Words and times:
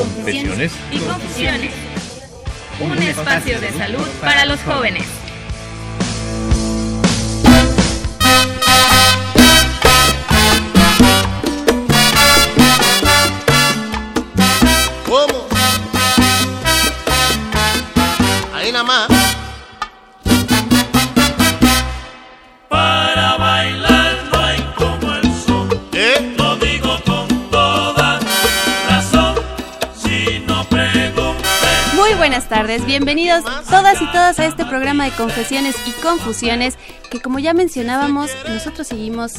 Confesiones 0.00 0.72
y 0.90 0.98
confusiones. 0.98 1.72
Un 2.80 3.02
espacio 3.02 3.60
de 3.60 3.70
salud 3.70 4.08
para 4.22 4.46
los 4.46 4.58
jóvenes. 4.60 5.04
¿Cómo? 15.06 15.46
Ahí 18.54 18.72
nada 18.72 18.84
más. 18.84 19.19
Buenas 32.30 32.48
tardes, 32.48 32.86
bienvenidos 32.86 33.42
todas 33.68 34.00
y 34.00 34.06
todas 34.12 34.38
a 34.38 34.46
este 34.46 34.64
programa 34.64 35.04
de 35.04 35.10
confesiones 35.10 35.74
y 35.84 35.90
confusiones 36.00 36.78
que 37.10 37.20
como 37.20 37.40
ya 37.40 37.54
mencionábamos, 37.54 38.30
nosotros 38.48 38.86
seguimos 38.86 39.32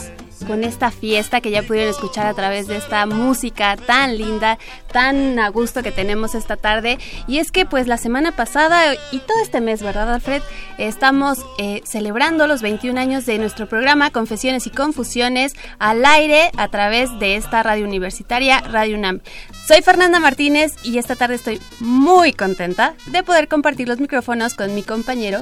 con 0.44 0.64
esta 0.64 0.92
fiesta 0.92 1.42
que 1.42 1.52
ya 1.52 1.64
pudieron 1.64 1.90
escuchar 1.90 2.26
a 2.26 2.34
través 2.34 2.68
de 2.68 2.78
esta 2.78 3.06
música 3.06 3.76
tan 3.78 4.18
linda, 4.18 4.58
tan 4.92 5.40
a 5.40 5.50
gusto 5.50 5.84
que 5.84 5.92
tenemos 5.92 6.36
esta 6.36 6.58
tarde. 6.58 6.98
Y 7.28 7.40
es 7.40 7.52
que 7.52 7.66
pues 7.66 7.88
la 7.88 7.98
semana 7.98 8.36
pasada 8.36 8.94
y 9.12 9.20
todo 9.20 9.42
este 9.42 9.62
mes, 9.62 9.82
¿verdad 9.82 10.14
Alfred? 10.14 10.42
Estamos 10.78 11.40
eh, 11.58 11.82
celebrando 11.86 12.48
los 12.48 12.62
21 12.62 13.00
años 13.00 13.26
de 13.26 13.38
nuestro 13.38 13.68
programa 13.68 14.12
Confesiones 14.12 14.68
y 14.68 14.70
Confusiones 14.70 15.54
al 15.80 16.06
aire 16.06 16.52
a 16.58 16.68
través 16.68 17.18
de 17.20 17.36
esta 17.36 17.64
radio 17.64 17.86
universitaria, 17.86 18.62
Radio 18.62 18.98
UNAM. 18.98 19.22
Soy 19.68 19.82
Fernanda 19.82 20.20
Martínez 20.20 20.76
y 20.84 20.98
esta 20.98 21.16
tarde 21.16 21.36
estoy 21.36 21.62
muy 21.80 22.34
contenta 22.34 22.96
de 23.08 23.24
poder 23.24 23.48
compartir 23.48 23.88
los 23.88 24.00
micrófonos 24.00 24.54
con 24.56 24.74
mi 24.76 24.84
compañero 24.84 25.42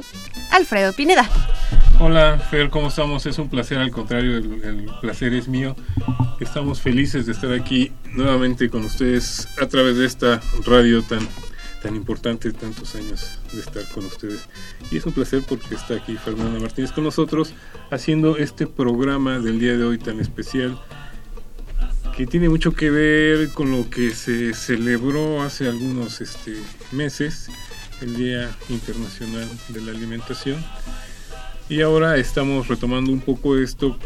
Alfredo 0.50 0.92
Pineda. 0.92 1.28
Hola, 2.02 2.38
Fer, 2.38 2.70
¿cómo 2.70 2.88
estamos? 2.88 3.26
Es 3.26 3.38
un 3.38 3.50
placer, 3.50 3.76
al 3.76 3.90
contrario, 3.90 4.38
el, 4.38 4.64
el, 4.64 4.86
placer 5.02 5.34
es 5.34 5.48
mío. 5.48 5.76
Estamos 6.40 6.80
felices 6.80 7.26
de 7.26 7.32
estar 7.32 7.52
aquí 7.52 7.92
nuevamente 8.14 8.70
con 8.70 8.86
ustedes 8.86 9.46
a 9.60 9.66
través 9.66 9.98
de 9.98 10.06
esta 10.06 10.40
radio 10.64 11.02
tan, 11.02 11.20
tan 11.82 11.94
importante, 11.94 12.52
tantos 12.52 12.94
años 12.94 13.38
de 13.52 13.60
estar 13.60 13.86
con 13.88 14.06
ustedes. 14.06 14.48
Y 14.90 14.96
es 14.96 15.04
un 15.04 15.12
placer 15.12 15.42
porque 15.46 15.74
está 15.74 15.96
aquí 15.96 16.16
Fernanda 16.16 16.58
Martínez 16.58 16.90
con 16.90 17.04
nosotros 17.04 17.52
haciendo 17.90 18.38
este 18.38 18.66
programa 18.66 19.38
del 19.38 19.60
día 19.60 19.76
de 19.76 19.84
hoy 19.84 19.98
tan 19.98 20.20
especial 20.20 20.80
que 22.16 22.26
tiene 22.26 22.48
mucho 22.48 22.72
que 22.72 22.90
ver 22.90 23.50
con 23.50 23.72
lo 23.72 23.90
que 23.90 24.12
se 24.12 24.54
celebró 24.54 25.42
hace 25.42 25.68
algunos 25.68 26.22
este, 26.22 26.56
meses, 26.92 27.50
el 28.00 28.16
Día 28.16 28.50
Internacional 28.70 29.46
de 29.68 29.80
la 29.82 29.90
Alimentación. 29.92 30.64
Y 31.70 31.82
ahora 31.82 32.16
estamos 32.16 32.66
retomando 32.66 33.12
un 33.12 33.20
poco 33.20 33.56
esto, 33.56 33.96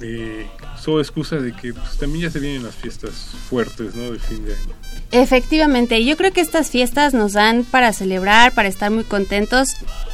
eh, 0.00 0.46
solo 0.80 1.00
excusa 1.00 1.36
de 1.36 1.52
que 1.52 1.74
pues, 1.74 1.98
también 1.98 2.26
ya 2.26 2.30
se 2.30 2.38
vienen 2.38 2.62
las 2.62 2.76
fiestas 2.76 3.34
fuertes, 3.50 3.96
¿no? 3.96 4.12
Del 4.12 4.20
fin 4.20 4.44
de 4.44 4.54
año. 4.54 4.74
Efectivamente, 5.10 6.04
yo 6.04 6.16
creo 6.16 6.32
que 6.32 6.40
estas 6.40 6.70
fiestas 6.70 7.12
nos 7.12 7.32
dan 7.32 7.64
para 7.64 7.92
celebrar, 7.92 8.54
para 8.54 8.68
estar 8.68 8.92
muy 8.92 9.02
contentos, 9.02 9.70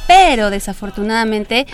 pero 0.07 0.49
desafortunadamente 0.49 1.67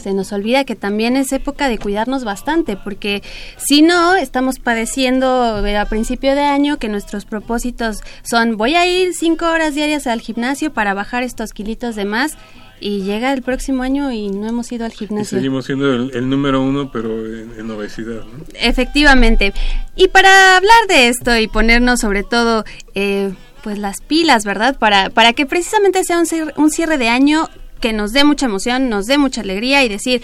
se 0.00 0.14
nos 0.14 0.32
olvida 0.32 0.64
que 0.64 0.76
también 0.76 1.16
es 1.16 1.32
época 1.32 1.68
de 1.68 1.78
cuidarnos 1.78 2.22
bastante, 2.22 2.76
porque 2.76 3.22
si 3.56 3.82
no, 3.82 4.14
estamos 4.14 4.60
padeciendo 4.60 5.56
a 5.56 5.84
principio 5.86 6.36
de 6.36 6.42
año 6.42 6.78
que 6.78 6.88
nuestros 6.88 7.24
propósitos 7.24 8.00
son 8.22 8.56
voy 8.56 8.76
a 8.76 8.86
ir 8.86 9.12
cinco 9.12 9.46
horas 9.46 9.74
diarias 9.74 10.06
al 10.06 10.20
gimnasio 10.20 10.72
para 10.72 10.94
bajar 10.94 11.24
estos 11.24 11.52
kilitos 11.52 11.96
de 11.96 12.04
más 12.04 12.36
y 12.82 13.02
llega 13.02 13.32
el 13.32 13.42
próximo 13.42 13.82
año 13.82 14.10
y 14.10 14.28
no 14.28 14.48
hemos 14.48 14.70
ido 14.72 14.84
al 14.84 14.92
gimnasio. 14.92 15.38
Y 15.38 15.40
seguimos 15.40 15.66
siendo 15.66 15.92
el, 15.92 16.10
el 16.14 16.28
número 16.28 16.60
uno, 16.60 16.90
pero 16.90 17.24
en, 17.26 17.52
en 17.58 17.70
obesidad. 17.70 18.24
¿no? 18.24 18.44
Efectivamente. 18.54 19.54
Y 19.96 20.08
para 20.08 20.56
hablar 20.56 20.86
de 20.88 21.08
esto 21.08 21.36
y 21.38 21.48
ponernos 21.48 22.00
sobre 22.00 22.24
todo... 22.24 22.64
Eh, 22.94 23.32
pues 23.62 23.78
las 23.78 24.00
pilas, 24.00 24.44
¿verdad? 24.44 24.76
Para, 24.76 25.08
para 25.10 25.34
que 25.34 25.46
precisamente 25.46 26.02
sea 26.02 26.18
un 26.18 26.26
cierre, 26.26 26.52
un 26.56 26.68
cierre 26.72 26.98
de 26.98 27.08
año 27.08 27.48
que 27.80 27.92
nos 27.92 28.12
dé 28.12 28.24
mucha 28.24 28.46
emoción, 28.46 28.88
nos 28.88 29.06
dé 29.06 29.18
mucha 29.18 29.40
alegría 29.40 29.84
y 29.84 29.88
decir, 29.88 30.20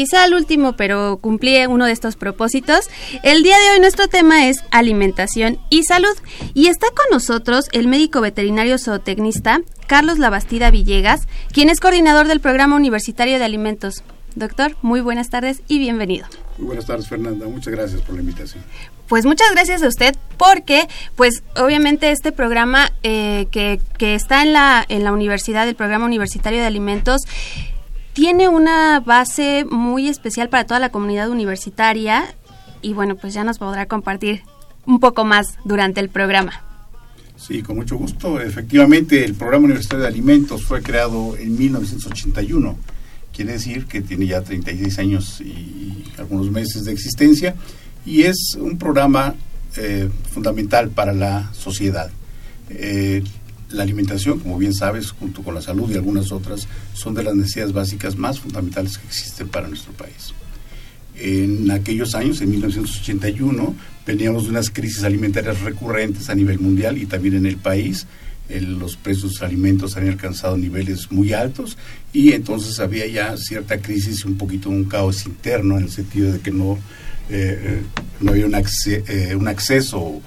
quizá 0.00 0.24
el 0.24 0.32
último, 0.32 0.76
pero 0.76 1.18
cumplí 1.20 1.66
uno 1.66 1.84
de 1.84 1.92
estos 1.92 2.16
propósitos. 2.16 2.88
El 3.22 3.42
día 3.42 3.58
de 3.58 3.72
hoy 3.72 3.80
nuestro 3.80 4.08
tema 4.08 4.48
es 4.48 4.64
alimentación 4.70 5.58
y 5.68 5.82
salud. 5.82 6.16
Y 6.54 6.68
está 6.68 6.86
con 6.86 7.04
nosotros 7.12 7.66
el 7.72 7.86
médico 7.86 8.22
veterinario 8.22 8.78
zootecnista 8.78 9.60
Carlos 9.86 10.18
Labastida 10.18 10.70
Villegas, 10.70 11.28
quien 11.52 11.68
es 11.68 11.80
coordinador 11.80 12.28
del 12.28 12.40
Programa 12.40 12.76
Universitario 12.76 13.38
de 13.38 13.44
Alimentos. 13.44 14.02
Doctor, 14.36 14.74
muy 14.80 15.02
buenas 15.02 15.28
tardes 15.28 15.60
y 15.68 15.78
bienvenido. 15.78 16.26
Muy 16.56 16.68
buenas 16.68 16.86
tardes, 16.86 17.06
Fernanda. 17.06 17.46
Muchas 17.46 17.74
gracias 17.74 18.00
por 18.00 18.14
la 18.14 18.22
invitación. 18.22 18.64
Pues 19.06 19.26
muchas 19.26 19.50
gracias 19.50 19.82
a 19.82 19.88
usted 19.88 20.16
porque, 20.38 20.88
pues 21.16 21.42
obviamente 21.56 22.10
este 22.10 22.32
programa 22.32 22.90
eh, 23.02 23.48
que, 23.50 23.80
que, 23.98 24.14
está 24.14 24.42
en 24.42 24.52
la, 24.54 24.86
en 24.88 25.04
la 25.04 25.12
universidad, 25.12 25.68
el 25.68 25.74
programa 25.74 26.06
universitario 26.06 26.60
de 26.60 26.66
alimentos, 26.66 27.22
tiene 28.12 28.48
una 28.48 29.00
base 29.00 29.64
muy 29.70 30.08
especial 30.08 30.48
para 30.48 30.64
toda 30.64 30.80
la 30.80 30.90
comunidad 30.90 31.30
universitaria 31.30 32.34
y 32.82 32.92
bueno, 32.94 33.16
pues 33.16 33.34
ya 33.34 33.44
nos 33.44 33.58
podrá 33.58 33.86
compartir 33.86 34.42
un 34.86 35.00
poco 35.00 35.24
más 35.24 35.58
durante 35.64 36.00
el 36.00 36.08
programa. 36.08 36.64
Sí, 37.36 37.62
con 37.62 37.76
mucho 37.76 37.96
gusto. 37.96 38.40
Efectivamente, 38.40 39.24
el 39.24 39.34
programa 39.34 39.64
universitario 39.64 40.02
de 40.02 40.08
alimentos 40.08 40.64
fue 40.64 40.82
creado 40.82 41.36
en 41.36 41.56
1981. 41.56 42.76
Quiere 43.34 43.52
decir 43.52 43.86
que 43.86 44.02
tiene 44.02 44.26
ya 44.26 44.42
36 44.42 44.98
años 44.98 45.40
y 45.40 46.04
algunos 46.18 46.50
meses 46.50 46.84
de 46.84 46.92
existencia 46.92 47.54
y 48.04 48.22
es 48.22 48.56
un 48.58 48.76
programa 48.76 49.34
eh, 49.76 50.10
fundamental 50.30 50.90
para 50.90 51.12
la 51.12 51.50
sociedad. 51.54 52.10
Eh, 52.68 53.22
la 53.70 53.82
alimentación, 53.82 54.38
como 54.38 54.58
bien 54.58 54.74
sabes, 54.74 55.10
junto 55.12 55.42
con 55.42 55.54
la 55.54 55.62
salud 55.62 55.90
y 55.90 55.94
algunas 55.94 56.32
otras, 56.32 56.66
son 56.94 57.14
de 57.14 57.22
las 57.22 57.34
necesidades 57.34 57.72
básicas 57.72 58.16
más 58.16 58.40
fundamentales 58.40 58.98
que 58.98 59.06
existen 59.06 59.48
para 59.48 59.68
nuestro 59.68 59.92
país. 59.92 60.34
En 61.16 61.70
aquellos 61.70 62.14
años, 62.14 62.40
en 62.40 62.50
1981, 62.50 63.74
veníamos 64.06 64.44
de 64.44 64.50
unas 64.50 64.70
crisis 64.70 65.04
alimentarias 65.04 65.60
recurrentes 65.60 66.30
a 66.30 66.34
nivel 66.34 66.58
mundial 66.58 66.98
y 66.98 67.06
también 67.06 67.34
en 67.34 67.46
el 67.46 67.56
país. 67.56 68.06
Los 68.48 68.96
precios 68.96 69.38
de 69.38 69.46
alimentos 69.46 69.96
habían 69.96 70.14
alcanzado 70.14 70.56
niveles 70.56 71.12
muy 71.12 71.32
altos 71.32 71.78
y 72.12 72.32
entonces 72.32 72.80
había 72.80 73.06
ya 73.06 73.36
cierta 73.36 73.80
crisis, 73.80 74.24
un 74.24 74.36
poquito 74.36 74.70
un 74.70 74.84
caos 74.84 75.24
interno 75.26 75.76
en 75.76 75.84
el 75.84 75.90
sentido 75.90 76.32
de 76.32 76.40
que 76.40 76.50
no 76.50 76.78
eh, 77.28 77.82
no 78.20 78.32
había 78.32 78.46
un, 78.46 78.56
acce 78.56 79.04
eh, 79.06 79.36
un, 79.36 79.46
acceso 79.46 80.20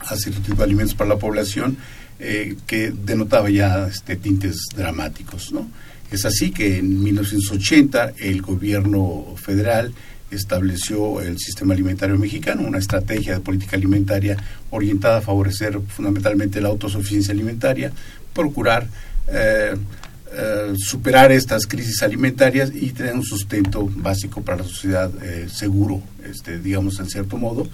a 0.00 0.14
cierto 0.16 0.42
tipo 0.42 0.56
de 0.56 0.64
alimentos 0.64 0.94
para 0.94 1.08
la 1.08 1.18
población 1.18 1.78
eh, 2.18 2.56
que 2.66 2.90
denotaba 2.90 3.50
ya 3.50 3.88
este, 3.88 4.16
tintes 4.16 4.56
dramáticos. 4.74 5.52
¿no? 5.52 5.68
Es 6.10 6.24
así 6.24 6.50
que 6.50 6.78
en 6.78 7.02
1980 7.02 8.14
el 8.18 8.42
gobierno 8.42 9.34
federal 9.36 9.92
estableció 10.30 11.20
el 11.20 11.38
sistema 11.38 11.74
alimentario 11.74 12.18
mexicano, 12.18 12.62
una 12.66 12.78
estrategia 12.78 13.34
de 13.34 13.40
política 13.40 13.76
alimentaria 13.76 14.36
orientada 14.70 15.18
a 15.18 15.22
favorecer 15.22 15.80
fundamentalmente 15.88 16.60
la 16.60 16.68
autosuficiencia 16.68 17.32
alimentaria, 17.32 17.92
procurar 18.34 18.86
eh, 19.28 19.74
eh, 20.30 20.74
superar 20.76 21.32
estas 21.32 21.66
crisis 21.66 22.02
alimentarias 22.02 22.70
y 22.74 22.90
tener 22.90 23.14
un 23.14 23.24
sustento 23.24 23.88
básico 23.96 24.42
para 24.42 24.58
la 24.58 24.64
sociedad 24.64 25.10
eh, 25.22 25.48
seguro, 25.50 26.02
este, 26.24 26.58
digamos 26.58 27.00
en 27.00 27.08
cierto 27.08 27.38
modo, 27.38 27.66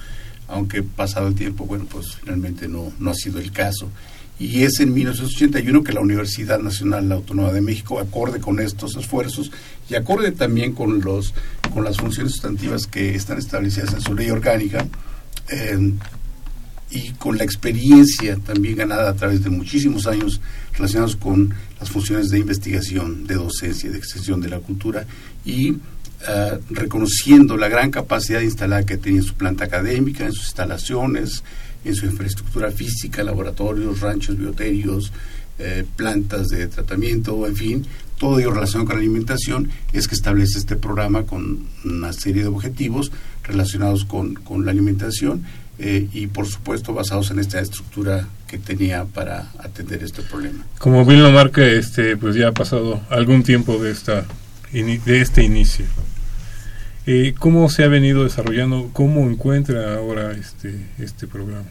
aunque 0.46 0.82
pasado 0.82 1.26
el 1.26 1.35
tiempo, 1.35 1.67
bueno, 1.67 1.87
pues 1.91 2.14
finalmente 2.20 2.69
no, 2.69 2.93
no 3.00 3.11
ha 3.11 3.14
sido 3.14 3.41
el 3.41 3.50
caso. 3.50 3.91
Y 4.39 4.63
es 4.63 4.81
en 4.81 4.93
1981 4.93 5.85
que 5.85 5.93
la 5.93 6.01
Universidad 6.01 6.59
Nacional 6.59 7.11
Autónoma 7.13 7.53
de 7.53 7.61
México, 7.61 8.01
acorde 8.01 8.41
con 8.41 8.59
estos 8.61 8.97
esfuerzos 8.97 9.53
y 9.89 9.95
acorde 9.95 10.33
también 10.33 10.73
con, 10.73 11.01
los, 11.01 11.35
con 11.73 11.85
las 11.85 11.99
funciones 11.99 12.33
sustantivas 12.33 12.87
que 12.87 13.15
están 13.15 13.39
establecidas 13.39 13.95
en 13.95 14.01
su 14.01 14.15
ley 14.15 14.31
orgánica, 14.31 14.87
y 16.95 17.11
con 17.13 17.37
la 17.37 17.45
experiencia 17.45 18.37
también 18.37 18.77
ganada 18.77 19.11
a 19.11 19.15
través 19.15 19.43
de 19.43 19.51
muchísimos 19.51 20.07
años 20.07 20.41
relacionados 20.75 21.17
con 21.17 21.53
las 21.81 21.91
funciones 21.91 22.31
de 22.31 22.39
investigación, 22.39 23.27
de 23.27 23.35
docencia, 23.35 23.91
de 23.91 23.99
extensión 23.99 24.41
de 24.41 24.49
la 24.49 24.61
cultura 24.61 25.05
y 25.45 25.71
eh, 26.29 26.59
reconociendo 26.71 27.57
la 27.57 27.69
gran 27.69 27.91
capacidad 27.91 28.41
instalada 28.41 28.87
que 28.87 28.97
tenía 28.97 29.21
en 29.21 29.27
su 29.27 29.35
planta 29.35 29.65
académica, 29.65 30.25
en 30.25 30.33
sus 30.33 30.45
instalaciones, 30.45 31.43
en 31.85 31.95
su 31.95 32.07
infraestructura 32.07 32.71
física, 32.71 33.23
laboratorios, 33.23 34.01
ranchos 34.01 34.37
bioterios, 34.39 35.13
eh, 35.59 35.85
plantas 35.97 36.49
de 36.49 36.67
tratamiento, 36.67 37.47
en 37.47 37.55
fin, 37.55 37.87
todo 38.19 38.39
ello 38.39 38.51
relacionado 38.51 38.87
con 38.87 38.97
la 38.97 39.01
alimentación, 39.03 39.71
es 39.93 40.09
que 40.09 40.15
establece 40.15 40.59
este 40.59 40.77
programa 40.77 41.25
con 41.25 41.67
una 41.85 42.13
serie 42.13 42.43
de 42.43 42.49
objetivos 42.49 43.13
relacionados 43.45 44.05
con, 44.05 44.35
con 44.35 44.65
la 44.65 44.73
alimentación 44.73 45.45
eh, 45.79 46.09
y 46.13 46.29
por 46.29 46.47
supuesto 46.47 46.95
basados 46.95 47.31
en 47.31 47.41
esta 47.41 47.61
estructura 47.61 48.29
que 48.47 48.59
tenía 48.59 49.05
para 49.05 49.51
atender 49.59 50.05
este 50.05 50.23
problema. 50.23 50.65
Como 50.79 51.05
bien 51.05 51.23
lo 51.23 51.33
marca, 51.33 51.67
este, 51.67 52.17
pues 52.17 52.37
ya 52.37 52.49
ha 52.49 52.53
pasado 52.53 53.01
algún 53.11 53.43
tiempo 53.43 53.79
de, 53.79 53.91
esta, 53.91 54.25
de 54.73 55.21
este 55.21 55.43
inicio. 55.43 55.85
Eh, 57.06 57.35
¿Cómo 57.39 57.69
se 57.69 57.85
ha 57.85 57.89
venido 57.89 58.25
desarrollando? 58.25 58.89
¿Cómo 58.95 59.29
encuentra 59.29 59.97
ahora 59.97 60.33
este, 60.33 60.75
este 60.99 61.27
programa? 61.27 61.67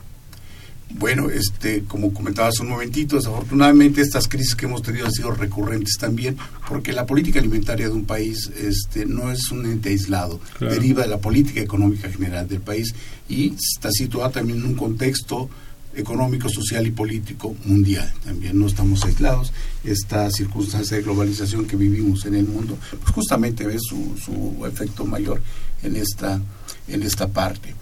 Bueno, 0.92 1.32
este, 1.32 1.84
como 1.86 2.14
comentaba 2.14 2.50
hace 2.50 2.62
un 2.62 2.70
momentito, 2.70 3.16
desafortunadamente 3.16 4.02
estas 4.02 4.28
crisis 4.28 4.54
que 4.54 4.68
hemos 4.68 4.84
tenido 4.84 5.08
han 5.08 5.12
sido 5.12 5.32
recurrentes 5.32 5.98
también, 6.00 6.38
porque 6.70 6.94
la 6.94 7.08
política 7.08 7.40
alimentaria 7.40 7.88
de 7.88 7.94
un 7.94 8.06
país 8.06 8.52
este, 8.62 9.08
no 9.08 9.32
es 9.32 9.50
un 9.52 9.66
ente 9.66 9.90
aislado, 9.90 10.40
deriva 10.60 11.02
de 11.02 11.10
la 11.10 11.18
política 11.18 11.62
económica 11.62 12.12
general 12.12 12.48
del 12.48 12.62
país 12.62 12.94
y 13.28 13.56
está 13.56 13.90
situada 13.92 14.30
también 14.30 14.60
en 14.60 14.66
un 14.66 14.76
contexto 14.76 15.50
económico, 15.96 16.50
social 16.50 16.86
y 16.88 16.92
político 16.92 17.56
mundial. 17.66 18.12
También 18.24 18.60
no 18.60 18.68
estamos 18.68 19.04
aislados. 19.06 19.54
Esta 19.84 20.30
circunstancia 20.32 20.98
de 20.98 21.04
globalización 21.04 21.66
que 21.66 21.76
vivimos 21.76 22.26
en 22.26 22.36
el 22.36 22.46
mundo, 22.46 22.78
pues 23.02 23.14
justamente 23.14 23.66
ve 23.66 23.78
su, 23.80 24.16
su 24.24 24.66
efecto 24.66 25.06
mayor 25.06 25.42
en 25.84 25.96
esta, 25.96 26.42
en 26.88 27.04
esta 27.04 27.28
parte. 27.28 27.76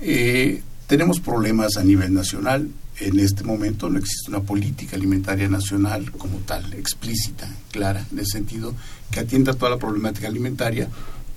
Eh, 0.00 0.62
tenemos 0.86 1.20
problemas 1.20 1.76
a 1.76 1.84
nivel 1.84 2.12
nacional. 2.12 2.68
En 3.00 3.18
este 3.18 3.42
momento 3.42 3.88
no 3.90 3.98
existe 3.98 4.30
una 4.30 4.40
política 4.40 4.96
alimentaria 4.96 5.48
nacional 5.48 6.12
como 6.12 6.38
tal, 6.38 6.72
explícita, 6.74 7.48
clara, 7.72 8.06
en 8.12 8.20
el 8.20 8.26
sentido 8.26 8.74
que 9.10 9.20
atienda 9.20 9.54
toda 9.54 9.70
la 9.70 9.78
problemática 9.78 10.28
alimentaria 10.28 10.88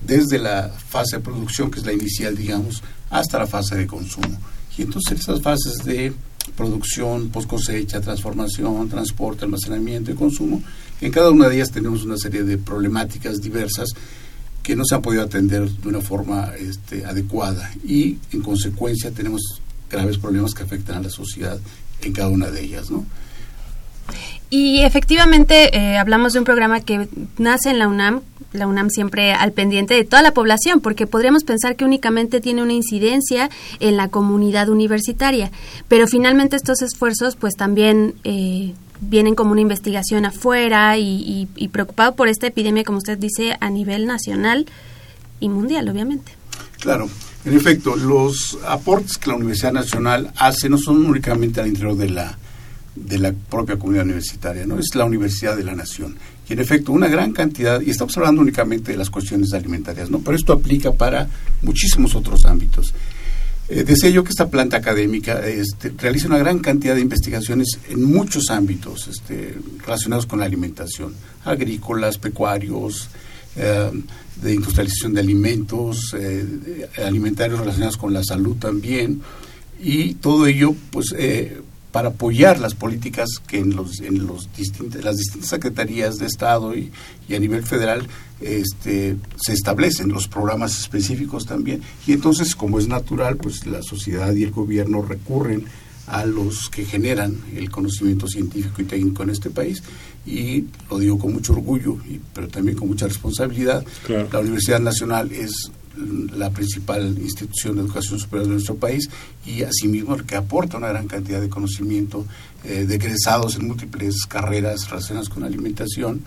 desde 0.05 0.37
la 0.37 0.69
fase 0.69 1.17
de 1.17 1.23
producción, 1.23 1.71
que 1.71 1.79
es 1.79 1.85
la 1.85 1.93
inicial, 1.93 2.35
digamos, 2.35 2.83
hasta 3.09 3.39
la 3.39 3.47
fase 3.47 3.75
de 3.75 3.87
consumo. 3.87 4.37
Y 4.77 4.83
entonces 4.83 5.19
esas 5.19 5.41
fases 5.41 5.77
de 5.83 6.13
producción, 6.55 7.29
post 7.29 7.49
cosecha, 7.49 7.99
transformación, 7.99 8.89
transporte, 8.89 9.45
almacenamiento 9.45 10.11
y 10.11 10.15
consumo, 10.15 10.61
en 11.01 11.11
cada 11.11 11.31
una 11.31 11.49
de 11.49 11.55
ellas 11.55 11.71
tenemos 11.71 12.03
una 12.03 12.17
serie 12.17 12.43
de 12.43 12.57
problemáticas 12.57 13.41
diversas 13.41 13.89
que 14.63 14.75
no 14.75 14.83
se 14.85 14.95
han 14.95 15.01
podido 15.01 15.23
atender 15.23 15.69
de 15.69 15.87
una 15.87 16.01
forma 16.01 16.51
este, 16.57 17.05
adecuada 17.05 17.71
y 17.85 18.17
en 18.31 18.41
consecuencia 18.41 19.11
tenemos 19.11 19.61
graves 19.89 20.17
problemas 20.17 20.53
que 20.53 20.63
afectan 20.63 20.97
a 20.97 21.03
la 21.03 21.09
sociedad 21.09 21.59
en 22.01 22.13
cada 22.13 22.29
una 22.29 22.51
de 22.51 22.63
ellas, 22.63 22.91
¿no? 22.91 23.05
Y 24.49 24.83
efectivamente 24.83 25.75
eh, 25.77 25.97
hablamos 25.97 26.33
de 26.33 26.39
un 26.39 26.45
programa 26.45 26.79
que 26.79 27.09
nace 27.37 27.69
en 27.69 27.79
la 27.79 27.87
UNAM, 27.87 28.21
la 28.53 28.65
UNAM 28.67 28.89
siempre 28.89 29.33
al 29.33 29.51
pendiente 29.51 29.93
de 29.93 30.05
toda 30.05 30.21
la 30.21 30.31
población, 30.31 30.79
porque 30.79 31.05
podríamos 31.05 31.43
pensar 31.43 31.75
que 31.75 31.83
únicamente 31.83 32.39
tiene 32.39 32.63
una 32.63 32.73
incidencia 32.73 33.49
en 33.81 33.97
la 33.97 34.07
comunidad 34.07 34.69
universitaria, 34.69 35.51
pero 35.89 36.07
finalmente 36.07 36.55
estos 36.55 36.81
esfuerzos 36.81 37.35
pues 37.35 37.55
también 37.55 38.15
eh, 38.23 38.73
vienen 39.01 39.35
como 39.35 39.51
una 39.51 39.61
investigación 39.61 40.25
afuera 40.25 40.97
y, 40.97 41.49
y 41.53 41.67
preocupado 41.67 42.15
por 42.15 42.29
esta 42.29 42.47
epidemia, 42.47 42.85
como 42.85 42.99
usted 42.99 43.17
dice, 43.17 43.57
a 43.59 43.69
nivel 43.69 44.05
nacional 44.05 44.65
y 45.41 45.49
mundial, 45.49 45.89
obviamente. 45.89 46.31
Claro, 46.79 47.09
en 47.43 47.53
efecto, 47.53 47.95
los 47.95 48.57
aportes 48.65 49.17
que 49.17 49.29
la 49.29 49.35
Universidad 49.35 49.73
Nacional 49.73 50.31
hace 50.37 50.69
no 50.69 50.77
son 50.77 51.05
únicamente 51.05 51.59
al 51.59 51.67
interior 51.67 51.97
de 51.97 52.09
la 52.09 52.37
de 53.05 53.19
la 53.19 53.33
propia 53.33 53.77
comunidad 53.77 54.05
universitaria, 54.05 54.65
¿no? 54.65 54.79
Es 54.79 54.95
la 54.95 55.05
Universidad 55.05 55.55
de 55.55 55.63
la 55.63 55.75
Nación. 55.75 56.15
Y 56.49 56.53
en 56.53 56.59
efecto, 56.59 56.91
una 56.91 57.07
gran 57.07 57.33
cantidad, 57.33 57.81
y 57.81 57.89
estamos 57.89 58.15
hablando 58.17 58.41
únicamente 58.41 58.91
de 58.91 58.97
las 58.97 59.09
cuestiones 59.09 59.53
alimentarias, 59.53 60.09
¿no? 60.09 60.19
Pero 60.19 60.37
esto 60.37 60.53
aplica 60.53 60.91
para 60.91 61.27
muchísimos 61.61 62.15
otros 62.15 62.45
ámbitos. 62.45 62.93
Eh, 63.69 63.83
deseo 63.83 64.09
yo 64.09 64.23
que 64.23 64.29
esta 64.29 64.49
planta 64.49 64.77
académica 64.77 65.45
este, 65.45 65.93
realice 65.97 66.27
una 66.27 66.37
gran 66.37 66.59
cantidad 66.59 66.95
de 66.95 67.01
investigaciones 67.01 67.79
en 67.89 68.01
muchos 68.01 68.49
ámbitos 68.49 69.09
este, 69.09 69.57
relacionados 69.85 70.25
con 70.25 70.39
la 70.39 70.45
alimentación, 70.45 71.13
agrícolas, 71.43 72.17
pecuarios, 72.17 73.09
eh, 73.57 73.91
de 74.41 74.53
industrialización 74.53 75.13
de 75.13 75.19
alimentos, 75.19 76.15
eh, 76.17 76.87
alimentarios 77.03 77.59
relacionados 77.59 77.97
con 77.97 78.13
la 78.13 78.23
salud 78.23 78.55
también, 78.55 79.21
y 79.81 80.15
todo 80.15 80.47
ello, 80.47 80.75
pues, 80.91 81.13
eh, 81.17 81.61
para 81.91 82.09
apoyar 82.09 82.59
las 82.59 82.75
políticas 82.75 83.29
que 83.47 83.59
en, 83.59 83.75
los, 83.75 84.01
en 84.01 84.27
los 84.27 84.49
las 85.01 85.17
distintas 85.17 85.49
secretarías 85.49 86.17
de 86.17 86.25
Estado 86.25 86.75
y, 86.75 86.91
a 87.33 87.39
nivel 87.39 87.63
federal 87.63 88.07
este, 88.39 89.15
se 89.35 89.53
establecen 89.53 90.09
los 90.09 90.27
programas 90.27 90.79
específicos 90.79 91.45
también. 91.45 91.81
Y 92.05 92.13
entonces, 92.13 92.55
como 92.55 92.79
es 92.79 92.87
natural, 92.87 93.37
pues 93.37 93.65
la 93.65 93.81
sociedad 93.81 94.33
y 94.33 94.43
el 94.43 94.51
gobierno 94.51 95.01
recurren 95.01 95.65
a 96.07 96.25
los 96.25 96.69
que 96.69 96.85
generan 96.85 97.35
el 97.55 97.69
conocimiento 97.69 98.27
científico 98.27 98.81
y 98.81 98.85
técnico 98.85 99.23
en 99.23 99.29
este 99.29 99.49
país 99.49 99.83
y 100.25 100.65
lo 100.89 100.99
digo 100.99 101.17
con 101.17 101.33
mucho 101.33 101.53
orgullo, 101.53 101.97
y, 102.09 102.19
pero 102.33 102.47
también 102.47 102.77
con 102.77 102.87
mucha 102.87 103.07
responsabilidad. 103.07 103.85
La 104.31 104.39
Universidad 104.39 104.79
Nacional 104.79 105.31
es 105.31 105.71
la 105.97 106.49
principal 106.51 107.17
institución 107.17 107.75
de 107.75 107.81
educación 107.81 108.19
superior 108.19 108.47
de 108.47 108.53
nuestro 108.53 108.75
país 108.75 109.09
y 109.45 109.63
asimismo 109.63 110.17
que 110.17 110.35
aporta 110.35 110.77
una 110.77 110.89
gran 110.89 111.07
cantidad 111.07 111.41
de 111.41 111.49
conocimiento 111.49 112.25
eh, 112.63 112.85
de 112.85 112.95
egresados 112.95 113.55
en 113.55 113.67
múltiples 113.67 114.25
carreras 114.27 114.89
relacionadas 114.89 115.29
con 115.29 115.43
alimentación 115.43 116.21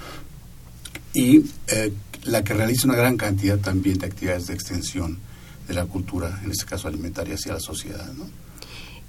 y 1.15 1.45
eh, 1.69 1.93
la 2.25 2.45
que 2.45 2.55
realiza 2.55 2.87
una 2.87 2.97
gran 2.97 3.17
cantidad 3.17 3.59
también 3.59 3.99
de 3.99 4.07
actividades 4.07 4.47
de 4.47 4.55
extensión 4.55 5.19
de 5.67 5.75
la 5.75 5.87
cultura, 5.87 6.41
en 6.45 6.51
este 6.51 6.67
caso 6.67 6.89
alimentaria, 6.89 7.35
hacia 7.35 7.55
la 7.55 7.61
sociedad. 7.61 8.07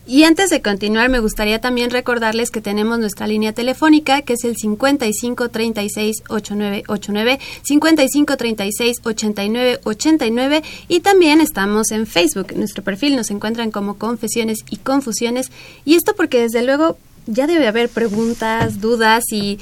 Y 0.07 0.23
antes 0.23 0.49
de 0.49 0.63
continuar, 0.63 1.09
me 1.09 1.19
gustaría 1.19 1.61
también 1.61 1.91
recordarles 1.91 2.49
que 2.49 2.59
tenemos 2.59 2.97
nuestra 2.97 3.27
línea 3.27 3.53
telefónica, 3.53 4.23
que 4.23 4.33
es 4.33 4.43
el 4.43 4.57
55 4.57 5.49
36 5.49 6.23
8989, 6.27 7.39
55 7.61 8.37
36 8.37 8.97
89 9.03 9.79
89, 9.83 10.63
y 10.87 10.99
también 11.01 11.39
estamos 11.39 11.91
en 11.91 12.07
Facebook. 12.07 12.53
Nuestro 12.55 12.83
perfil 12.83 13.15
nos 13.15 13.29
encuentran 13.29 13.69
como 13.69 13.97
Confesiones 13.97 14.59
y 14.71 14.77
Confusiones. 14.77 15.51
Y 15.85 15.95
esto 15.95 16.15
porque 16.15 16.41
desde 16.41 16.63
luego 16.63 16.97
ya 17.27 17.45
debe 17.45 17.67
haber 17.67 17.87
preguntas, 17.87 18.81
dudas 18.81 19.23
y, 19.31 19.59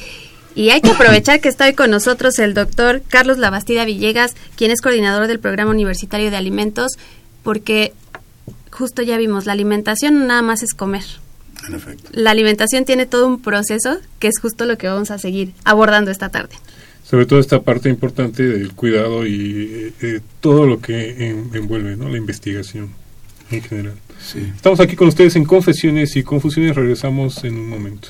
y 0.56 0.70
hay 0.70 0.80
que 0.80 0.92
aprovechar 0.92 1.42
que 1.42 1.50
está 1.50 1.66
hoy 1.66 1.74
con 1.74 1.92
nosotros 1.92 2.40
el 2.40 2.54
doctor 2.54 3.04
Carlos 3.08 3.38
Labastida 3.38 3.84
Villegas, 3.84 4.36
quien 4.56 4.72
es 4.72 4.80
coordinador 4.80 5.28
del 5.28 5.40
Programa 5.40 5.72
Universitario 5.72 6.32
de 6.32 6.38
Alimentos, 6.38 6.94
porque 7.44 7.94
justo 8.80 9.02
ya 9.02 9.18
vimos, 9.18 9.46
la 9.46 9.52
alimentación 9.52 10.26
nada 10.26 10.42
más 10.42 10.64
es 10.64 10.74
comer. 10.74 11.04
En 11.68 11.76
efecto. 11.76 12.10
La 12.14 12.32
alimentación 12.32 12.86
tiene 12.86 13.06
todo 13.06 13.28
un 13.28 13.42
proceso 13.42 14.00
que 14.20 14.30
es 14.30 14.40
justo 14.42 14.66
lo 14.66 14.78
que 14.78 14.88
vamos 14.88 15.12
a 15.12 15.20
seguir 15.20 15.52
abordando 15.66 16.10
esta 16.10 16.30
tarde. 16.30 16.56
Sobre 17.04 17.26
todo 17.26 17.40
esta 17.40 17.62
parte 17.62 17.90
importante 17.90 18.48
del 18.48 18.72
cuidado 18.74 19.28
y 19.28 19.94
eh, 20.02 20.22
todo 20.40 20.66
lo 20.66 20.80
que 20.80 21.30
envuelve 21.54 21.98
¿no? 21.98 22.08
la 22.08 22.18
investigación 22.18 22.90
en 23.52 23.62
general. 23.62 23.96
Sí. 24.26 24.40
Estamos 24.56 24.80
aquí 24.80 24.96
con 24.96 25.10
ustedes 25.10 25.36
en 25.36 25.44
Confesiones 25.44 26.16
y 26.16 26.24
Confusiones. 26.24 26.76
Regresamos 26.76 27.44
en 27.44 27.56
un 27.56 27.68
momento. 27.68 28.08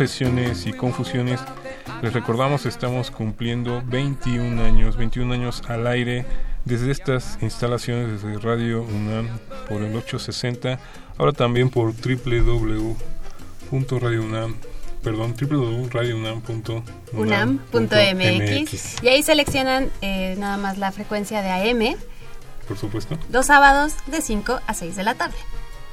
Confesiones 0.00 0.66
y 0.66 0.72
Confusiones. 0.72 1.40
Les 2.00 2.14
recordamos, 2.14 2.64
estamos 2.64 3.10
cumpliendo 3.10 3.82
21 3.84 4.64
años, 4.64 4.96
21 4.96 5.34
años 5.34 5.62
al 5.68 5.86
aire 5.86 6.24
desde 6.64 6.90
estas 6.90 7.36
instalaciones, 7.42 8.22
desde 8.22 8.38
Radio 8.38 8.82
UNAM 8.82 9.28
por 9.68 9.82
el 9.82 9.94
860, 9.94 10.78
ahora 11.18 11.32
también 11.32 11.68
por 11.68 11.92
www.radiounam, 11.92 14.54
perdón, 15.02 15.34
www.radiounam.unam.mx. 15.38 17.12
unam.mx 17.12 19.02
y 19.02 19.08
ahí 19.08 19.22
seleccionan 19.22 19.90
eh, 20.00 20.34
nada 20.38 20.56
más 20.56 20.78
la 20.78 20.92
frecuencia 20.92 21.42
de 21.42 21.50
AM 21.50 21.94
Por 22.66 22.78
supuesto, 22.78 23.18
los 23.30 23.44
sábados 23.44 23.92
de 24.06 24.22
5 24.22 24.60
a 24.66 24.72
6 24.72 24.96
de 24.96 25.04
la 25.04 25.14
tarde. 25.14 25.36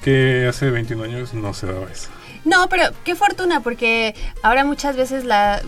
que 0.01 0.47
hace 0.47 0.71
21 0.71 1.03
años 1.03 1.33
no 1.33 1.53
se 1.53 1.67
daba 1.67 1.91
eso. 1.91 2.07
No, 2.45 2.67
pero 2.69 2.85
qué 3.03 3.15
fortuna, 3.15 3.61
porque 3.61 4.15
ahora 4.43 4.65
muchas 4.65 4.95
veces 4.95 5.23
la... 5.23 5.61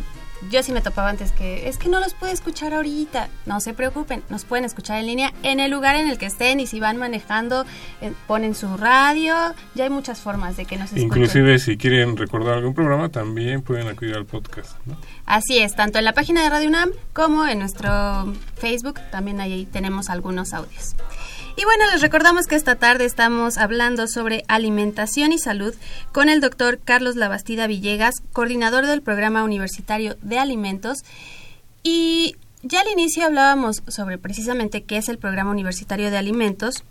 Yo 0.50 0.64
sí 0.64 0.72
me 0.72 0.80
topaba 0.80 1.10
antes 1.10 1.34
que 1.34 1.68
es 1.68 1.78
que 1.78 1.90
no 1.90 2.00
los 2.00 2.14
puedo 2.14 2.32
escuchar 2.32 2.74
ahorita. 2.74 3.28
No 3.46 3.60
se 3.60 3.74
preocupen, 3.74 4.24
nos 4.30 4.46
pueden 4.46 4.64
escuchar 4.64 4.98
en 5.00 5.08
línea 5.08 5.34
en 5.44 5.60
el 5.60 5.70
lugar 5.70 5.98
en 5.98 6.10
el 6.10 6.18
que 6.18 6.28
estén 6.28 6.62
y 6.62 6.66
si 6.66 6.80
van 6.80 6.96
manejando, 6.96 7.66
eh, 8.00 8.14
ponen 8.26 8.56
su 8.56 8.78
radio. 8.78 9.36
Ya 9.76 9.84
hay 9.84 9.90
muchas 9.90 10.22
formas 10.22 10.56
de 10.56 10.64
que 10.64 10.78
nos 10.78 10.86
escuchen. 10.86 11.08
Inclusive 11.08 11.60
si 11.60 11.76
quieren 11.76 12.16
recordar 12.16 12.54
algún 12.54 12.74
programa, 12.74 13.10
también 13.10 13.62
pueden 13.62 13.90
acudir 13.90 14.16
al 14.16 14.26
podcast. 14.26 14.78
¿no? 14.86 14.96
Así 15.26 15.58
es, 15.58 15.76
tanto 15.76 16.00
en 16.00 16.06
la 16.06 16.14
página 16.14 16.42
de 16.42 16.50
Radio 16.50 16.70
UNAM 16.70 16.92
como 17.12 17.46
en 17.46 17.60
nuestro 17.60 18.34
Facebook, 18.56 18.98
también 19.12 19.42
ahí 19.42 19.66
tenemos 19.66 20.10
algunos 20.10 20.54
audios. 20.54 20.96
Y 21.56 21.66
bueno, 21.66 21.86
les 21.92 22.02
recordamos 22.02 22.48
que 22.48 22.56
esta 22.56 22.76
tarde 22.76 23.06
estamos 23.06 23.58
hablando 23.58 24.08
sobre 24.08 24.44
alimentación 24.48 25.34
y 25.34 25.40
salud 25.40 25.74
con 26.12 26.30
el 26.30 26.42
doctor 26.42 26.80
Carlos 26.84 27.16
Labastida 27.16 27.68
Villegas, 27.68 28.16
coordinador 28.34 28.86
del 28.86 29.02
programa 29.02 29.44
universitario 29.44 30.16
de 30.22 30.40
alimentos. 30.40 31.00
Y 31.84 32.36
ya 32.64 32.82
al 32.82 32.90
inicio 32.90 33.26
hablábamos 33.26 33.84
sobre 33.88 34.18
precisamente 34.18 34.84
qué 34.84 34.98
es 34.98 35.10
el 35.10 35.18
programa 35.18 35.52
universitario 35.52 36.12
de 36.12 36.18
alimentos 36.18 36.84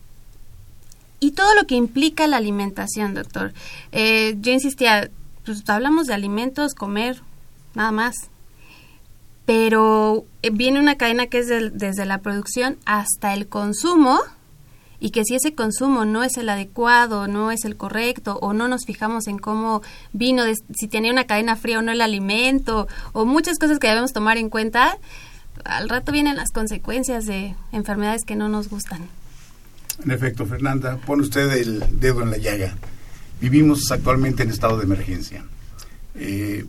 y 1.21 1.33
todo 1.33 1.55
lo 1.55 1.67
que 1.67 1.75
implica 1.75 2.27
la 2.27 2.37
alimentación, 2.37 3.15
doctor. 3.15 3.53
Eh, 3.93 4.37
yo 4.41 4.53
insistía, 4.53 5.11
pues 5.45 5.69
hablamos 5.69 6.07
de 6.07 6.15
alimentos, 6.15 6.75
comer, 6.75 7.23
nada 7.75 7.93
más. 7.93 8.15
Pero 9.47 10.27
eh, 10.43 10.51
viene 10.51 10.79
una 10.79 10.97
cadena 10.97 11.27
que 11.27 11.39
es 11.39 11.49
desde 11.49 12.05
la 12.05 12.19
producción 12.19 12.77
hasta 12.85 13.33
el 13.33 13.49
consumo 13.49 14.21
y 15.01 15.11
que 15.11 15.23
si 15.25 15.35
ese 15.37 15.55
consumo 15.55 16.05
no 16.05 16.25
es 16.25 16.37
el 16.37 16.49
adecuado, 16.49 17.29
no 17.29 17.51
es 17.53 17.65
el 17.65 17.77
correcto 17.77 18.39
o 18.43 18.53
no 18.53 18.67
nos 18.69 18.85
fijamos 18.85 19.27
en 19.29 19.39
cómo 19.39 19.83
vino, 20.13 20.45
de- 20.45 20.57
si 20.75 20.89
tenía 20.89 21.13
una 21.13 21.25
cadena 21.25 21.57
fría 21.57 21.79
o 21.79 21.83
no 21.83 21.93
el 21.93 22.01
alimento 22.01 22.89
o 23.13 23.25
muchas 23.25 23.59
cosas 23.59 23.79
que 23.79 23.87
debemos 23.89 24.13
tomar 24.13 24.39
en 24.39 24.51
cuenta, 24.51 24.99
al 25.65 25.89
rato 25.89 26.13
vienen 26.13 26.37
las 26.37 26.51
consecuencias 26.51 27.25
de 27.27 27.55
enfermedades 27.73 28.23
que 28.25 28.37
no 28.37 28.49
nos 28.49 28.69
gustan. 28.69 29.07
En 30.05 30.11
efecto, 30.13 30.47
Fernanda, 30.47 30.97
pone 30.99 31.23
usted 31.23 31.51
el 31.53 31.83
dedo 32.01 32.23
en 32.23 32.31
la 32.31 32.37
llaga. 32.39 32.77
Vivimos 33.41 33.91
actualmente 33.91 34.43
en 34.45 34.51
estado 34.51 34.79
de 34.79 34.85
emergencia. 34.85 35.45
Eh, 36.17 36.65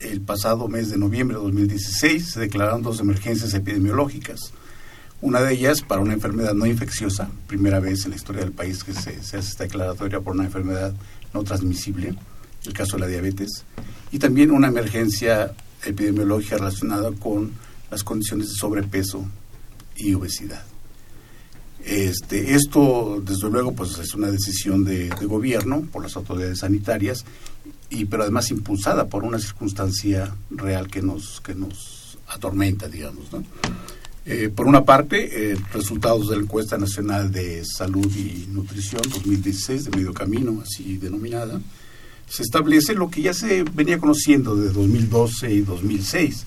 el 0.00 0.20
pasado 0.22 0.66
mes 0.68 0.90
de 0.90 0.96
noviembre 0.98 1.36
de 1.36 1.42
2016 1.42 2.30
se 2.32 2.40
declararon 2.40 2.82
dos 2.82 3.00
emergencias 3.00 3.52
epidemiológicas. 3.52 4.52
Una 5.22 5.40
de 5.42 5.52
ellas 5.52 5.82
para 5.82 6.00
una 6.00 6.14
enfermedad 6.14 6.54
no 6.54 6.64
infecciosa, 6.64 7.30
primera 7.46 7.78
vez 7.78 8.04
en 8.04 8.10
la 8.10 8.16
historia 8.16 8.42
del 8.42 8.52
país 8.52 8.82
que 8.82 8.94
se, 8.94 9.22
se 9.22 9.36
hace 9.36 9.50
esta 9.50 9.64
declaratoria 9.64 10.20
por 10.20 10.34
una 10.34 10.44
enfermedad 10.44 10.94
no 11.34 11.44
transmisible, 11.44 12.14
el 12.64 12.72
caso 12.72 12.96
de 12.96 13.00
la 13.00 13.06
diabetes, 13.06 13.64
y 14.12 14.18
también 14.18 14.50
una 14.50 14.68
emergencia 14.68 15.52
epidemiológica 15.84 16.56
relacionada 16.56 17.12
con 17.12 17.52
las 17.90 18.02
condiciones 18.02 18.48
de 18.48 18.54
sobrepeso 18.54 19.24
y 19.96 20.14
obesidad. 20.14 20.62
Este, 21.84 22.54
esto, 22.54 23.22
desde 23.24 23.50
luego, 23.50 23.72
pues 23.72 23.98
es 23.98 24.14
una 24.14 24.30
decisión 24.30 24.84
de, 24.84 25.08
de 25.08 25.26
gobierno 25.26 25.82
por 25.92 26.02
las 26.02 26.16
autoridades 26.16 26.60
sanitarias, 26.60 27.24
y 27.90 28.04
pero 28.04 28.22
además 28.22 28.50
impulsada 28.50 29.06
por 29.08 29.24
una 29.24 29.38
circunstancia 29.38 30.34
real 30.50 30.88
que 30.88 31.02
nos 31.02 31.40
que 31.40 31.54
nos 31.54 32.18
atormenta, 32.28 32.88
digamos. 32.88 33.32
¿no? 33.32 33.42
Eh, 34.32 34.48
por 34.48 34.68
una 34.68 34.84
parte, 34.84 35.50
eh, 35.50 35.56
resultados 35.74 36.28
de 36.28 36.36
la 36.36 36.42
encuesta 36.42 36.78
nacional 36.78 37.32
de 37.32 37.64
salud 37.64 38.08
y 38.16 38.46
nutrición 38.52 39.02
2016 39.12 39.86
de 39.86 39.90
medio 39.90 40.14
camino, 40.14 40.62
así 40.62 40.98
denominada, 40.98 41.60
se 42.28 42.44
establece 42.44 42.94
lo 42.94 43.10
que 43.10 43.22
ya 43.22 43.34
se 43.34 43.64
venía 43.64 43.98
conociendo 43.98 44.54
de 44.54 44.70
2012 44.70 45.52
y 45.52 45.60
2006. 45.62 46.44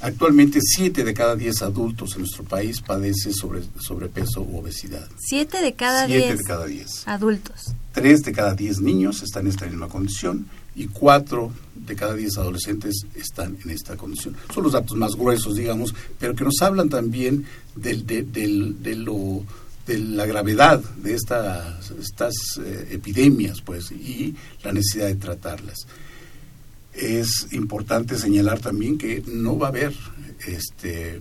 Actualmente, 0.00 0.60
7 0.62 1.02
de 1.02 1.12
cada 1.12 1.34
10 1.34 1.62
adultos 1.62 2.12
en 2.12 2.20
nuestro 2.20 2.44
país 2.44 2.80
padece 2.80 3.32
sobre, 3.32 3.62
sobrepeso 3.80 4.42
u 4.42 4.58
obesidad. 4.58 5.08
Siete 5.18 5.60
de 5.60 5.72
cada 5.72 6.06
7 6.06 6.24
diez 6.24 6.38
de 6.38 6.44
cada 6.44 6.66
10. 6.66 7.08
adultos. 7.08 7.74
3 7.94 8.22
de 8.22 8.32
cada 8.32 8.54
10 8.54 8.80
niños 8.80 9.24
están 9.24 9.46
en 9.46 9.50
esta 9.50 9.66
misma 9.66 9.88
condición 9.88 10.46
y 10.78 10.86
4 10.86 11.52
de 11.74 11.96
cada 11.96 12.14
10 12.14 12.38
adolescentes 12.38 13.04
están 13.14 13.58
en 13.64 13.70
esta 13.70 13.96
condición. 13.96 14.36
Son 14.54 14.62
los 14.62 14.72
datos 14.72 14.96
más 14.96 15.16
gruesos, 15.16 15.56
digamos, 15.56 15.92
pero 16.18 16.34
que 16.34 16.44
nos 16.44 16.62
hablan 16.62 16.88
también 16.88 17.44
de, 17.74 17.94
la 19.88 20.26
gravedad 20.26 20.80
de 21.02 21.14
estas, 21.14 22.60
eh, 22.64 22.88
epidemias 22.92 23.60
pues, 23.60 23.90
y 23.90 24.36
la 24.62 24.72
necesidad 24.72 25.06
de 25.06 25.16
tratarlas. 25.16 25.78
Es 26.92 27.48
importante 27.52 28.16
señalar 28.16 28.60
también 28.60 28.96
que 28.96 29.22
no 29.26 29.58
va 29.58 29.66
a 29.66 29.70
haber 29.70 29.94
este, 30.46 31.20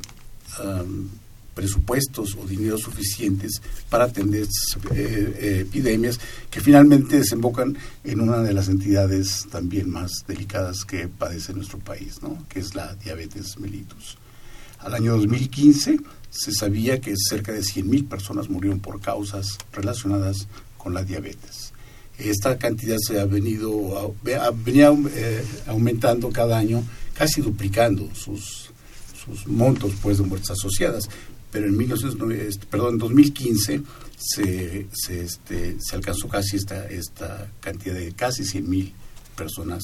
presupuestos 1.58 2.38
o 2.40 2.46
dinero 2.46 2.78
suficientes 2.78 3.64
para 3.90 4.04
atender 4.04 4.44
eh, 4.44 4.48
eh, 4.94 5.60
epidemias 5.62 6.20
que 6.52 6.62
finalmente 6.62 7.18
desembocan 7.18 7.76
en 8.04 8.22
una 8.22 8.44
de 8.44 8.54
las 8.54 8.70
entidades 8.70 9.48
también 9.50 9.90
más 9.90 10.24
delicadas 10.28 10.86
que 10.86 11.08
padece 11.08 11.54
nuestro 11.54 11.80
país, 11.80 12.22
¿no? 12.22 12.46
que 12.48 12.60
es 12.60 12.76
la 12.76 12.94
diabetes 12.94 13.58
mellitus. 13.58 14.20
Al 14.78 14.94
año 14.94 15.18
2015 15.18 15.98
se 16.30 16.52
sabía 16.52 17.02
que 17.02 17.16
cerca 17.18 17.52
de 17.52 17.62
100.000 17.62 18.08
personas 18.08 18.50
murieron 18.50 18.80
por 18.80 19.02
causas 19.02 19.58
relacionadas 19.74 20.48
con 20.78 20.94
la 20.94 21.04
diabetes. 21.04 21.74
Esta 22.20 22.60
cantidad 22.60 22.98
se 23.00 23.20
ha 23.20 23.26
venido 23.26 24.14
eh, 24.28 25.44
aumentando 25.66 26.30
cada 26.30 26.60
año, 26.60 26.84
casi 27.16 27.42
duplicando 27.42 28.08
sus, 28.14 28.70
sus 29.28 29.48
montos 29.48 29.94
pues 30.02 30.18
de 30.18 30.24
muertes 30.24 30.52
asociadas. 30.52 31.10
Pero 31.52 31.66
en 31.68 31.78
1909 31.78 32.48
este, 32.48 32.66
perdón, 32.66 32.94
en 32.96 33.00
2015 33.00 33.82
se, 34.18 34.88
se, 34.94 35.22
este, 35.22 35.78
se 35.80 35.96
alcanzó 35.96 36.28
casi 36.28 36.58
esta, 36.58 36.86
esta 36.88 37.50
cantidad 37.62 37.96
de 37.96 38.12
casi 38.14 38.44
100.000 38.44 38.92
personas 39.36 39.84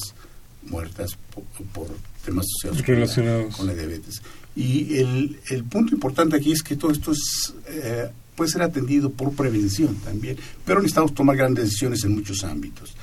muertas 0.63 1.17
por, 1.33 1.43
por 1.67 1.87
temas 2.25 2.45
asociados 2.45 2.77
con 2.83 2.87
la- 2.87 2.99
Relacionados. 3.01 3.55
con 3.55 3.67
la 3.67 3.73
diabetes. 3.73 4.21
Y 4.55 4.97
el, 4.97 5.39
el 5.49 5.63
punto 5.63 5.93
importante 5.95 6.35
aquí 6.35 6.51
es 6.51 6.61
que 6.61 6.75
todo 6.75 6.91
esto 6.91 7.11
es, 7.11 7.53
eh, 7.67 8.09
puede 8.35 8.51
ser 8.51 8.61
atendido 8.61 9.09
por 9.11 9.31
prevención 9.33 9.95
también, 9.97 10.37
pero 10.65 10.79
necesitamos 10.79 11.13
tomar 11.13 11.35
grandes 11.37 11.65
decisiones 11.65 12.03
en 12.03 12.13
muchos 12.13 12.43
ámbitos. 12.43 12.93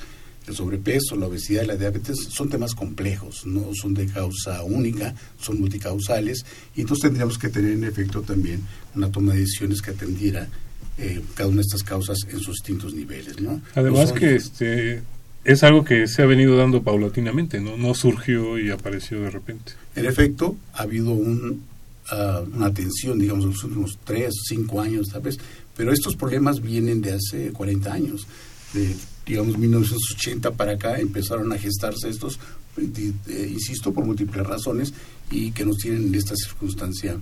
El 0.47 0.55
sobrepeso, 0.55 1.15
la 1.15 1.27
obesidad 1.27 1.63
y 1.63 1.67
la 1.67 1.75
diabetes 1.77 2.17
son 2.29 2.49
temas 2.49 2.73
complejos, 2.73 3.45
no 3.45 3.73
son 3.73 3.93
de 3.93 4.07
causa 4.07 4.63
única, 4.63 5.13
son 5.39 5.59
multicausales, 5.59 6.43
y 6.75 6.81
entonces 6.81 7.03
tendríamos 7.03 7.37
que 7.37 7.49
tener 7.49 7.73
en 7.73 7.83
efecto 7.83 8.21
también 8.21 8.61
una 8.95 9.11
toma 9.11 9.33
de 9.33 9.41
decisiones 9.41 9.81
que 9.81 9.91
atendiera 9.91 10.49
eh, 10.97 11.21
cada 11.35 11.47
una 11.47 11.57
de 11.57 11.61
estas 11.61 11.83
causas 11.83 12.17
en 12.29 12.39
sus 12.39 12.55
distintos 12.55 12.93
niveles. 12.93 13.39
¿no? 13.39 13.61
Además 13.75 13.99
No 14.01 14.07
son- 14.07 14.17
que 14.17 14.35
este 14.35 15.01
es 15.43 15.63
algo 15.63 15.83
que 15.85 16.07
se 16.07 16.21
ha 16.21 16.25
venido 16.25 16.55
dando 16.57 16.83
paulatinamente, 16.83 17.59
¿no? 17.61 17.77
No 17.77 17.93
surgió 17.95 18.59
y 18.59 18.69
apareció 18.71 19.21
de 19.21 19.29
repente. 19.31 19.73
En 19.95 20.05
efecto, 20.05 20.55
ha 20.73 20.83
habido 20.83 21.11
un, 21.11 21.63
ah, 22.11 22.43
una 22.53 22.67
atención, 22.67 23.17
digamos, 23.19 23.45
en 23.45 23.51
los 23.51 23.63
últimos 23.63 23.97
tres, 24.03 24.33
cinco 24.47 24.81
años 24.81 25.09
tal 25.09 25.21
vez, 25.21 25.37
pero 25.77 25.91
estos 25.93 26.15
problemas 26.15 26.61
vienen 26.61 27.01
de 27.01 27.13
hace 27.13 27.51
40 27.51 27.91
años. 27.93 28.27
De 28.73 28.95
digamos 29.25 29.57
1980 29.57 30.51
para 30.51 30.73
acá 30.73 30.99
empezaron 30.99 31.51
a 31.53 31.57
gestarse 31.57 32.09
estos, 32.09 32.39
eh, 32.77 33.49
insisto, 33.51 33.93
por 33.93 34.05
múltiples 34.05 34.45
razones 34.45 34.93
y 35.29 35.51
que 35.51 35.65
nos 35.65 35.77
tienen 35.77 36.07
en 36.07 36.15
esta 36.15 36.35
circunstancia 36.35 37.17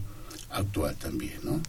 actual 0.52 0.96
también, 0.96 1.40
¿no? 1.44 1.62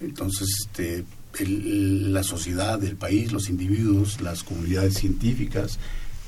Entonces, 0.00 0.48
este, 0.66 1.04
la 1.44 2.22
sociedad, 2.22 2.82
el 2.84 2.96
país, 2.96 3.32
los 3.32 3.48
individuos, 3.48 4.20
las 4.20 4.42
comunidades 4.42 4.94
científicas 4.94 5.78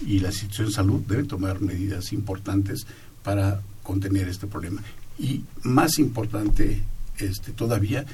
y 0.07 0.21
las 0.21 0.35
instituciones 0.35 0.73
de 0.73 0.77
salud 0.77 1.00
deben 1.07 1.27
tomar 1.27 1.61
medidas 1.61 2.12
importantes 2.12 2.87
para 3.23 3.61
contener 3.83 4.29
este 4.29 4.47
problema. 4.47 4.83
Y 5.19 5.43
más 5.62 5.99
importante 5.99 6.83
este, 7.19 7.53
todavía, 7.53 8.07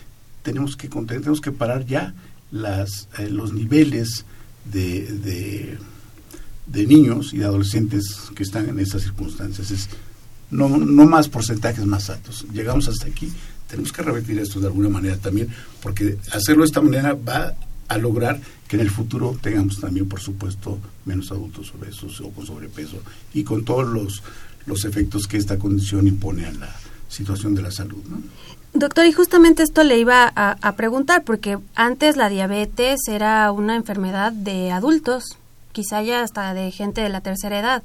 tenemos 0.43 0.77
que, 0.77 0.89
tenemos 0.89 1.41
que 1.41 1.53
parar 1.53 1.85
ya 1.87 2.15
las, 2.51 3.09
eh, 3.19 3.29
los 3.29 3.53
niveles 3.53 4.25
de, 4.65 5.79
de, 6.67 6.87
niños 6.87 7.33
y 7.33 7.39
de 7.39 7.45
adolescentes 7.45 8.05
que 8.35 8.43
están 8.43 8.69
en 8.69 8.79
estas 8.79 9.03
circunstancias. 9.03 9.71
Es, 9.71 9.89
no, 10.51 10.69
no 10.69 11.07
más 11.07 11.29
porcentajes 11.29 11.85
más 11.87 12.11
altos. 12.11 12.47
Llegamos 12.53 12.89
hasta 12.89 13.07
aquí, 13.07 13.33
tenemos 13.69 13.93
que 13.93 14.03
revertir 14.03 14.39
esto 14.39 14.61
de 14.61 14.67
alguna 14.67 14.89
manera 14.89 15.17
también, 15.17 15.49
porque 15.83 16.19
hacerlo 16.33 16.63
de 16.63 16.67
esta 16.67 16.81
manera 16.81 17.15
va 17.15 17.55
a 17.89 17.99
lograr 17.99 18.41
que 18.69 18.77
en 18.77 18.83
el 18.83 18.91
futuro 18.91 19.37
tengamos 19.41 19.81
también, 19.81 20.09
por 20.09 20.21
supuesto, 20.21 20.79
menos 21.05 21.31
adultos 21.31 21.73
obesos 21.75 22.21
o 22.21 22.31
con 22.31 22.47
sobrepeso 22.47 22.99
y 23.33 23.45
con 23.45 23.65
todos 23.65 23.87
los, 23.87 24.23
los 24.67 24.85
efectos 24.85 25.27
que 25.27 25.37
esta 25.37 25.59
condición 25.59 26.07
impone 26.07 26.47
a 26.47 26.53
la 26.53 26.75
situación 27.09 27.55
de 27.55 27.63
la 27.63 27.71
salud. 27.71 28.03
¿no? 28.09 28.23
Doctor, 28.77 29.07
y 29.07 29.13
justamente 29.13 29.63
esto 29.63 29.85
le 29.85 29.99
iba 29.99 30.33
a, 30.35 30.73
preguntar, 30.73 31.23
porque 31.23 31.59
antes 31.77 32.17
la 32.17 32.29
diabetes 32.29 33.03
era 33.07 33.53
una 33.53 33.77
enfermedad 33.77 34.33
de 34.33 34.73
adultos, 34.73 35.39
quizá 35.71 36.03
ya 36.03 36.23
hasta 36.23 36.53
de 36.55 36.73
gente 36.73 37.01
de 37.01 37.09
la 37.09 37.21
tercera 37.21 37.61
edad, 37.61 37.85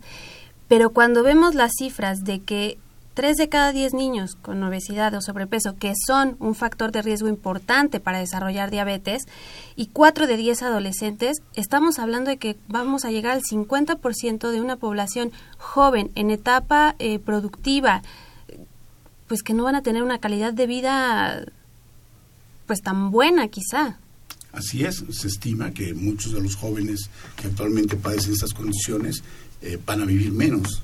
pero 0.67 0.89
cuando 0.89 1.22
vemos 1.22 1.53
las 1.53 1.74
cifras 1.77 2.24
de 2.24 2.39
que 2.39 2.79
3 3.13 3.38
de 3.38 3.50
cada 3.50 3.72
10 3.72 3.93
niños 3.93 4.36
con 4.41 4.63
obesidad 4.63 5.13
o 5.13 5.22
sobrepeso, 5.22 5.75
que 5.77 5.93
son 6.08 6.38
un 6.39 6.55
factor 6.55 6.91
de 6.91 7.03
riesgo 7.03 7.27
importante 7.27 8.00
para 8.00 8.17
desarrollar 8.17 8.72
diabetes, 8.72 9.27
y 9.75 9.88
4 9.88 10.25
de 10.25 10.38
10 10.38 10.63
adolescentes, 10.63 11.38
estamos 11.53 12.00
hablando 12.00 12.31
de 12.31 12.38
que 12.38 12.55
vamos 12.67 13.05
a 13.05 13.12
llegar 13.12 13.34
al 13.34 13.43
50% 13.43 14.50
de 14.50 14.60
una 14.60 14.77
población 14.77 15.31
joven 15.60 16.10
en 16.15 16.31
etapa 16.31 16.96
eh, 16.98 17.19
productiva, 17.19 18.01
pues 19.29 19.43
que 19.43 19.53
no 19.53 19.63
van 19.63 19.75
a 19.75 19.83
tener 19.83 20.01
una 20.01 20.19
calidad 20.19 20.53
de 20.53 20.65
vida 20.65 21.45
pues 22.65 22.81
tan 22.81 23.12
buena 23.12 23.48
quizá. 23.48 23.98
Así 24.51 24.83
es, 24.83 25.03
se 25.12 25.27
estima 25.27 25.71
que 25.71 25.93
muchos 25.93 26.33
de 26.33 26.41
los 26.41 26.55
jóvenes 26.55 27.09
que 27.36 27.48
actualmente 27.48 27.95
padecen 27.95 28.33
estas 28.33 28.53
condiciones 28.53 29.24
eh, 29.62 29.79
van 29.86 30.01
a 30.01 30.05
vivir 30.05 30.31
menos 30.31 30.81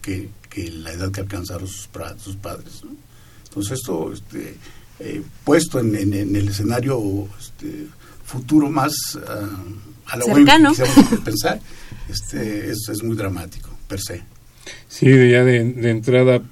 que, 0.00 0.30
la 0.54 0.92
edad 0.92 1.10
que 1.10 1.20
alcanzaron 1.20 1.66
sus, 1.66 1.88
sus 2.18 2.36
padres. 2.36 2.82
Entonces 3.48 3.72
esto, 3.72 4.12
este, 4.12 4.56
eh, 5.00 5.22
puesto 5.44 5.80
en, 5.80 5.94
el 6.14 6.48
escenario 6.48 7.28
este, 7.38 7.88
futuro 8.24 8.70
más 8.70 8.92
uh, 9.16 9.20
a 10.06 10.16
lo 10.16 10.26
que 10.26 11.16
pensar, 11.24 11.60
este, 12.08 12.70
es, 12.70 12.88
es 12.88 13.02
muy 13.02 13.16
dramático, 13.16 13.70
per 13.88 14.00
se. 14.00 14.22
Sí, 14.90 15.06
ya 15.06 15.44
de, 15.44 15.60
entrada, 15.88 16.42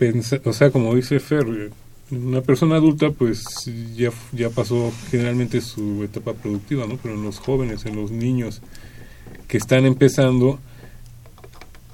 o 0.44 0.52
sea, 0.52 0.70
como 0.70 0.94
dice 0.94 1.18
Fer, 1.18 1.72
una 2.12 2.40
persona 2.40 2.76
adulta 2.76 3.10
pues 3.10 3.44
ya, 3.96 4.12
ya 4.32 4.48
pasó 4.48 4.92
generalmente 5.10 5.60
su 5.60 6.04
etapa 6.04 6.34
productiva, 6.34 6.86
¿no? 6.86 6.98
Pero 6.98 7.16
en 7.16 7.24
los 7.24 7.40
jóvenes, 7.40 7.84
en 7.84 7.96
los 7.96 8.12
niños 8.12 8.62
que 9.48 9.58
están 9.58 9.86
empezando, 9.86 10.60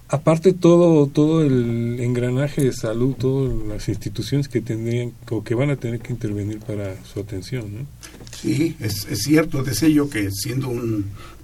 aparte 0.09 0.53
todo 0.53 1.07
todo 1.07 1.43
el 1.43 1.99
engranaje 2.01 2.63
de 2.63 2.73
salud, 2.75 3.15
todas 3.15 3.67
las 3.67 3.89
instituciones 3.89 4.47
que 4.47 4.61
tendrían 4.61 5.15
o 5.31 5.43
que 5.43 5.55
van 5.55 5.71
a 5.71 5.77
tener 5.77 6.01
que 6.01 6.13
intervenir 6.13 6.59
para 6.59 7.03
su 7.07 7.21
atención, 7.21 7.75
¿no? 7.75 7.87
Sí, 8.39 8.77
es, 8.81 9.07
es 9.11 9.23
cierto, 9.23 9.63
deseo 9.63 9.89
yo 9.89 10.11
que 10.11 10.31
siendo 10.31 10.69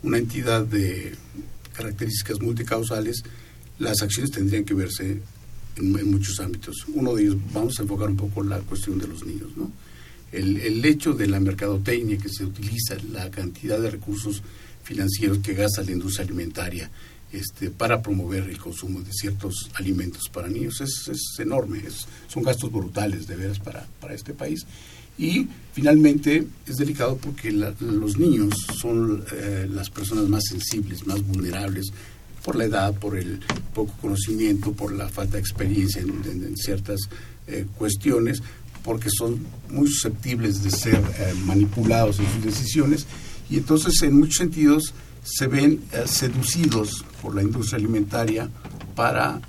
una 0.02 0.18
entidad 0.18 0.66
de 0.66 1.14
características 1.72 2.42
multicausales, 2.42 3.24
las 3.80 4.00
acciones 4.02 4.30
tendrían 4.30 4.64
que 4.64 4.74
verse 4.74 5.20
en, 5.76 6.10
muchos 6.10 6.38
ámbitos. 6.38 6.86
Uno 6.94 7.14
de 7.14 7.22
ellos, 7.22 7.36
vamos 7.52 7.78
a 7.78 7.82
enfocar 7.82 8.08
un 8.08 8.16
poco 8.16 8.44
la 8.44 8.58
cuestión 8.60 8.98
de 8.98 9.08
los 9.08 9.24
niños, 9.26 9.48
¿no? 9.56 9.70
El, 10.30 10.58
el 10.58 10.84
hecho 10.84 11.12
de 11.12 11.26
la 11.26 11.40
mercadotecnia 11.40 12.16
que 12.18 12.28
se 12.28 12.44
utiliza, 12.44 12.96
la 13.12 13.30
cantidad 13.30 13.80
de 13.80 13.90
recursos 13.90 14.42
financieros 14.84 15.38
que 15.38 15.54
gasta 15.54 15.82
la 15.82 15.90
industria 15.90 16.24
alimentaria 16.24 16.88
este, 17.32 17.70
para 17.70 18.02
promover 18.02 18.44
el 18.44 18.58
consumo 18.58 19.00
de 19.02 19.12
ciertos 19.12 19.70
alimentos 19.74 20.28
para 20.32 20.48
niños 20.48 20.80
es, 20.80 21.08
es 21.08 21.38
enorme, 21.38 21.78
es, 21.86 22.06
son 22.28 22.42
gastos 22.42 22.70
brutales 22.70 23.26
de 23.26 23.36
veras 23.36 23.58
para, 23.58 23.86
para 24.00 24.14
este 24.14 24.34
país. 24.34 24.66
Y 25.18 25.46
finalmente 25.72 26.46
es 26.66 26.76
delicado 26.76 27.16
porque 27.16 27.52
los 27.52 28.18
niños 28.18 28.54
son 28.80 29.24
eh, 29.32 29.68
las 29.70 29.90
personas 29.90 30.28
más 30.28 30.44
sensibles, 30.48 31.06
más 31.06 31.22
vulnerables 31.22 31.92
por 32.44 32.56
la 32.56 32.64
edad, 32.64 32.94
por 32.94 33.16
el 33.16 33.40
poco 33.74 33.92
conocimiento, 34.00 34.72
por 34.72 34.92
la 34.92 35.08
falta 35.08 35.34
de 35.34 35.40
experiencia 35.40 36.00
en, 36.00 36.56
ciertas 36.56 37.00
eh, 37.46 37.66
cuestiones, 37.76 38.42
porque 38.82 39.10
son 39.10 39.46
muy 39.68 39.88
susceptibles 39.88 40.62
de 40.62 40.70
ser 40.70 41.02
eh, 41.18 41.34
manipulados 41.44 42.18
en 42.18 42.26
sus 42.32 42.44
decisiones. 42.44 43.06
Y 43.48 43.58
entonces 43.58 44.00
en 44.02 44.18
muchos 44.18 44.36
sentidos 44.36 44.94
se 45.22 45.46
ven 45.46 45.82
eh, 45.92 46.04
seducidos 46.06 47.04
por 47.20 47.34
la 47.34 47.42
industria 47.42 47.78
alimentaria 47.78 48.48
para 48.94 49.40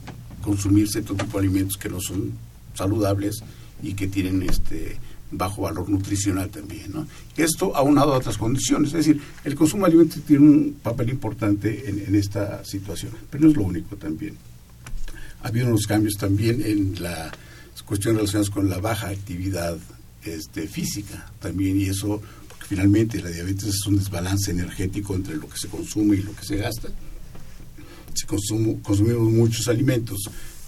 consumir 0.42 0.90
cierto 0.90 1.16
tipo 1.16 1.40
de 1.40 1.48
alimentos 1.48 1.78
que 1.78 1.90
no 1.90 2.00
son 2.02 2.34
saludables 2.74 3.42
y 3.82 3.94
que 3.94 4.08
tienen 4.08 4.44
este 4.44 4.98
bajo 5.32 5.64
valor 5.64 5.90
nutricional 5.90 6.50
también. 6.50 6.92
¿no? 6.92 7.08
Esto 7.36 7.76
aunado 7.76 8.14
a 8.14 8.18
otras 8.18 8.38
condiciones, 8.38 8.90
es 8.90 9.06
decir, 9.06 9.22
el 9.44 9.56
consumo 9.56 9.86
de 9.86 9.92
alimentos 9.92 10.22
tiene 10.24 10.46
un 10.46 10.80
papel 10.82 11.10
importante 11.10 11.90
en, 11.90 12.16
esta 12.16 12.64
situación, 12.66 13.12
pero 13.30 13.46
no 13.46 13.50
es 13.50 13.56
lo 13.56 13.64
único 13.64 13.96
también. 13.96 14.36
Ha 15.44 15.48
habido 15.48 15.68
unos 15.68 15.88
cambios 15.88 16.16
también 16.16 16.62
en 16.64 17.02
las 17.02 17.32
cuestiones 17.86 18.20
relacionadas 18.20 18.50
con 18.50 18.70
la 18.70 18.80
baja 18.80 19.08
actividad 19.08 19.78
este, 20.24 20.68
física 20.68 21.32
también, 21.40 21.80
y 21.80 21.86
eso, 21.86 22.22
porque 22.48 22.66
finalmente 22.66 23.22
la 23.22 23.30
diabetes 23.30 23.70
es 23.70 23.86
un 23.88 23.98
desbalance 23.98 24.52
energético 24.52 25.16
entre 25.16 25.38
lo 25.38 25.50
que 25.50 25.58
se 25.58 25.68
consume 25.68 26.18
y 26.18 26.22
lo 26.22 26.36
que 26.36 26.46
se 26.46 26.58
gasta. 26.58 26.90
Si 28.14 28.28
consumimos 28.28 29.32
muchos 29.32 29.68
alimentos 29.70 30.20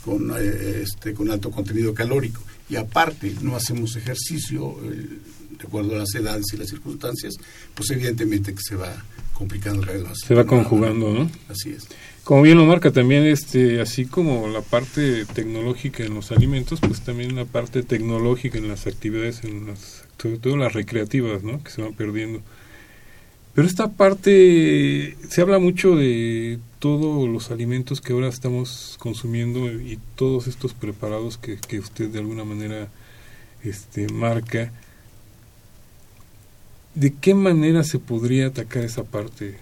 con, 0.04 0.32
eh, 0.32 0.82
este, 0.84 1.14
con 1.14 1.30
alto 1.30 1.52
contenido 1.52 1.94
calórico 1.94 2.42
y 2.70 2.76
aparte 2.76 3.36
no 3.42 3.56
hacemos 3.56 3.96
ejercicio 3.96 4.78
eh, 4.84 5.20
de 5.58 5.68
acuerdo 5.68 5.96
a 5.96 6.00
las 6.00 6.16
edades 6.16 6.46
y 6.54 6.58
las 6.58 6.70
circunstancias, 6.70 7.36
pues 7.74 7.92
evidentemente 7.92 8.54
que 8.54 8.62
se 8.62 8.76
va 8.76 9.04
complicando 9.34 9.86
vez 9.86 10.04
más. 10.04 10.20
Se 10.26 10.36
va 10.36 10.46
conjugando, 10.46 11.12
¿no? 11.12 11.32
Así 11.50 11.72
es. 11.72 11.88
Como 12.24 12.42
bien 12.42 12.58
lo 12.58 12.66
marca 12.66 12.92
también, 12.92 13.26
este, 13.26 13.82
así 13.82 14.06
como 14.06 14.48
la 14.48 14.62
parte 14.62 15.26
tecnológica 15.26 16.04
en 16.04 16.14
los 16.14 16.32
alimentos, 16.32 16.80
pues 16.80 17.02
también 17.02 17.36
la 17.36 17.46
parte 17.46 17.84
tecnológica 17.84 18.58
en 18.58 18.70
las 18.70 18.88
actividades, 18.88 19.44
en 19.44 19.68
las, 19.68 20.06
sobre 20.18 20.38
todo 20.38 20.56
las 20.56 20.72
recreativas, 20.72 21.44
¿no? 21.44 21.62
Que 21.62 21.72
se 21.72 21.82
van 21.82 21.94
perdiendo. 21.94 22.42
Pero 23.54 23.68
esta 23.68 23.92
parte, 23.92 25.16
se 25.30 25.42
habla 25.42 25.60
mucho 25.60 25.96
de 25.96 26.60
todos 26.80 27.30
los 27.30 27.52
alimentos 27.52 28.02
que 28.02 28.14
ahora 28.14 28.28
estamos 28.28 28.96
consumiendo 29.00 29.72
y 29.72 30.00
todos 30.16 30.48
estos 30.48 30.74
preparados 30.74 31.38
que, 31.38 31.58
que 31.58 31.80
usted 31.80 32.10
de 32.10 32.20
alguna 32.20 32.44
manera 32.44 32.90
este, 33.64 34.08
marca. 34.10 34.72
¿De 36.96 37.14
qué 37.14 37.34
manera 37.36 37.84
se 37.84 38.00
podría 38.00 38.48
atacar 38.48 38.84
esa 38.84 39.04
parte? 39.04 39.58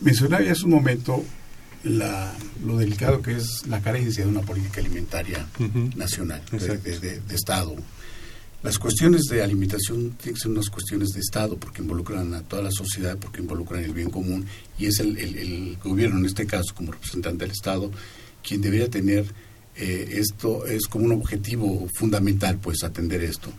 Mencionaba 0.00 0.42
ya 0.42 0.52
hace 0.52 0.64
un 0.64 0.70
momento 0.70 1.24
la, 1.84 2.34
lo 2.64 2.76
delicado 2.76 3.22
que 3.22 3.36
es 3.36 3.66
la 3.66 3.80
carencia 3.80 4.24
de 4.24 4.30
una 4.30 4.42
política 4.42 4.80
alimentaria 4.80 5.46
nacional, 5.94 6.42
de, 6.50 6.78
de, 7.00 7.34
Estado, 7.34 7.76
las 8.62 8.78
cuestiones 8.78 9.22
de 9.30 9.42
alimentación 9.42 10.12
tienen 10.12 10.34
que 10.34 10.40
ser 10.40 10.50
unas 10.50 10.70
cuestiones 10.70 11.10
de 11.10 11.20
Estado 11.20 11.56
porque 11.56 11.82
involucran 11.82 12.34
a 12.34 12.42
toda 12.42 12.62
la 12.62 12.70
sociedad, 12.70 13.16
porque 13.16 13.40
involucran 13.40 13.84
el 13.84 13.92
bien 13.92 14.10
común 14.10 14.46
y 14.78 14.86
es 14.86 14.98
el, 15.00 15.78
gobierno, 15.82 16.18
en 16.18 16.26
este 16.26 16.46
caso, 16.46 16.74
como 16.74 16.92
representante 16.92 17.44
del 17.44 17.52
Estado, 17.52 17.90
quien 18.42 18.60
debería 18.60 18.88
tener 18.88 19.26
eh, 19.76 20.08
esto, 20.12 20.66
es 20.66 20.86
como 20.86 21.04
un 21.04 21.12
objetivo 21.12 21.88
fundamental, 21.94 22.58
pues, 22.58 22.82
atender 22.82 23.22
esto. 23.22 23.52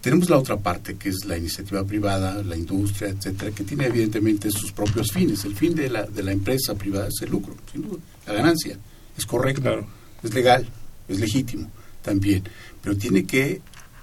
Tenemos 0.00 0.28
la 0.28 0.38
otra 0.38 0.58
parte, 0.58 0.96
que 0.96 1.10
es 1.10 1.24
la 1.24 1.38
iniciativa 1.38 1.84
privada, 1.84 2.42
la 2.42 2.56
industria, 2.56 3.10
etcétera, 3.10 3.52
que 3.52 3.62
tiene 3.62 3.86
evidentemente 3.86 4.50
sus 4.50 4.72
propios 4.72 5.12
fines. 5.12 5.44
El 5.44 5.54
fin 5.54 5.76
de 5.76 5.88
la, 5.88 6.02
de 6.02 6.22
la 6.24 6.32
empresa 6.32 6.74
privada 6.74 7.06
es 7.06 7.22
el 7.22 7.30
lucro, 7.30 7.54
sin 7.70 7.82
duda, 7.82 8.00
la 8.26 8.32
ganancia. 8.34 8.76
Es 9.16 9.24
correcto, 9.24 9.86
es 10.22 10.34
legal, 10.34 10.66
es 11.08 11.20
legítimo 11.20 11.70
también, 12.02 12.42
pero 12.82 12.96
tiene 12.96 13.24
que 13.24 13.60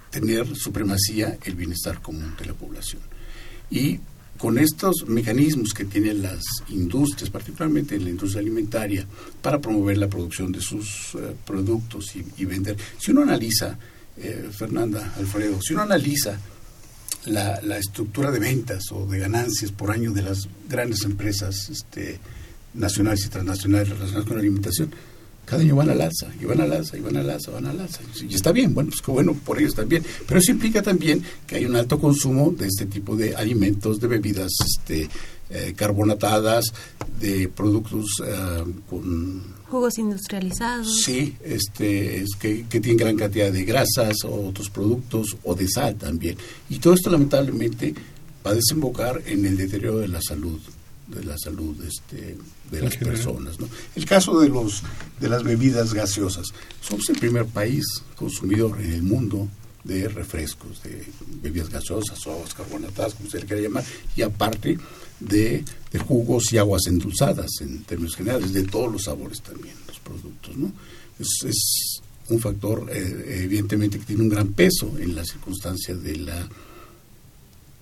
tener 0.10 0.56
supremacía 0.56 1.38
el 1.44 1.56
bienestar 1.56 2.02
común 2.02 2.36
de 2.38 2.46
la 2.46 2.54
población. 2.54 3.02
Y 3.70 4.00
con 4.40 4.58
estos 4.58 5.06
mecanismos 5.06 5.74
que 5.74 5.84
tienen 5.84 6.22
las 6.22 6.42
industrias, 6.70 7.30
particularmente 7.30 8.00
la 8.00 8.10
industria 8.10 8.40
alimentaria, 8.40 9.06
para 9.42 9.60
promover 9.60 9.98
la 9.98 10.08
producción 10.08 10.52
de 10.52 10.62
sus 10.62 11.14
eh, 11.16 11.36
productos 11.46 12.16
y, 12.16 12.46
vender. 12.46 12.78
Si 12.98 13.12
uno 13.12 13.24
analiza, 13.24 13.78
eh, 14.18 14.50
Fernanda, 14.52 15.14
Alfredo, 15.18 15.60
si 15.62 15.74
uno 15.74 15.84
analiza 15.84 16.40
la, 17.26 17.60
la, 17.62 17.78
estructura 17.78 18.32
de 18.32 18.40
ventas 18.40 18.92
o 18.92 19.06
de 19.06 19.20
ganancias 19.20 19.72
por 19.72 19.92
año 19.92 20.14
de 20.14 20.22
las 20.22 20.48
grandes 20.70 21.04
empresas 21.04 21.70
este, 21.70 22.20
nacionales 22.74 23.26
y 23.26 23.30
transnacionales 23.30 23.90
relacionadas 23.90 24.26
con 24.26 24.38
la 24.38 24.42
alimentación, 24.42 24.92
cada 25.50 25.64
año 25.64 25.76
van 25.76 25.90
al 25.90 26.00
alza, 26.00 26.28
y 26.40 26.46
van 26.46 26.62
al 26.62 26.72
alza, 26.72 26.96
y 26.96 27.02
van 27.02 27.18
al 27.18 27.28
alza, 27.28 27.50
van 27.50 27.66
al 27.66 27.80
alza. 27.80 28.02
Y 28.22 28.36
está 28.36 28.52
bien, 28.52 28.72
bueno, 28.72 28.92
pues 28.92 29.02
que 29.02 29.10
bueno, 29.10 29.34
por 29.34 29.60
ellos 29.60 29.74
también. 29.74 30.06
Pero 30.28 30.40
eso 30.40 30.52
implica 30.52 30.84
también 30.84 31.24
que 31.48 31.56
hay 31.56 31.66
un 31.66 31.76
alto 31.76 32.00
consumo 32.00 32.52
de 32.52 32.68
este 32.68 32.86
tipo 32.86 33.16
de 33.16 33.36
alimentos, 33.36 34.00
de 34.00 34.08
bebidas 34.08 34.52
este, 34.64 35.10
eh, 35.50 35.74
carbonatadas, 35.76 36.66
de 37.20 37.48
productos 37.48 38.06
eh, 38.24 38.64
con... 38.88 39.42
Jugos 39.68 39.98
industrializados. 39.98 41.02
Sí, 41.02 41.36
este, 41.44 42.22
es 42.22 42.30
que, 42.40 42.68
que 42.68 42.80
tienen 42.80 42.98
gran 42.98 43.18
cantidad 43.18 43.52
de 43.52 43.66
grasas 43.66 44.24
o 44.26 44.50
otros 44.50 44.70
productos, 44.70 45.36
o 45.44 45.56
de 45.56 45.68
sal 45.68 45.96
también. 45.96 46.38
Y 46.70 46.78
todo 46.78 46.94
esto 46.94 47.10
lamentablemente 47.10 47.96
va 48.46 48.52
a 48.52 48.54
desembocar 48.54 49.24
en 49.26 49.48
el 49.48 49.58
deterioro 49.58 49.98
de 49.98 50.10
la 50.10 50.22
salud 50.22 50.60
de 51.10 51.24
la 51.24 51.38
salud 51.38 51.76
este, 51.84 52.38
de 52.72 52.82
las 52.82 52.96
personas. 52.98 53.60
¿no? 53.60 53.68
El 53.96 54.06
caso 54.06 54.40
de, 54.40 54.50
los, 54.50 54.84
de 55.20 55.30
las 55.30 55.44
bebidas 55.44 55.94
gaseosas. 55.94 56.48
Somos 56.82 57.10
el 57.10 57.18
primer 57.18 57.46
país 57.46 57.86
consumidor 58.16 58.80
en 58.80 58.94
el 58.94 59.04
mundo 59.04 59.48
de 59.84 60.08
refrescos, 60.08 60.84
de 60.84 61.06
bebidas 61.42 61.70
gaseosas 61.70 62.26
o 62.28 62.34
aguas 62.34 62.54
carbonatadas, 62.54 63.16
como 63.16 63.30
se 63.30 63.40
le 63.40 63.46
quiera 63.46 63.62
llamar, 63.62 63.84
y 64.16 64.22
aparte 64.22 64.78
de, 65.20 65.64
de, 65.92 66.00
jugos 66.00 66.52
y 66.54 66.58
aguas 66.58 66.86
endulzadas 66.88 67.50
en 67.62 67.84
términos 67.84 68.16
generales, 68.16 68.54
de 68.54 68.64
todos 68.64 68.92
los 68.92 69.04
sabores 69.04 69.42
también, 69.42 69.76
los 69.88 70.00
productos. 70.00 70.56
¿no? 70.58 70.72
Es, 71.18 71.44
es 71.46 72.02
un 72.30 72.40
factor, 72.40 72.90
eh, 72.92 73.44
evidentemente, 73.44 74.00
que 74.00 74.06
tiene 74.06 74.24
un 74.24 74.30
gran 74.30 74.50
peso 74.50 74.94
en 75.00 75.16
la 75.16 75.26
circunstancia 75.26 75.96
de 75.96 76.18
la 76.18 76.48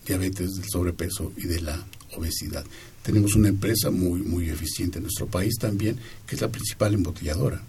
diabetes, 0.06 0.56
del 0.56 0.70
sobrepeso 0.70 1.34
y 1.36 1.48
de 1.48 1.62
la 1.62 1.86
obesidad. 2.16 2.66
Tenemos 3.08 3.36
una 3.36 3.48
empresa 3.48 3.90
muy, 3.90 4.20
muy 4.20 4.50
eficiente 4.50 4.98
en 4.98 5.04
nuestro 5.04 5.28
país 5.28 5.56
también, 5.58 5.96
que 6.28 6.36
es 6.36 6.42
la 6.42 6.50
principal 6.50 6.94
embotelladora 6.94 7.64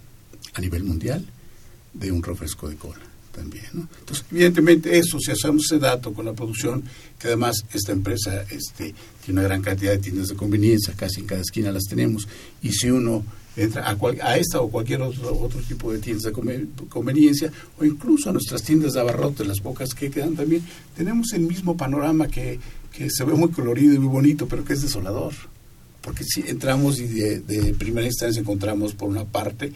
a 0.53 0.61
nivel 0.61 0.83
mundial 0.83 1.25
de 1.95 2.11
un 2.11 2.25
refresco 2.25 2.69
de 2.69 2.75
cola 2.75 2.99
también. 3.31 3.67
Entonces, 4.01 4.25
evidentemente, 4.33 4.99
eso, 4.99 5.21
si 5.21 5.31
hacemos 5.31 5.67
ese 5.67 5.79
dato 5.79 6.13
con 6.13 6.27
la 6.27 6.33
producción, 6.33 6.83
que 7.21 7.29
además 7.29 7.65
esta 7.73 7.93
empresa 7.93 8.43
este, 8.51 8.93
tiene 9.25 9.39
una 9.39 9.43
gran 9.45 9.63
cantidad 9.63 9.93
de 9.93 9.99
tiendas 9.99 10.27
de 10.27 10.35
conveniencia, 10.35 10.95
casi 10.97 11.21
en 11.21 11.27
cada 11.27 11.43
esquina 11.43 11.71
las 11.71 11.85
tenemos, 11.85 12.27
y 12.61 12.73
si 12.73 12.91
uno 12.91 13.25
entra 13.55 13.89
a, 13.89 13.97
a 14.23 14.39
esta 14.39 14.61
o 14.61 14.69
cualquier 14.69 15.03
otro, 15.03 15.39
otro 15.39 15.61
tipo 15.61 15.93
de 15.93 16.01
tiendas 16.01 16.25
de 16.25 16.33
conveniencia, 16.89 17.53
o 17.79 17.85
incluso 17.85 18.31
a 18.31 18.33
nuestras 18.33 18.65
tiendas 18.65 18.95
de 18.95 19.01
abarrotes, 19.03 19.47
las 19.47 19.61
pocas 19.61 19.95
que 19.95 20.11
quedan 20.11 20.35
también, 20.35 20.65
tenemos 20.97 21.33
el 21.33 21.43
mismo 21.43 21.77
panorama 21.77 22.27
que 22.27 22.59
que 22.99 23.09
se 23.11 23.23
ve 23.23 23.35
muy 23.35 23.51
colorido 23.51 23.95
y 23.95 23.99
muy 23.99 24.09
bonito, 24.09 24.49
pero 24.49 24.65
que 24.65 24.73
es 24.73 24.83
desolador. 24.83 25.33
Porque 26.03 26.25
si 26.25 26.41
entramos 26.49 26.99
y 26.99 27.07
de, 27.07 27.75
primera 27.79 28.05
instancia 28.05 28.41
encontramos 28.41 28.93
por 28.95 29.09
una 29.09 29.25
parte 29.25 29.73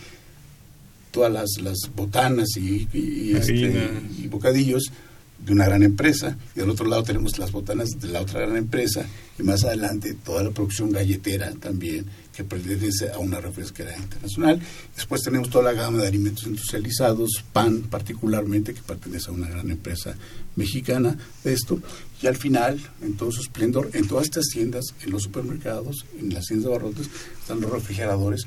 todas 1.13 1.33
las, 1.33 1.51
las 1.63 1.79
botanas 1.95 2.49
y, 2.57 2.89
este, 3.37 3.91
y 4.19 4.27
bocadillos 4.27 4.91
de 5.39 5.53
una 5.53 5.67
gran 5.67 5.83
empresa 5.83 6.37
y 6.57 6.61
del 6.61 6.71
otro 6.71 6.87
lado 6.87 7.03
tenemos 7.03 7.39
las 7.39 7.53
botanas 7.53 7.91
de 8.01 8.09
la 8.09 8.23
otra 8.23 8.41
gran 8.41 8.57
empresa 8.57 9.07
y 9.39 9.43
más 9.43 9.63
adelante 9.65 10.15
toda 10.15 10.43
la 10.43 10.51
producción 10.51 10.91
galletera 10.91 11.53
también 11.61 12.07
que 12.35 12.45
pertenece 12.45 13.11
a 13.11 13.19
una 13.19 13.41
refresquera 13.41 13.97
internacional. 13.97 14.61
Después 14.95 15.23
tenemos 15.23 15.51
toda 15.51 15.65
la 15.65 15.73
gama 15.73 15.99
de 15.99 16.09
alimentos 16.09 16.47
industrializados, 16.47 17.45
pan 17.53 17.83
particularmente, 17.83 18.75
que 18.75 18.83
pertenece 18.83 19.31
a 19.31 19.35
una 19.35 19.49
gran 19.49 19.71
empresa 19.71 20.17
mexicana 20.57 21.17
de 21.45 21.53
esto. 21.53 21.81
Y 22.23 22.27
al 22.27 22.37
final, 22.37 22.81
en 23.03 23.17
todo 23.17 23.33
su 23.33 23.43
esplendor, 23.43 23.91
en 23.93 24.09
todas 24.09 24.25
estas 24.25 24.47
tiendas, 24.47 24.95
en 25.03 25.11
los 25.11 25.25
supermercados, 25.25 26.07
en 26.19 26.33
las 26.33 26.47
tiendas 26.47 26.71
de 26.71 26.79
barrotes, 26.79 27.11
están 27.41 27.61
los 27.61 27.71
refrigeradores 27.71 28.47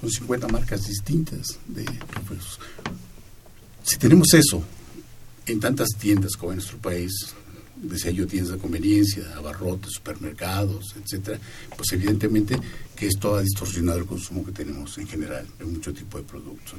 con 0.00 0.10
50 0.10 0.48
marcas 0.48 0.86
distintas 0.86 1.58
de 1.66 1.84
refrescos. 1.84 2.60
Si 3.82 3.96
tenemos 3.98 4.32
eso 4.32 4.62
en 5.46 5.60
tantas 5.60 5.90
tiendas 5.98 6.36
como 6.36 6.52
en 6.52 6.56
nuestro 6.56 6.78
país, 6.78 7.34
decía 7.84 8.10
yo, 8.10 8.26
tiendas 8.26 8.52
de 8.52 8.58
conveniencia, 8.58 9.24
abarrotes, 9.36 9.92
supermercados, 9.92 10.94
etcétera, 11.02 11.38
pues 11.76 11.92
evidentemente 11.92 12.58
que 12.96 13.06
esto 13.06 13.36
ha 13.36 13.42
distorsionado 13.42 13.98
el 13.98 14.06
consumo 14.06 14.44
que 14.44 14.52
tenemos 14.52 14.96
en 14.98 15.06
general 15.06 15.46
en 15.60 15.72
mucho 15.72 15.92
tipo 15.92 16.18
de 16.18 16.24
productos. 16.24 16.74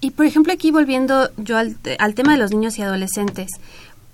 Y 0.00 0.10
por 0.10 0.26
ejemplo 0.26 0.52
aquí 0.52 0.70
volviendo 0.70 1.30
yo 1.36 1.56
al, 1.56 1.76
tema 2.14 2.32
de 2.32 2.38
los 2.38 2.50
niños 2.50 2.78
y 2.78 2.82
adolescentes, 2.82 3.50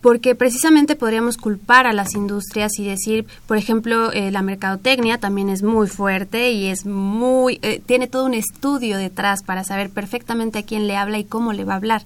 porque 0.00 0.35
precisamente 0.35 0.96
podríamos 0.96 1.37
culpar 1.37 1.87
a 1.87 1.92
las 1.92 2.14
industrias 2.14 2.79
y 2.79 2.87
decir, 2.87 3.26
por 3.46 3.59
ejemplo, 3.59 4.12
eh, 4.12 4.31
la 4.31 4.40
mercadotecnia 4.40 5.18
también 5.18 5.50
es 5.50 5.62
muy 5.62 5.88
fuerte 5.88 6.53
y 6.53 6.68
es 6.68 6.87
muy 6.87 7.59
eh, 7.62 7.83
tiene 7.85 8.07
todo 8.07 8.24
un 8.24 8.35
estudio 8.35 8.96
detrás 8.96 9.42
para 9.44 9.64
saber 9.64 9.90
perfectamente 9.90 10.61
a 10.61 10.62
quién 10.62 10.87
le 10.87 10.96
habla 10.96 11.18
y 11.18 11.24
cómo 11.24 11.53
le 11.53 11.64
va 11.64 11.74
a 11.74 11.76
hablar. 11.76 12.03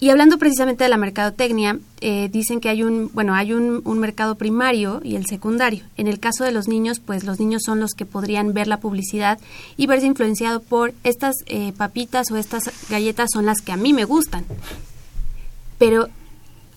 Y 0.00 0.10
hablando 0.10 0.38
precisamente 0.38 0.84
de 0.84 0.90
la 0.90 0.96
mercadotecnia, 0.96 1.78
eh, 2.00 2.28
dicen 2.30 2.60
que 2.60 2.68
hay 2.68 2.82
un, 2.82 3.10
bueno, 3.14 3.34
hay 3.34 3.52
un, 3.52 3.82
mercado 3.98 4.34
primario 4.34 5.00
y 5.04 5.16
el 5.16 5.24
secundario. 5.26 5.84
En 5.96 6.08
el 6.08 6.18
caso 6.18 6.44
de 6.44 6.52
los 6.52 6.68
niños, 6.68 7.00
pues 7.00 7.24
los 7.24 7.38
niños 7.38 7.62
son 7.64 7.80
los 7.80 7.92
que 7.92 8.04
podrían 8.04 8.52
ver 8.52 8.66
la 8.66 8.80
publicidad 8.80 9.38
y 9.76 9.86
verse 9.86 10.06
influenciado 10.06 10.60
por 10.60 10.92
estas 11.04 11.36
eh, 11.46 11.72
papitas 11.76 12.30
o 12.30 12.36
estas 12.36 12.64
galletas 12.90 13.30
son 13.32 13.46
las 13.46 13.60
que 13.60 13.72
a 13.72 13.76
mí 13.76 13.92
me 13.92 14.04
gustan. 14.04 14.44
Pero 15.78 16.08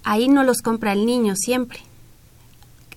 ahí 0.03 0.29
no 0.29 0.43
los 0.43 0.61
compra 0.61 0.93
el 0.93 1.05
niño 1.05 1.35
siempre. 1.35 1.79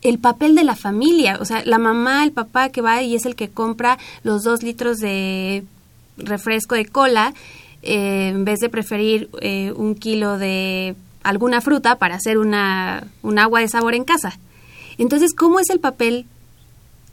El 0.03 0.19
papel 0.19 0.55
de 0.55 0.65
la 0.65 0.77
familia, 0.77 1.39
o 1.41 1.45
sea, 1.45 1.65
la 1.65 1.79
mamá, 1.79 2.25
el 2.25 2.33
papá 2.33 2.69
que 2.69 2.83
va 2.83 3.03
y 3.03 3.17
es 3.17 3.27
el 3.27 3.35
que 3.35 3.49
compra 3.49 3.99
los 4.23 4.45
dos 4.45 4.63
litros 4.63 4.99
de 4.99 5.65
refresco 6.17 6.75
de 6.75 6.87
cola 6.87 7.35
eh, 7.83 8.29
en 8.29 8.45
vez 8.45 8.59
de 8.61 8.69
preferir 8.69 9.31
eh, 9.41 9.73
un 9.77 9.95
kilo 9.95 10.39
de 10.39 10.95
alguna 11.23 11.61
fruta 11.61 11.97
para 11.97 12.17
hacer 12.17 12.39
una, 12.39 13.07
un 13.23 13.39
agua 13.39 13.61
de 13.61 13.69
sabor 13.69 13.95
en 13.95 14.05
casa. 14.05 14.39
Entonces, 14.99 15.35
¿cómo 15.35 15.61
es 15.61 15.71
el 15.71 15.81
papel 15.81 16.27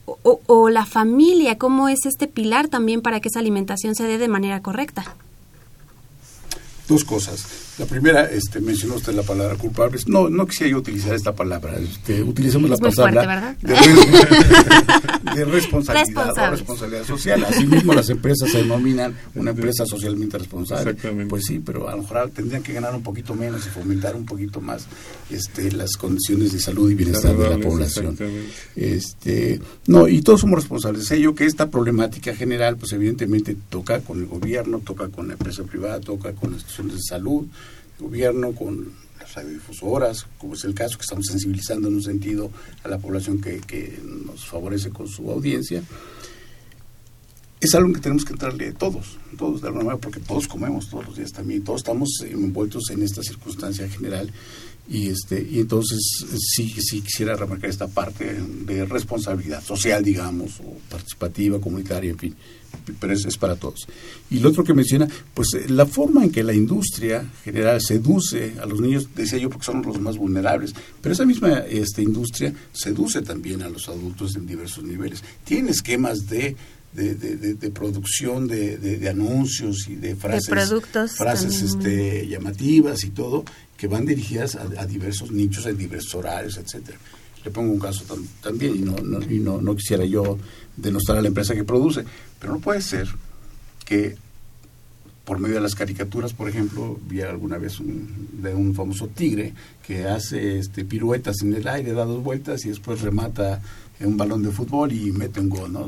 o, 0.06 0.42
o, 0.46 0.70
la 0.70 0.86
familia? 0.86 1.58
¿Cómo 1.58 1.90
es 1.90 2.06
este 2.06 2.28
pilar 2.28 2.68
también 2.68 3.02
para 3.02 3.20
que 3.20 3.30
esa 3.30 3.40
alimentación 3.40 3.96
se 3.96 4.04
dé 4.04 4.18
de 4.18 4.28
manera 4.28 4.62
correcta? 4.62 5.16
Dos 6.88 7.04
cosas. 7.04 7.67
La 7.78 7.86
primera, 7.86 8.26
este, 8.26 8.60
mencionó 8.60 8.96
usted 8.96 9.13
la 9.13 9.22
palabra 9.22 9.56
culpables. 9.56 10.08
No, 10.08 10.30
no 10.30 10.48
quisiera 10.48 10.72
yo 10.72 10.78
utilizar 10.80 11.13
esta 11.13 11.36
palabra. 11.36 11.78
Este, 11.78 12.24
utilicemos 12.24 12.72
la 12.72 12.78
palabra 12.78 13.56
de, 13.62 13.74
de, 15.36 15.46
responsabilidad 15.46 16.50
responsabilidad 16.50 17.04
social. 17.04 17.46
Asimismo, 17.46 17.94
las 17.94 18.10
empresas 18.10 18.50
se 18.50 18.63
denominan 18.63 19.16
una 19.36 19.52
empresa 19.52 19.86
socialmente 19.86 20.40
responsable. 20.40 20.96
Pues 21.30 21.46
sí, 21.46 21.60
pero 21.60 21.88
a 21.88 21.96
lo 21.96 22.02
mejor 22.02 22.32
tendrían 22.32 22.63
que 22.63 22.74
ganar 22.74 22.96
un 22.96 23.04
poquito 23.04 23.36
menos 23.36 23.68
y 23.68 23.70
fomentar 23.70 24.16
un 24.16 24.26
poquito 24.26 24.60
más 24.60 24.88
este, 25.30 25.72
las 25.72 25.98
condiciones 25.98 26.54
de 26.54 26.60
salud 26.60 26.90
y 26.90 26.96
bienestar 26.96 27.38
de 27.38 27.50
la 27.50 27.58
población. 27.60 28.18
Este, 28.76 29.62
no, 29.86 30.08
y 30.08 30.24
todos 30.24 30.42
somos 30.42 30.62
responsables. 30.62 31.06
Sé 31.06 31.22
yo 31.22 31.36
que 31.36 31.46
esta 31.46 31.70
problemática 31.70 32.34
general, 32.34 32.78
pues 32.78 32.92
evidentemente 32.94 33.56
toca 33.70 34.00
con 34.00 34.18
el 34.20 34.26
gobierno, 34.26 34.80
toca 34.80 35.10
con 35.10 35.28
la 35.28 35.34
empresa 35.34 35.62
privada, 35.63 36.00
toca 36.00 36.34
con 36.34 36.54
las 36.54 36.62
instituciones 36.62 36.96
de 36.96 37.02
salud, 37.04 37.46
gobierno, 38.00 38.54
con 38.54 38.94
las 39.20 39.34
radiodifusoras, 39.34 40.26
como 40.38 40.54
es 40.54 40.64
el 40.64 40.74
caso 40.74 40.98
que 40.98 41.04
estamos 41.04 41.26
sensibilizando 41.26 41.88
en 41.88 41.96
un 41.96 42.04
sentido 42.04 42.52
a 42.84 42.88
la 42.88 42.98
población 42.98 43.42
que, 43.42 43.60
que 43.60 44.00
nos 44.26 44.46
favorece 44.46 44.90
con 44.90 45.08
su 45.08 45.30
audiencia, 45.32 45.84
es 47.68 47.76
algo 47.76 47.94
que 47.94 48.00
tenemos 48.00 48.26
que 48.26 48.34
entrarle 48.34 48.72
todos, 48.72 49.18
todos 49.38 49.62
de 49.62 49.68
alguna 49.68 49.86
manera, 49.86 50.02
porque 50.02 50.20
todos 50.20 50.48
comemos 50.48 50.90
todos 50.90 51.06
los 51.06 51.18
días 51.18 51.32
también, 51.32 51.64
todos 51.64 51.82
estamos 51.82 52.10
envueltos 52.28 52.90
en 52.92 53.04
esta 53.04 53.22
circunstancia 53.22 53.88
general 53.90 54.32
y 54.90 55.10
este 55.10 55.46
y 55.50 55.60
entonces 55.60 56.00
sí 56.56 56.74
sí 56.80 57.02
quisiera 57.02 57.36
remarcar 57.36 57.70
esta 57.70 57.88
parte 57.88 58.34
de 58.66 58.86
responsabilidad 58.86 59.62
social 59.62 60.02
digamos 60.02 60.62
o 60.62 60.78
participativa 60.90 61.60
comunitaria 61.60 62.10
en 62.10 62.18
fin 62.18 62.36
pero 63.00 63.14
es, 63.14 63.26
es, 63.26 63.38
para 63.38 63.56
todos. 63.56 63.88
Y 64.30 64.40
lo 64.40 64.50
otro 64.50 64.64
que 64.64 64.74
menciona, 64.74 65.08
pues 65.34 65.50
eh, 65.56 65.66
la 65.70 65.86
forma 65.86 66.24
en 66.24 66.32
que 66.32 66.44
la 66.44 66.54
industria 66.54 67.26
general 67.44 67.82
seduce 67.82 68.54
a 68.62 68.66
los 68.66 68.80
niños, 68.80 69.10
decía 69.16 69.40
yo, 69.40 69.50
porque 69.50 69.66
son 69.66 69.82
los 69.82 70.00
más 70.00 70.18
vulnerables, 70.18 70.74
pero 71.02 71.14
esa 71.14 71.26
misma 71.26 71.60
esta 71.60 72.02
industria 72.02 72.54
seduce 72.72 73.22
también 73.22 73.62
a 73.62 73.70
los 73.70 73.90
adultos 73.90 74.36
en 74.36 74.46
diversos 74.46 74.84
niveles. 74.84 75.24
Tiene 75.44 75.72
esquemas 75.72 76.28
de 76.28 76.56
de, 76.93 77.13
de, 77.15 77.69
producción 77.71 78.47
de, 78.47 79.08
anuncios 79.10 79.88
y 79.88 79.95
de 79.95 80.15
frases, 80.15 80.45
frases 81.15 81.62
este, 81.62 82.28
llamativas 82.28 83.04
y 83.04 83.10
todo, 83.12 83.45
que 83.78 83.88
van 83.88 84.06
dirigidas 84.06 84.56
a, 84.56 84.63
a 84.82 84.86
diversos 84.86 85.32
nichos, 85.32 85.65
a 85.65 85.71
diversos 85.71 86.15
horarios, 86.15 86.58
etcétera. 86.58 86.97
Le 87.45 87.52
pongo 87.52 87.71
un 87.71 87.80
caso 87.80 88.04
tam- 88.06 88.26
también 88.41 88.76
y, 88.76 88.80
no, 88.80 88.95
no, 88.97 89.21
y 89.21 89.39
no, 89.39 89.62
no 89.62 89.76
quisiera 89.76 90.04
yo 90.06 90.38
denostar 90.76 91.17
a 91.17 91.21
la 91.21 91.28
empresa 91.28 91.54
que 91.54 91.63
produce, 91.63 92.04
pero 92.39 92.54
no 92.54 92.60
puede 92.60 92.82
ser 92.82 93.08
que 93.86 94.15
por 95.23 95.39
medio 95.39 95.56
de 95.56 95.62
las 95.62 95.76
caricaturas, 95.76 96.34
por 96.34 96.47
ejemplo, 96.50 96.97
vi 97.08 97.21
alguna 97.21 97.58
vez 97.58 97.80
un, 97.82 98.30
de 98.41 98.56
un 98.56 98.73
famoso 98.73 99.08
tigre 99.08 99.54
que 99.86 100.06
hace 100.06 100.58
este, 100.58 100.86
piruetas 100.86 101.41
en 101.41 101.54
el 101.54 101.67
aire, 101.67 101.91
da 101.91 102.06
dos 102.06 102.23
vueltas 102.23 102.65
y 102.65 102.69
después 102.69 103.02
remata 103.02 103.62
en 104.00 104.08
un 104.08 104.17
balón 104.17 104.41
de 104.41 104.52
fútbol 104.52 104.93
y 104.93 105.12
mete 105.12 105.41
un 105.41 105.50
gol, 105.50 105.73
¿no? 105.73 105.88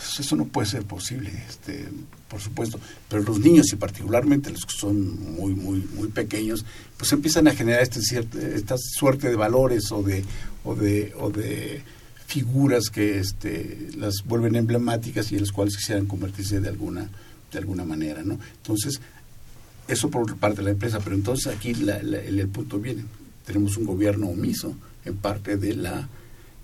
Pues 0.00 0.20
eso 0.20 0.36
no 0.36 0.44
puede 0.44 0.68
ser 0.68 0.84
posible, 0.84 1.32
este, 1.48 1.88
por 2.28 2.40
supuesto. 2.40 2.78
Pero 3.08 3.24
los 3.24 3.40
niños 3.40 3.66
y 3.72 3.76
particularmente 3.76 4.50
los 4.50 4.64
que 4.64 4.76
son 4.78 5.34
muy, 5.34 5.54
muy, 5.54 5.80
muy 5.96 6.06
pequeños, 6.08 6.64
pues 6.96 7.10
empiezan 7.12 7.48
a 7.48 7.54
generar 7.54 7.82
este 7.82 8.00
cierto, 8.00 8.38
esta 8.38 8.76
suerte 8.78 9.28
de 9.28 9.34
valores 9.34 9.90
o 9.90 10.02
de, 10.04 10.24
o 10.62 10.76
de, 10.76 11.12
o 11.18 11.30
de 11.30 11.82
figuras 12.26 12.90
que 12.90 13.18
este, 13.18 13.88
las 13.96 14.22
vuelven 14.24 14.54
emblemáticas 14.54 15.32
y 15.32 15.34
en 15.34 15.40
las 15.40 15.50
cuales 15.50 15.76
quisieran 15.76 16.06
convertirse 16.06 16.60
de 16.60 16.68
alguna 16.68 17.10
de 17.50 17.58
alguna 17.58 17.82
manera, 17.84 18.22
¿no? 18.22 18.38
Entonces, 18.58 19.00
eso 19.88 20.10
por 20.10 20.36
parte 20.36 20.58
de 20.58 20.64
la 20.64 20.70
empresa, 20.72 21.00
pero 21.02 21.16
entonces 21.16 21.46
aquí 21.46 21.72
la- 21.74 22.02
la- 22.02 22.20
el, 22.20 22.38
el 22.38 22.48
punto 22.48 22.78
viene. 22.78 23.04
Tenemos 23.46 23.76
un 23.78 23.86
gobierno 23.86 24.26
omiso 24.28 24.76
en 25.06 25.16
parte 25.16 25.56
de 25.56 25.74
la 25.74 26.06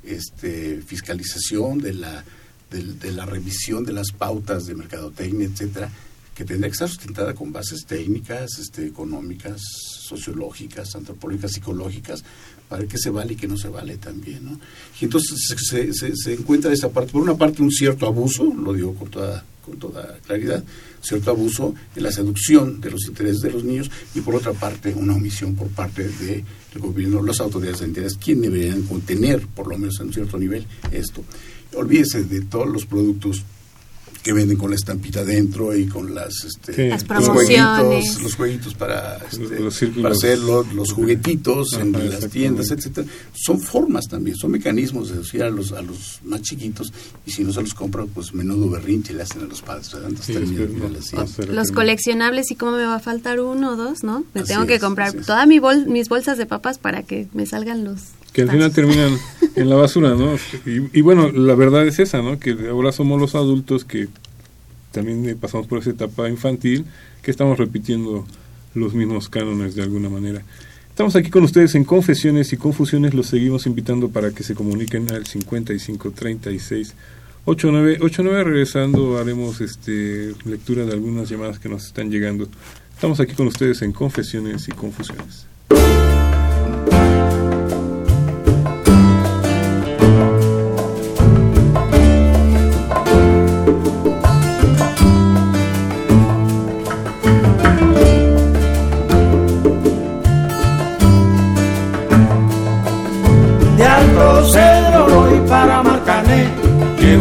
este, 0.05 0.83
fiscalización, 0.83 1.79
de 1.79 1.95
la, 1.95 2.23
del- 2.71 2.99
de, 2.99 3.13
la 3.13 3.27
revisión 3.27 3.85
de 3.85 3.93
las 3.93 4.11
pautas 4.13 4.67
de 4.67 4.75
mercadotecnia, 4.75 5.47
etcétera, 5.47 5.91
que 6.35 6.45
tendría 6.45 6.69
que 6.69 6.73
estar 6.75 6.89
sustentada 6.89 7.33
con 7.35 7.53
bases 7.53 7.85
técnicas, 7.87 8.59
este, 8.59 8.87
económicas, 8.87 9.61
sociológicas, 10.09 10.95
antropológicas, 10.95 11.53
psicológicas, 11.53 12.25
para 12.69 12.87
qué 12.87 12.99
se 12.99 13.11
vale 13.11 13.35
y 13.35 13.37
qué 13.37 13.47
no 13.47 13.57
se 13.57 13.69
vale 13.69 13.97
también, 13.99 14.45
¿no? 14.45 14.59
Y 15.01 15.05
entonces 15.05 15.39
se, 15.47 15.93
se- 15.93 16.17
se- 16.17 16.33
encuentra 16.35 16.73
esa 16.73 16.91
parte, 16.91 17.13
por 17.13 17.23
una 17.23 17.37
parte 17.37 17.63
un 17.63 17.71
cierto 17.71 18.07
abuso, 18.07 18.45
lo 18.53 18.73
digo 18.73 18.95
con 18.95 19.11
toda, 19.11 19.45
con 19.65 19.79
toda 19.79 20.19
claridad, 20.27 20.65
cierto 21.03 21.31
abuso 21.31 21.75
en 21.95 22.03
la 22.03 22.11
seducción 22.11 22.81
de 22.81 22.91
los 22.91 23.07
intereses 23.07 23.41
de 23.43 23.51
los 23.53 23.63
niños 23.65 23.91
y 24.15 24.21
por 24.21 24.35
otra 24.35 24.53
parte 24.55 24.93
una 24.95 25.15
omisión 25.15 25.55
por 25.55 25.69
parte 25.69 26.09
del 26.09 26.45
gobierno, 26.81 27.23
las 27.23 27.39
autoridades 27.41 27.79
sanitarias, 27.81 28.15
quien 28.17 28.41
deberían 28.41 28.83
contener, 28.83 29.47
por 29.47 29.69
lo 29.69 29.79
menos 29.79 30.01
en 30.01 30.07
un 30.09 30.13
cierto 30.15 30.39
nivel, 30.39 30.67
esto. 30.91 31.23
Olvídese 31.77 32.25
de 32.25 32.43
todos 32.43 32.69
los 32.69 32.87
productos 32.87 33.43
que 34.23 34.33
venden 34.33 34.57
con 34.57 34.71
la 34.71 34.77
estampita 34.77 35.23
dentro 35.23 35.77
y 35.77 35.87
con 35.87 36.15
las 36.15 36.33
este, 36.47 36.73
Sí. 36.73 36.89
Las 36.89 37.03
los 37.03 37.25
promociones. 37.25 37.77
jueguitos, 38.07 38.23
los 38.23 38.35
jueguitos 38.37 38.75
para, 38.75 39.17
este, 39.31 39.61
los 39.61 39.79
para 40.01 40.15
hacerlo, 40.15 40.67
los 40.75 40.93
juguetitos 40.93 41.75
en 41.75 41.93
las 41.93 42.31
tiendas, 42.31 42.71
etcétera. 42.71 43.07
Son 43.35 43.61
formas 43.61 44.07
también, 44.09 44.35
son 44.35 44.53
mecanismos 44.53 45.09
de 45.09 45.17
seducir 45.17 45.43
a 45.43 45.51
los 45.51 45.73
a 45.73 45.83
los 45.83 46.21
más 46.25 46.41
chiquitos 46.41 46.91
y 47.27 47.33
si 47.33 47.45
no 47.45 47.53
se 47.53 47.61
los 47.61 47.75
compran, 47.75 48.09
pues 48.09 48.33
menudo 48.33 48.71
berrinche 48.71 49.13
le 49.13 49.25
hacen 49.25 49.43
a 49.43 49.45
los 49.45 49.61
padres. 49.61 49.89
Sí, 50.23 50.33
terminan 50.33 50.97
es 50.97 51.11
que 51.11 51.17
no, 51.17 51.47
no 51.49 51.53
Los 51.53 51.71
coleccionables 51.71 52.51
y 52.51 52.55
cómo 52.55 52.73
me 52.79 52.85
va 52.85 52.95
a 52.95 53.01
faltar 53.01 53.41
uno 53.41 53.73
o 53.73 53.77
dos, 53.77 54.05
¿no? 54.05 54.25
Me 54.33 54.41
Así 54.41 54.55
tengo 54.55 54.65
que 54.67 54.81
comprar 54.81 55.15
es. 55.15 55.27
todas 55.27 55.47
mi 55.47 55.59
bol- 55.59 55.87
mis 55.87 56.09
bolsas 56.09 56.39
de 56.39 56.47
papas 56.47 56.79
para 56.79 57.03
que 57.03 57.29
me 57.35 57.45
salgan 57.45 57.85
los... 57.85 58.01
que 58.35 58.43
al 58.43 58.51
final 58.51 58.71
terminan 58.73 59.17
en 59.57 59.71
la 59.71 59.77
basura, 59.77 60.15
¿no? 60.15 60.35
Y, 60.67 60.99
y 60.99 61.01
bueno, 61.01 61.31
la 61.31 61.55
verdad 61.55 61.87
es 61.87 61.99
esa, 62.01 62.21
¿no? 62.21 62.39
Que 62.39 62.51
ahora 62.69 62.93
somos 62.93 63.19
los 63.19 63.35
adultos 63.35 63.87
que 63.87 64.09
también 64.93 65.27
eh, 65.29 65.37
pasamos 65.41 65.67
por 65.67 65.79
esa 65.79 65.91
etapa 65.91 66.29
infantil, 66.29 66.85
que 67.23 67.31
estamos 67.31 67.57
repitiendo 67.57 68.27
los 68.75 68.93
mismos 68.93 69.29
cánones 69.29 69.75
de 69.75 69.83
alguna 69.83 70.11
manera. 70.11 70.43
Estamos 70.91 71.17
aquí 71.17 71.31
con 71.31 71.45
ustedes 71.45 71.75
en 71.75 71.85
Confesiones 71.85 72.53
y 72.53 72.57
Confusiones, 72.57 73.15
los 73.15 73.27
seguimos 73.27 73.67
invitando 73.67 74.11
para 74.11 74.31
que 74.31 74.43
se 74.43 74.55
comuniquen 74.55 75.11
al 75.13 75.27
5536 75.27 76.95
8989, 77.47 78.45
regresando 78.45 79.19
haremos 79.19 79.61
este 79.61 80.33
lectura 80.45 80.85
de 80.85 80.93
algunas 80.93 81.29
llamadas 81.29 81.59
que 81.59 81.69
nos 81.69 81.87
están 81.87 82.11
llegando. 82.11 82.49
Estamos 82.95 83.21
aquí 83.21 83.35
con 83.35 83.49
ustedes 83.49 83.83
en 83.83 83.93
Confesiones 83.93 84.69
y 84.69 84.73
Confusiones. 84.73 85.47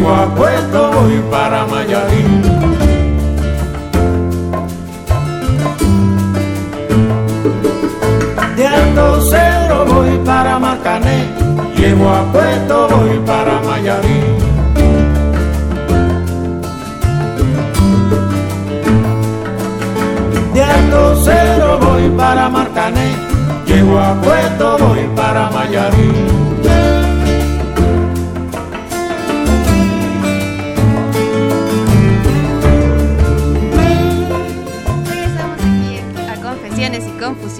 Llego 0.04 0.14
a 0.14 0.34
Puerto 0.34 0.90
voy 0.92 1.22
para 1.30 1.66
Mayarín. 1.66 2.42
De 8.56 8.66
Alto 8.66 9.20
Cedro 9.22 9.86
voy 9.86 10.18
para 10.24 10.58
Marcané, 10.58 11.26
llego 11.76 12.08
a 12.08 12.22
Puerto 12.32 12.88
voy 12.88 13.18
para 13.26 13.60
Mayarín. 13.60 14.38
De 20.52 20.62
Alto 20.62 21.16
Cedro 21.24 21.78
voy 21.78 22.10
para 22.10 22.48
Marcané, 22.48 23.14
llego 23.66 23.98
a 23.98 24.14
Puerto 24.20 24.76
voy 24.78 25.08
para 25.16 25.50
Mayarín. 25.50 26.33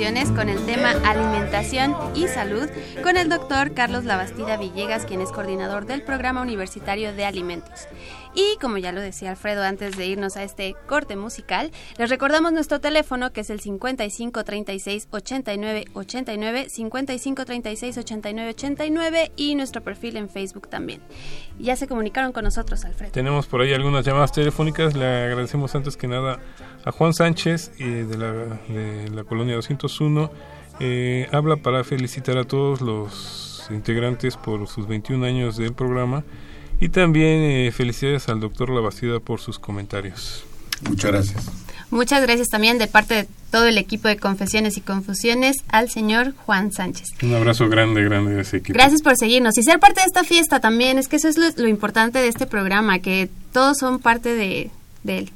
Con 0.05 0.51
el 0.51 0.67
tema 0.67 0.91
alimentación 1.07 1.97
y 2.15 2.29
salud 2.29 2.69
con 3.03 3.17
el 3.17 3.31
doctor 3.31 3.73
Carlos 3.73 4.05
Labastida 4.05 4.59
Villegas, 4.59 5.07
quien 5.07 5.23
es 5.23 5.33
coordinador 5.33 5.87
del 5.87 6.03
Programa 6.03 6.43
Universitario 6.43 7.15
de 7.15 7.25
Alimentos. 7.25 7.89
Y 8.35 8.59
como 8.61 8.79
ya 8.79 8.91
lo 8.91 9.01
decía 9.01 9.31
Alfredo 9.31 9.63
antes 9.63 9.97
de 9.97 10.07
irnos 10.07 10.37
a 10.37 10.43
este 10.43 10.75
corte 10.89 11.15
musical, 11.15 11.71
les 11.99 12.11
recordamos 12.11 12.53
nuestro 12.53 12.81
teléfono 12.81 13.33
que 13.33 13.43
es 13.43 13.51
el 13.51 13.61
55 13.61 14.45
36 14.45 15.09
89 15.11 15.85
89, 15.95 16.69
55 16.69 17.45
36 17.45 17.99
89 17.99 18.51
89 18.51 19.33
y 19.37 19.55
nuestro 19.55 19.83
perfil 19.83 20.17
en 20.17 20.29
Facebook 20.29 20.69
también. 20.69 21.01
Ya 21.61 21.77
se 21.77 21.87
comunicaron 21.87 22.33
con 22.33 22.45
nosotros, 22.45 22.85
Alfredo. 22.85 23.13
Tenemos 23.13 23.47
por 23.47 23.61
ahí 23.61 23.73
algunas 23.73 24.05
llamadas 24.05 24.33
telefónicas. 24.33 24.97
Le 24.97 25.07
agradecemos 25.07 25.75
antes 25.77 25.97
que 25.97 26.09
nada 26.09 26.41
a 26.85 26.91
Juan 26.91 27.15
Sánchez 27.15 27.71
eh, 27.79 28.05
de, 28.09 28.19
la, 28.19 28.33
de 28.33 29.11
la 29.11 29.23
colonia 29.23 29.55
201. 29.55 30.31
Eh, 30.81 31.29
habla 31.31 31.57
para 31.57 31.85
felicitar 31.85 32.37
a 32.37 32.45
todos 32.45 32.81
los 32.81 33.69
integrantes 33.71 34.37
por 34.37 34.67
sus 34.67 34.89
21 34.89 35.25
años 35.25 35.57
del 35.57 35.73
programa 35.73 36.25
y 36.85 36.91
también 36.91 37.41
eh, 37.41 37.73
felicidades 37.73 38.29
al 38.29 38.41
doctor 38.41 38.69
Labastida 38.69 39.19
por 39.19 39.41
sus 39.41 39.59
comentarios. 39.59 40.45
Muchas 40.87 41.11
gracias. 41.11 41.45
Muchas 41.91 42.21
gracias 42.21 42.49
también 42.49 42.77
de 42.77 42.89
parte 42.89 43.15
de 43.15 43.29
todo 43.51 43.65
el 43.65 43.79
equipo 43.79 44.09
de 44.09 44.19
Confesiones 44.19 44.77
y 44.77 44.83
Confusiones 44.83 45.57
al 45.69 45.89
señor 45.89 46.35
Juan 46.45 46.73
Sánchez. 46.73 47.09
Un 47.23 47.33
abrazo 47.35 47.71
grande, 47.71 48.05
grande 48.05 48.35
de 48.35 48.43
ese 48.43 48.59
equipo. 48.59 48.75
Gracias 48.75 49.01
por 49.01 49.17
seguirnos 49.17 49.57
y 49.57 49.63
ser 49.63 49.81
parte 49.81 50.01
de 50.03 50.07
esta 50.07 50.25
fiesta 50.25 50.61
también. 50.61 50.99
Es 50.99 51.09
que 51.09 51.17
eso 51.17 51.29
es 51.29 51.39
lo, 51.39 51.49
lo 51.57 51.69
importante 51.69 52.19
de 52.19 52.29
este 52.29 52.47
programa, 52.47 52.99
que 52.99 53.31
todos 53.55 53.79
son 53.79 53.99
parte 53.99 54.35
de, 54.35 54.71
de 55.05 55.19
él. 55.21 55.31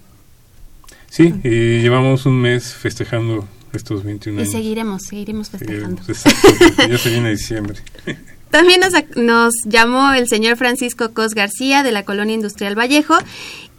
Sí, 1.09 1.33
eh, 1.45 1.79
llevamos 1.81 2.27
un 2.27 2.43
mes 2.43 2.75
festejando 2.75 3.49
estos 3.73 4.05
21 4.05 4.37
Y 4.39 4.43
años. 4.43 4.53
seguiremos, 4.53 5.03
seguiremos 5.03 5.49
festejando. 5.49 6.03
Seguiremos, 6.03 6.27
exacto, 6.27 6.67
porque 6.77 6.93
ya 6.93 6.99
se 6.99 7.09
viene 7.09 7.31
diciembre. 7.31 7.79
También 8.51 8.81
nos, 8.81 8.93
nos 9.17 9.55
llamó 9.65 10.13
el 10.13 10.29
señor 10.29 10.57
Francisco 10.57 11.13
Cos 11.13 11.35
García 11.35 11.83
de 11.83 11.93
la 11.93 12.05
Colonia 12.05 12.35
Industrial 12.35 12.79
Vallejo 12.79 13.15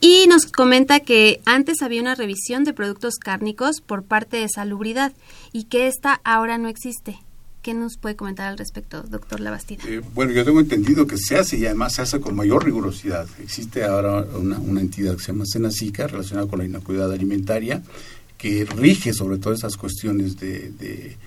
y 0.01 0.27
nos 0.27 0.45
comenta 0.45 0.99
que 1.01 1.41
antes 1.45 1.81
había 1.81 2.01
una 2.01 2.15
revisión 2.15 2.63
de 2.63 2.73
productos 2.73 3.15
cárnicos 3.15 3.81
por 3.81 4.03
parte 4.03 4.37
de 4.37 4.47
Salubridad 4.47 5.11
y 5.51 5.65
que 5.65 5.87
esta 5.87 6.21
ahora 6.23 6.57
no 6.57 6.69
existe. 6.69 7.19
¿Qué 7.61 7.73
nos 7.73 7.97
puede 7.97 8.15
comentar 8.15 8.47
al 8.47 8.57
respecto, 8.57 9.03
doctor 9.03 9.41
Labastida? 9.41 9.83
Eh, 9.85 10.01
bueno, 10.13 10.31
yo 10.31 10.45
tengo 10.45 10.61
entendido 10.61 11.05
que 11.05 11.17
se 11.17 11.35
hace 11.35 11.57
y 11.57 11.65
además 11.65 11.93
se 11.93 12.03
hace 12.03 12.21
con 12.21 12.33
mayor 12.33 12.63
rigurosidad. 12.63 13.27
Existe 13.43 13.83
ahora 13.83 14.21
una, 14.21 14.79
entidad 14.79 15.17
que 15.17 15.23
se 15.23 15.33
llama 15.33 15.43
Senacica 15.45 16.07
relacionada 16.07 16.47
con 16.47 16.59
la 16.59 16.65
inocuidad 16.65 17.11
alimentaria 17.11 17.83
que 18.37 18.63
rige 18.63 19.13
sobre 19.13 19.39
todas 19.39 19.59
esas 19.59 19.75
cuestiones 19.75 20.39
de, 20.39 20.71
de, 20.71 21.17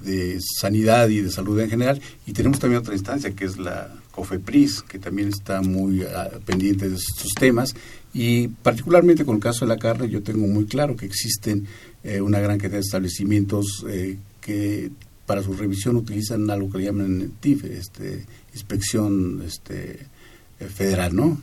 de 0.00 0.38
sanidad 0.40 1.08
y 1.08 1.20
de 1.20 1.30
salud 1.30 1.58
en 1.60 1.70
general. 1.70 2.00
Y 2.26 2.32
tenemos 2.32 2.58
también 2.58 2.80
otra 2.80 2.94
instancia 2.94 3.34
que 3.34 3.44
es 3.44 3.58
la 3.58 3.94
COFEPRIS, 4.10 4.82
que 4.82 4.98
también 4.98 5.28
está 5.28 5.62
muy 5.62 6.02
ah, 6.02 6.30
pendiente 6.44 6.88
de 6.88 6.96
estos 6.96 7.32
temas. 7.38 7.74
Y 8.12 8.48
particularmente 8.48 9.24
con 9.24 9.36
el 9.36 9.42
caso 9.42 9.64
de 9.64 9.70
la 9.70 9.78
carne, 9.78 10.08
yo 10.08 10.22
tengo 10.22 10.46
muy 10.46 10.66
claro 10.66 10.96
que 10.96 11.06
existen 11.06 11.66
eh, 12.02 12.20
una 12.20 12.38
gran 12.38 12.58
cantidad 12.58 12.78
de 12.78 12.86
establecimientos 12.86 13.84
eh, 13.88 14.18
que 14.40 14.90
para 15.26 15.42
su 15.42 15.54
revisión 15.54 15.96
utilizan 15.96 16.50
algo 16.50 16.70
que 16.70 16.78
le 16.78 16.84
llaman 16.84 17.32
TIF, 17.40 17.64
este, 17.64 18.24
inspección 18.52 19.42
este, 19.46 20.06
eh, 20.60 20.66
federal, 20.66 21.14
¿no? 21.14 21.40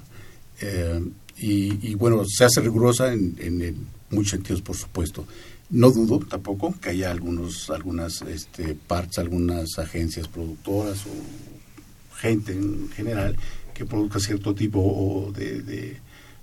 Eh, 0.61 1.03
y, 1.43 1.95
bueno, 1.95 2.23
se 2.27 2.45
hace 2.45 2.61
rigurosa 2.61 3.11
en, 3.11 3.35
en, 3.39 3.87
muchos 4.11 4.31
sentidos, 4.31 4.61
por 4.61 4.75
supuesto. 4.75 5.25
No 5.71 5.89
dudo 5.89 6.19
tampoco 6.19 6.75
que 6.81 6.89
haya 6.89 7.11
algunos, 7.11 7.69
algunas 7.69 8.21
este, 8.23 8.77
algunas 9.17 9.79
agencias 9.79 10.27
productoras 10.27 11.05
o 11.05 12.17
gente 12.17 12.51
en 12.51 12.89
general 12.89 13.37
que 13.73 13.85
produzca 13.85 14.19
cierto 14.19 14.53
tipo 14.53 15.31
de, 15.33 15.97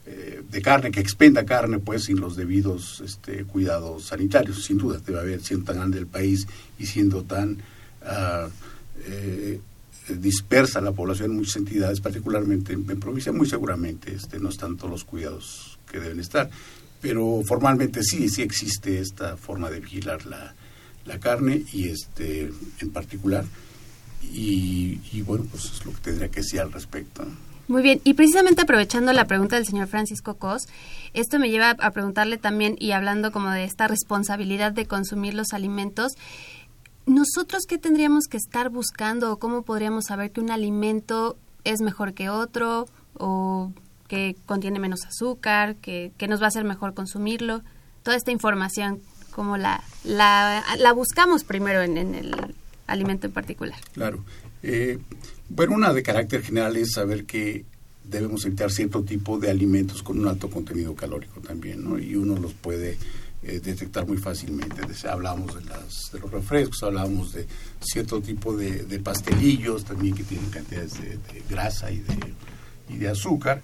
eh, 0.06 0.42
de, 0.50 0.62
carne, 0.62 0.90
que 0.90 1.00
expenda 1.00 1.44
carne 1.44 1.78
pues 1.78 2.04
sin 2.04 2.18
los 2.20 2.36
debidos 2.36 3.02
este, 3.04 3.44
cuidados 3.44 4.06
sanitarios. 4.06 4.64
Sin 4.64 4.78
duda, 4.78 4.98
debe 5.04 5.20
haber, 5.20 5.42
siendo 5.42 5.66
tan 5.66 5.76
grande 5.76 5.98
el 5.98 6.06
país 6.06 6.46
y 6.78 6.86
siendo 6.86 7.22
tan 7.24 7.58
uh, 8.02 8.48
eh, 9.04 9.60
dispersa 10.08 10.80
la 10.80 10.92
población 10.92 11.32
en 11.32 11.36
muchas 11.36 11.56
entidades, 11.56 12.00
particularmente 12.00 12.72
en, 12.72 12.84
provincia, 12.98 13.30
muy 13.30 13.46
seguramente 13.46 14.14
este, 14.14 14.38
no 14.38 14.48
están 14.48 14.78
todos 14.78 14.90
los 14.90 15.04
cuidados 15.04 15.78
que 15.90 16.00
deben 16.00 16.20
estar. 16.20 16.48
Pero 17.00 17.42
formalmente 17.46 18.02
sí, 18.02 18.28
sí 18.28 18.42
existe 18.42 19.00
esta 19.00 19.36
forma 19.36 19.70
de 19.70 19.80
vigilar 19.80 20.26
la, 20.26 20.54
la 21.04 21.18
carne 21.18 21.64
y 21.72 21.88
este 21.88 22.50
en 22.80 22.90
particular. 22.90 23.44
Y, 24.22 25.00
y, 25.12 25.22
bueno, 25.22 25.46
pues 25.50 25.66
es 25.66 25.84
lo 25.86 25.92
que 25.92 26.00
tendría 26.00 26.28
que 26.28 26.40
decir 26.40 26.60
al 26.60 26.72
respecto. 26.72 27.24
Muy 27.68 27.82
bien, 27.82 28.00
y 28.02 28.14
precisamente 28.14 28.62
aprovechando 28.62 29.12
la 29.12 29.26
pregunta 29.26 29.56
del 29.56 29.66
señor 29.66 29.88
Francisco 29.88 30.34
Cos, 30.34 30.62
esto 31.12 31.38
me 31.38 31.50
lleva 31.50 31.70
a 31.78 31.90
preguntarle 31.90 32.38
también, 32.38 32.76
y 32.78 32.92
hablando 32.92 33.30
como 33.30 33.50
de 33.50 33.64
esta 33.64 33.86
responsabilidad 33.86 34.72
de 34.72 34.86
consumir 34.86 35.34
los 35.34 35.52
alimentos, 35.52 36.12
¿nosotros 37.06 37.64
qué 37.68 37.76
tendríamos 37.76 38.24
que 38.24 38.38
estar 38.38 38.70
buscando 38.70 39.32
o 39.32 39.38
cómo 39.38 39.62
podríamos 39.62 40.06
saber 40.06 40.30
que 40.30 40.40
un 40.40 40.50
alimento 40.50 41.36
es 41.64 41.80
mejor 41.80 42.14
que 42.14 42.30
otro 42.30 42.88
o 43.14 43.70
que 44.08 44.36
contiene 44.46 44.80
menos 44.80 45.04
azúcar, 45.04 45.76
que, 45.76 46.12
nos 46.28 46.42
va 46.42 46.48
a 46.48 46.50
ser 46.50 46.64
mejor 46.64 46.94
consumirlo? 46.94 47.62
Toda 48.02 48.16
esta 48.16 48.32
información, 48.32 49.00
¿cómo 49.30 49.56
la, 49.56 49.82
la, 50.04 50.92
buscamos 50.94 51.44
primero 51.44 51.82
en, 51.82 51.96
el 51.96 52.34
alimento 52.86 53.26
en 53.26 53.32
particular? 53.32 53.78
Claro. 53.92 54.24
Eh, 54.62 54.98
bueno, 55.48 55.74
una 55.74 55.92
de 55.92 56.02
carácter 56.02 56.42
general 56.42 56.76
es 56.76 56.92
saber 56.92 57.24
que 57.24 57.64
debemos 58.02 58.44
evitar 58.46 58.70
cierto 58.70 59.04
tipo 59.04 59.38
de 59.38 59.50
alimentos 59.50 60.02
con 60.02 60.18
un 60.18 60.26
alto 60.26 60.50
contenido 60.50 60.94
calórico 60.94 61.40
también, 61.40 61.84
¿no? 61.84 61.98
Y 61.98 62.16
uno 62.16 62.36
los 62.36 62.54
puede 62.54 62.96
eh, 63.42 63.60
detectar 63.60 64.06
muy 64.06 64.16
fácilmente. 64.16 64.82
Hablamos 65.08 65.54
de, 65.54 65.64
las, 65.66 66.10
de 66.12 66.18
los 66.18 66.30
refrescos, 66.30 66.82
hablamos 66.82 67.32
de 67.32 67.46
cierto 67.80 68.20
tipo 68.20 68.56
de, 68.56 68.98
pastelillos 69.00 69.84
también 69.84 70.14
que 70.14 70.24
tienen 70.24 70.50
cantidades 70.50 70.94
de, 71.00 71.18
grasa 71.48 71.90
y 71.90 71.98
de, 71.98 72.34
y 72.88 72.96
de 72.96 73.08
azúcar. 73.08 73.62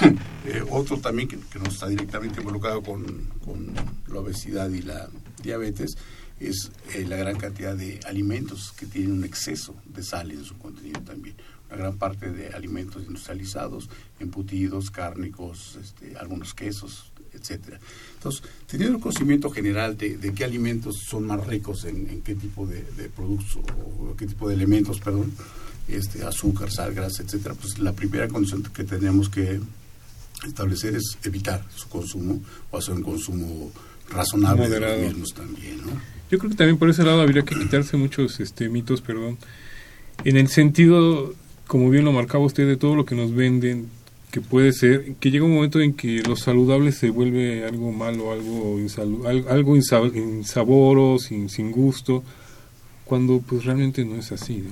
Eh, 0.44 0.60
otro 0.70 0.98
también 0.98 1.28
que, 1.28 1.36
no 1.36 1.66
está 1.68 1.86
directamente 1.86 2.40
involucrado 2.40 2.82
con, 2.82 3.04
la 4.08 4.18
obesidad 4.18 4.68
y 4.70 4.82
la 4.82 5.08
diabetes 5.40 5.96
es 6.40 6.72
eh, 6.94 7.06
la 7.06 7.16
gran 7.16 7.38
cantidad 7.38 7.76
de 7.76 8.00
alimentos 8.06 8.72
que 8.72 8.86
tienen 8.86 9.12
un 9.12 9.24
exceso 9.24 9.76
de 9.84 10.02
sal 10.02 10.32
en 10.32 10.44
su 10.44 10.58
contenido 10.58 11.00
también. 11.02 11.36
Una 11.68 11.78
gran 11.78 11.96
parte 11.96 12.32
de 12.32 12.48
alimentos 12.48 13.04
industrializados, 13.04 13.88
embutidos, 14.18 14.90
cárnicos, 14.90 15.78
este, 15.80 16.16
algunos 16.18 16.54
quesos, 16.54 17.12
etcétera. 17.32 17.78
Entonces, 18.14 18.42
teniendo 18.66 18.96
un 18.96 19.00
conocimiento 19.00 19.48
general 19.48 19.96
de, 19.96 20.32
qué 20.34 20.44
alimentos 20.44 21.04
son 21.08 21.24
más 21.24 21.46
ricos 21.46 21.84
en, 21.84 22.20
qué 22.22 22.34
tipo 22.34 22.66
de, 22.66 22.82
productos 23.14 23.56
o 23.56 24.16
qué 24.16 24.26
tipo 24.26 24.48
de 24.48 24.54
elementos, 24.54 24.98
perdón, 24.98 25.32
este, 25.88 26.24
azúcar, 26.24 26.70
sal, 26.70 26.94
grasa, 26.94 27.22
etcétera, 27.22 27.54
pues 27.54 27.78
la 27.78 27.92
primera 27.92 28.28
condición 28.28 28.62
que 28.62 28.84
tenemos 28.84 29.28
que 29.28 29.60
establecer 30.46 30.94
es 30.96 31.18
evitar 31.24 31.64
su 31.74 31.88
consumo 31.88 32.40
o 32.70 32.78
hacer 32.78 32.94
un 32.94 33.02
consumo 33.02 33.72
razonable 34.10 34.68
de 34.68 34.80
los 34.80 34.98
mismos 34.98 35.34
también, 35.34 35.78
¿no? 35.78 35.92
Yo 36.30 36.38
creo 36.38 36.50
que 36.50 36.56
también 36.56 36.78
por 36.78 36.88
ese 36.88 37.02
lado 37.02 37.20
habría 37.20 37.42
que 37.42 37.54
quitarse 37.54 37.96
muchos 37.96 38.40
este, 38.40 38.68
mitos, 38.68 39.02
perdón, 39.02 39.36
en 40.24 40.36
el 40.36 40.48
sentido, 40.48 41.34
como 41.66 41.90
bien 41.90 42.04
lo 42.04 42.12
marcaba 42.12 42.44
usted, 42.44 42.66
de 42.66 42.76
todo 42.76 42.94
lo 42.94 43.04
que 43.04 43.14
nos 43.14 43.34
venden, 43.34 43.88
que 44.30 44.40
puede 44.40 44.72
ser 44.72 45.14
que 45.16 45.30
llega 45.30 45.44
un 45.44 45.54
momento 45.54 45.80
en 45.80 45.92
que 45.92 46.22
lo 46.22 46.36
saludable 46.36 46.92
se 46.92 47.10
vuelve 47.10 47.66
algo 47.66 47.92
malo, 47.92 48.32
algo 48.32 48.78
algo 49.50 49.76
insaboro, 49.76 51.18
sin, 51.18 51.50
sin 51.50 51.70
gusto, 51.70 52.24
cuando 53.04 53.40
pues 53.40 53.64
realmente 53.64 54.04
no 54.06 54.16
es 54.16 54.32
así, 54.32 54.58
¿no? 54.58 54.70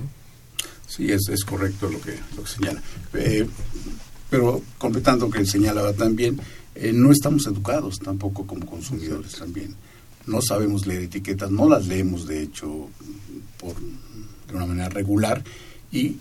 Sí, 0.87 1.11
es, 1.11 1.29
es 1.29 1.45
correcto 1.45 1.89
lo 1.89 2.01
que, 2.01 2.15
lo 2.35 2.43
que 2.43 2.49
señala. 2.49 2.81
Eh, 3.13 3.47
pero 4.31 4.63
completando 4.77 5.29
que 5.29 5.45
señalaba 5.45 5.91
también, 5.91 6.39
eh, 6.73 6.93
no 6.93 7.11
estamos 7.11 7.45
educados 7.47 7.99
tampoco 7.99 8.47
como 8.47 8.65
consumidores 8.65 9.33
también. 9.33 9.75
No 10.25 10.41
sabemos 10.41 10.87
leer 10.87 11.03
etiquetas, 11.03 11.51
no 11.51 11.67
las 11.67 11.85
leemos 11.85 12.25
de 12.25 12.41
hecho 12.41 12.87
por, 13.59 13.75
de 13.75 14.55
una 14.55 14.65
manera 14.65 14.87
regular 14.87 15.43
y 15.91 16.15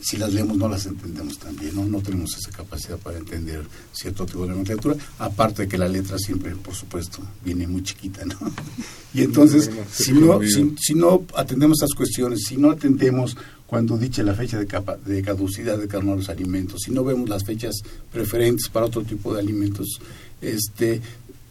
si 0.00 0.16
las 0.16 0.32
leemos 0.32 0.56
no 0.56 0.68
las 0.68 0.86
entendemos 0.86 1.38
también, 1.38 1.74
¿no? 1.74 1.84
No 1.84 2.00
tenemos 2.00 2.36
esa 2.36 2.52
capacidad 2.52 2.96
para 2.98 3.18
entender 3.18 3.66
cierto 3.92 4.24
tipo 4.24 4.42
de 4.42 4.50
nomenclatura, 4.50 4.96
aparte 5.18 5.62
de 5.62 5.68
que 5.68 5.76
la 5.76 5.88
letra 5.88 6.16
siempre, 6.18 6.54
por 6.54 6.74
supuesto, 6.74 7.18
viene 7.44 7.66
muy 7.66 7.82
chiquita, 7.82 8.24
¿no? 8.24 8.36
Y 9.14 9.22
entonces, 9.22 9.70
si 9.90 10.12
no, 10.12 10.38
si, 10.78 10.94
no 10.94 11.24
atendemos 11.34 11.78
estas 11.80 11.96
cuestiones, 11.96 12.44
si 12.46 12.56
no 12.56 12.70
atendemos 12.70 13.36
cuando 13.68 13.98
dice 13.98 14.22
la 14.22 14.34
fecha 14.34 14.58
de, 14.58 14.66
capa, 14.66 14.96
de 14.96 15.20
caducidad 15.20 15.76
de 15.76 15.86
cada 15.86 16.02
uno 16.02 16.12
de 16.12 16.18
los 16.18 16.30
alimentos, 16.30 16.80
si 16.86 16.90
no 16.90 17.04
vemos 17.04 17.28
las 17.28 17.44
fechas 17.44 17.76
preferentes 18.10 18.68
para 18.70 18.86
otro 18.86 19.02
tipo 19.02 19.34
de 19.34 19.40
alimentos, 19.40 20.00
este 20.40 21.02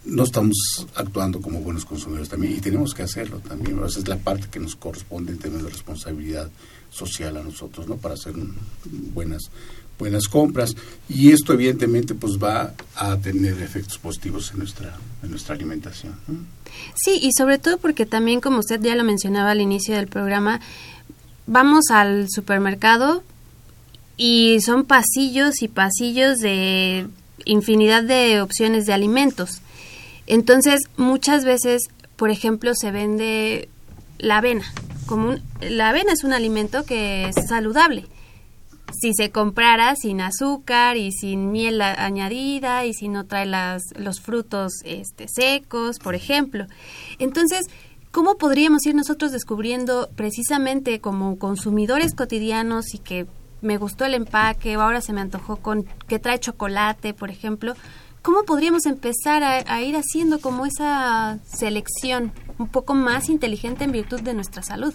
no 0.03 0.23
estamos 0.23 0.87
actuando 0.95 1.39
como 1.41 1.59
buenos 1.59 1.85
consumidores 1.85 2.29
también 2.29 2.53
y 2.53 2.59
tenemos 2.59 2.95
que 2.95 3.03
hacerlo 3.03 3.39
también. 3.39 3.77
Esa 3.85 3.99
es 3.99 4.07
la 4.07 4.17
parte 4.17 4.47
que 4.49 4.59
nos 4.59 4.75
corresponde 4.75 5.31
en 5.31 5.37
términos 5.37 5.65
de 5.65 5.71
responsabilidad 5.71 6.49
social 6.89 7.37
a 7.37 7.43
nosotros, 7.43 7.87
¿no? 7.87 7.97
Para 7.97 8.15
hacer 8.15 8.33
buenas 9.13 9.51
buenas 9.99 10.27
compras 10.27 10.75
y 11.09 11.31
esto 11.31 11.53
evidentemente 11.53 12.13
pues 12.13 12.37
va 12.37 12.73
a 12.95 13.17
tener 13.17 13.59
efectos 13.61 13.97
positivos 13.97 14.51
en 14.51 14.59
nuestra 14.59 14.95
en 15.23 15.31
nuestra 15.31 15.55
alimentación. 15.55 16.15
Sí, 16.95 17.19
y 17.21 17.31
sobre 17.35 17.57
todo 17.57 17.77
porque 17.77 18.05
también 18.05 18.39
como 18.39 18.59
usted 18.59 18.79
ya 18.81 18.95
lo 18.95 19.03
mencionaba 19.03 19.51
al 19.51 19.61
inicio 19.61 19.95
del 19.95 20.07
programa, 20.07 20.61
vamos 21.47 21.85
al 21.89 22.27
supermercado 22.29 23.23
y 24.15 24.59
son 24.61 24.85
pasillos 24.85 25.61
y 25.61 25.67
pasillos 25.67 26.37
de 26.37 27.07
infinidad 27.45 28.03
de 28.03 28.41
opciones 28.41 28.85
de 28.85 28.93
alimentos. 28.93 29.61
Entonces, 30.27 30.81
muchas 30.97 31.45
veces, 31.45 31.83
por 32.15 32.29
ejemplo, 32.29 32.73
se 32.75 32.91
vende 32.91 33.69
la 34.19 34.37
avena 34.37 34.65
la 35.61 35.89
avena 35.89 36.13
es 36.13 36.23
un 36.23 36.33
alimento 36.33 36.83
que 36.83 37.29
es 37.29 37.35
saludable. 37.47 38.05
Si 39.01 39.13
se 39.13 39.31
comprara 39.31 39.95
sin 39.95 40.21
azúcar 40.21 40.97
y 40.97 41.11
sin 41.11 41.51
miel 41.51 41.81
añadida 41.81 42.85
y 42.85 42.93
si 42.93 43.09
no 43.09 43.25
trae 43.25 43.45
las, 43.45 43.83
los 43.97 44.21
frutos 44.21 44.73
este, 44.85 45.27
secos, 45.27 45.99
por 45.99 46.15
ejemplo. 46.15 46.67
Entonces, 47.19 47.65
¿cómo 48.11 48.37
podríamos 48.37 48.85
ir 48.85 48.95
nosotros 48.95 49.31
descubriendo 49.31 50.09
precisamente 50.15 50.99
como 50.99 51.37
consumidores 51.37 52.13
cotidianos 52.13 52.93
y 52.93 52.99
que 52.99 53.27
me 53.61 53.77
gustó 53.77 54.05
el 54.05 54.13
empaque 54.13 54.77
o 54.77 54.81
ahora 54.81 55.01
se 55.01 55.13
me 55.13 55.21
antojó 55.21 55.57
con 55.57 55.85
que 56.07 56.19
trae 56.19 56.39
chocolate, 56.39 57.13
por 57.13 57.29
ejemplo? 57.29 57.75
¿Cómo 58.21 58.43
podríamos 58.43 58.85
empezar 58.85 59.41
a, 59.43 59.81
ir 59.81 59.95
haciendo 59.95 60.39
como 60.39 60.65
esa 60.65 61.39
selección 61.49 62.33
un 62.57 62.67
poco 62.67 62.93
más 62.93 63.29
inteligente 63.29 63.85
en 63.85 63.93
virtud 63.93 64.19
de 64.19 64.33
nuestra 64.33 64.63
salud? 64.63 64.93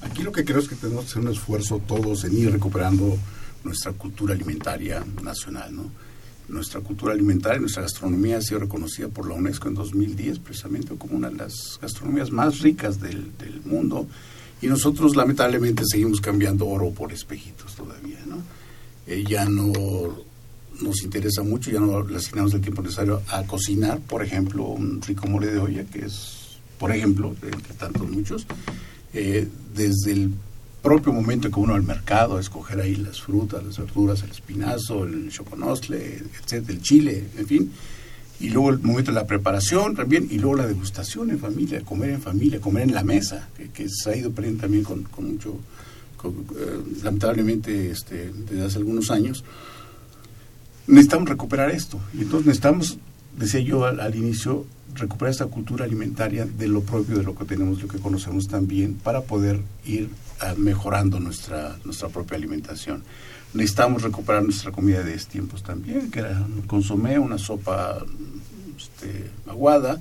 Aquí 0.00 0.22
lo 0.22 0.32
que 0.32 0.44
creo 0.44 0.60
es 0.60 0.68
que 0.68 0.76
tenemos 0.76 1.04
que 1.04 1.10
hacer 1.10 1.22
un 1.22 1.28
esfuerzo 1.28 1.78
todos 1.86 2.24
en 2.24 2.38
ir 2.38 2.52
recuperando 2.52 3.18
nuestra 3.64 3.92
cultura 3.92 4.32
alimentaria 4.32 5.04
nacional, 5.22 5.76
¿no? 5.76 5.90
Nuestra 6.50 6.80
cultura 6.80 7.12
alimentaria, 7.12 7.60
nuestra 7.60 7.82
gastronomía 7.82 8.38
ha 8.38 8.42
sido 8.42 8.60
reconocida 8.60 9.08
por 9.08 9.28
la 9.28 9.34
UNESCO 9.34 9.68
en 9.68 9.74
2010 9.74 10.40
precisamente 10.40 10.96
como 10.96 11.16
una 11.16 11.30
de 11.30 11.36
las 11.36 11.78
gastronomías 11.80 12.30
más 12.32 12.58
ricas 12.60 13.00
del, 13.00 13.30
mundo 13.64 14.06
y 14.60 14.66
nosotros 14.66 15.14
lamentablemente 15.14 15.84
seguimos 15.86 16.20
cambiando 16.20 16.66
oro 16.66 16.90
por 16.90 17.12
espejitos 17.12 17.74
todavía, 17.76 18.18
¿no? 18.26 18.38
Eh, 19.06 19.24
ya 19.26 19.44
no 19.46 19.72
nos 20.82 21.02
interesa 21.02 21.42
mucho, 21.42 21.70
ya 21.70 21.80
no 21.80 22.02
le 22.02 22.16
asignamos 22.16 22.52
el 22.54 22.60
tiempo 22.60 22.82
necesario 22.82 23.22
a 23.28 23.44
cocinar, 23.44 24.00
por 24.00 24.22
ejemplo, 24.22 24.64
un 24.64 25.00
rico 25.00 25.26
mole 25.26 25.46
de 25.48 25.58
olla, 25.58 25.84
que 25.84 26.06
es, 26.06 26.58
por 26.78 26.90
ejemplo, 26.90 27.34
entre 27.42 27.74
tantos 27.74 28.08
muchos, 28.10 28.46
eh, 29.12 29.48
desde 29.74 30.12
el 30.12 30.32
propio 30.82 31.12
momento 31.12 31.50
que 31.50 31.60
uno 31.60 31.74
al 31.74 31.82
mercado 31.82 32.36
a 32.36 32.40
escoger 32.40 32.80
ahí 32.80 32.96
las 32.96 33.20
frutas, 33.20 33.62
las 33.64 33.78
verduras, 33.78 34.22
el 34.22 34.30
espinazo, 34.30 35.04
el 35.04 35.30
choconostle, 35.30 36.22
etcétera, 36.42 36.72
el 36.72 36.82
chile, 36.82 37.24
en 37.36 37.46
fin, 37.46 37.72
y 38.40 38.48
luego 38.48 38.70
el 38.70 38.78
momento 38.80 39.10
de 39.10 39.16
la 39.16 39.26
preparación 39.26 39.94
también, 39.94 40.26
y 40.30 40.38
luego 40.38 40.56
la 40.56 40.66
degustación 40.66 41.30
en 41.30 41.38
familia, 41.38 41.82
comer 41.82 42.10
en 42.10 42.22
familia, 42.22 42.60
comer 42.60 42.84
en 42.84 42.94
la 42.94 43.04
mesa, 43.04 43.48
que, 43.74 43.88
se 43.88 44.10
ha 44.10 44.16
ido 44.16 44.30
perdiendo 44.30 44.62
también 44.62 44.82
con, 44.82 45.06
mucho, 45.18 45.60
eh, 46.24 46.80
lamentablemente 47.02 47.90
este, 47.90 48.32
desde 48.48 48.64
hace 48.64 48.78
algunos 48.78 49.10
años. 49.10 49.44
Necesitamos 50.86 51.28
recuperar 51.28 51.70
esto, 51.70 52.00
y 52.14 52.22
entonces 52.22 52.46
necesitamos, 52.46 52.98
decía 53.36 53.60
yo 53.60 53.84
al, 53.84 54.14
inicio, 54.14 54.66
recuperar 54.94 55.30
esta 55.30 55.46
cultura 55.46 55.84
alimentaria 55.84 56.44
de 56.44 56.68
lo 56.68 56.82
propio, 56.82 57.16
de 57.16 57.22
lo 57.22 57.34
que 57.34 57.44
tenemos, 57.44 57.82
lo 57.82 57.88
que 57.88 57.98
conocemos 57.98 58.48
también, 58.48 58.94
para 58.94 59.22
poder 59.22 59.60
ir 59.84 60.10
ah, 60.40 60.54
mejorando 60.56 61.20
nuestra, 61.20 61.76
nuestra 61.84 62.08
propia 62.08 62.36
alimentación. 62.36 63.02
Necesitamos 63.52 64.02
recuperar 64.02 64.44
nuestra 64.44 64.70
comida 64.70 65.02
de 65.02 65.16
tiempos 65.18 65.62
también, 65.62 66.10
que 66.10 66.20
era 66.20 66.46
consomé, 66.66 67.18
una 67.18 67.38
sopa 67.38 67.98
este, 68.76 69.30
aguada, 69.48 70.00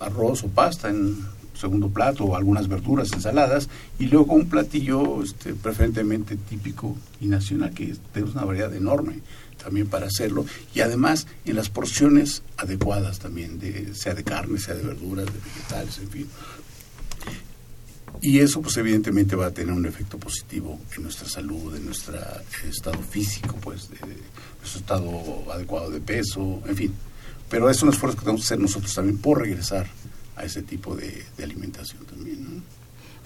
arroz 0.00 0.42
o 0.44 0.48
pasta 0.48 0.90
en 0.90 1.16
segundo 1.54 1.90
plato, 1.90 2.24
o 2.24 2.36
algunas 2.36 2.68
verduras, 2.68 3.12
ensaladas, 3.12 3.68
y 3.98 4.06
luego 4.06 4.34
un 4.34 4.48
platillo 4.48 5.22
este, 5.22 5.54
preferentemente 5.54 6.36
típico 6.36 6.96
y 7.20 7.26
nacional, 7.26 7.72
que 7.72 7.94
tenemos 8.12 8.34
una 8.34 8.44
variedad 8.44 8.74
enorme 8.74 9.20
también 9.62 9.86
para 9.86 10.06
hacerlo, 10.06 10.46
y 10.74 10.80
además 10.80 11.26
en 11.44 11.56
las 11.56 11.68
porciones 11.68 12.42
adecuadas 12.56 13.18
también, 13.18 13.58
de, 13.58 13.94
sea 13.94 14.14
de 14.14 14.24
carne, 14.24 14.58
sea 14.58 14.74
de 14.74 14.82
verduras, 14.82 15.26
de 15.26 15.38
vegetales, 15.38 15.98
en 15.98 16.10
fin. 16.10 16.28
Y 18.22 18.40
eso 18.40 18.60
pues 18.60 18.76
evidentemente 18.76 19.34
va 19.34 19.46
a 19.46 19.50
tener 19.50 19.72
un 19.72 19.86
efecto 19.86 20.18
positivo 20.18 20.78
en 20.96 21.04
nuestra 21.04 21.28
salud, 21.28 21.74
en 21.74 21.86
nuestro 21.86 22.18
estado 22.68 22.98
físico, 23.02 23.56
pues, 23.60 23.88
de, 23.88 23.96
nuestro 24.58 24.80
estado 24.80 25.52
adecuado 25.52 25.90
de 25.90 26.00
peso, 26.00 26.62
en 26.66 26.76
fin. 26.76 26.94
Pero 27.48 27.70
es 27.70 27.82
un 27.82 27.88
esfuerzo 27.88 28.18
que 28.18 28.24
tenemos 28.24 28.42
que 28.42 28.46
hacer 28.46 28.60
nosotros 28.60 28.94
también 28.94 29.18
por 29.18 29.40
regresar 29.40 29.88
a 30.36 30.44
ese 30.44 30.62
tipo 30.62 30.94
de, 30.94 31.24
de 31.36 31.44
alimentación 31.44 32.04
también. 32.04 32.42
¿no? 32.44 32.62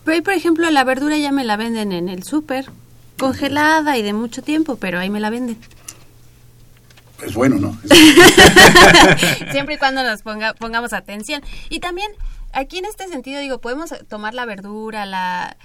Pero 0.04 0.14
ahí, 0.14 0.20
por 0.20 0.34
ejemplo, 0.34 0.70
la 0.70 0.84
verdura 0.84 1.16
ya 1.18 1.32
me 1.32 1.44
la 1.44 1.56
venden 1.56 1.92
en 1.92 2.08
el 2.08 2.22
súper, 2.22 2.66
congelada 3.18 3.96
y 3.96 4.02
de 4.02 4.12
mucho 4.12 4.42
tiempo, 4.42 4.76
pero 4.76 4.98
ahí 4.98 5.10
me 5.10 5.20
la 5.20 5.30
venden. 5.30 5.56
Es 7.24 7.34
bueno, 7.34 7.56
¿no? 7.56 7.78
Siempre 9.52 9.74
y 9.74 9.78
cuando 9.78 10.02
nos 10.02 10.22
ponga, 10.22 10.54
pongamos 10.54 10.92
atención. 10.92 11.42
Y 11.70 11.80
también, 11.80 12.10
aquí 12.52 12.78
en 12.78 12.84
este 12.84 13.08
sentido, 13.08 13.40
digo, 13.40 13.60
podemos 13.60 13.94
tomar 14.08 14.34
la 14.34 14.44
verdura, 14.46 15.06
la, 15.06 15.56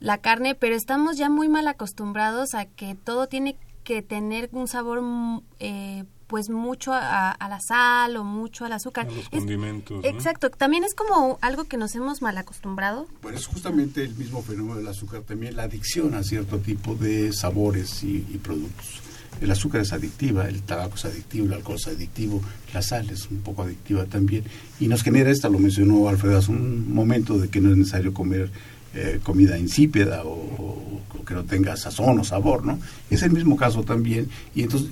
la 0.00 0.18
carne, 0.18 0.54
pero 0.54 0.74
estamos 0.74 1.16
ya 1.16 1.28
muy 1.30 1.48
mal 1.48 1.68
acostumbrados 1.68 2.54
a 2.54 2.64
que 2.66 2.94
todo 2.94 3.26
tiene 3.28 3.56
que 3.84 4.02
tener 4.02 4.48
un 4.52 4.66
sabor 4.66 5.02
mm, 5.02 5.42
eh, 5.60 6.04
pues 6.26 6.48
mucho 6.48 6.94
a, 6.94 7.30
a, 7.32 7.48
la 7.50 7.60
sal 7.60 8.16
o 8.16 8.24
mucho 8.24 8.64
al 8.64 8.72
azúcar. 8.72 9.06
A 9.06 9.10
los 9.10 9.18
Es- 9.24 9.28
condimentos. 9.28 10.02
¿no? 10.02 10.08
exacto, 10.08 10.48
también 10.50 10.82
es 10.82 10.94
como 10.94 11.38
algo 11.42 11.64
que 11.64 11.76
nos 11.76 11.94
hemos 11.94 12.22
mal 12.22 12.36
acostumbrado. 12.38 13.06
Pues 13.20 13.36
es 13.36 13.46
justamente 13.46 14.02
el 14.02 14.14
mismo 14.14 14.42
fenómeno 14.42 14.76
del 14.76 14.88
azúcar, 14.88 15.20
también 15.20 15.54
la 15.54 15.64
adicción 15.64 16.14
a 16.14 16.22
cierto 16.22 16.58
tipo 16.58 16.94
de 16.94 17.30
sabores 17.34 18.02
y, 18.02 18.26
y 18.32 18.38
productos. 18.38 19.02
El 19.40 19.50
azúcar 19.50 19.80
es 19.82 19.92
adictiva, 19.92 20.48
el 20.48 20.62
tabaco 20.62 20.96
es 20.96 21.04
adictivo, 21.04 21.46
el 21.46 21.54
alcohol 21.54 21.76
es 21.76 21.88
adictivo, 21.88 22.42
la 22.72 22.82
sal 22.82 23.10
es 23.10 23.28
un 23.30 23.38
poco 23.38 23.62
adictiva 23.62 24.04
también. 24.04 24.44
Y 24.80 24.88
nos 24.88 25.02
genera 25.02 25.30
esta, 25.30 25.48
lo 25.48 25.58
mencionó 25.58 26.08
Alfredo 26.08 26.38
hace 26.38 26.50
un 26.50 26.92
momento, 26.92 27.38
de 27.38 27.48
que 27.48 27.60
no 27.60 27.70
es 27.70 27.76
necesario 27.76 28.14
comer 28.14 28.50
eh, 28.94 29.20
comida 29.22 29.58
insípida 29.58 30.22
o, 30.24 31.02
o 31.18 31.24
que 31.24 31.34
no 31.34 31.44
tenga 31.44 31.76
sazón 31.76 32.18
o 32.18 32.24
sabor, 32.24 32.64
¿no? 32.64 32.78
Es 33.10 33.22
el 33.22 33.32
mismo 33.32 33.56
caso 33.56 33.82
también. 33.82 34.28
Y 34.54 34.62
entonces 34.62 34.90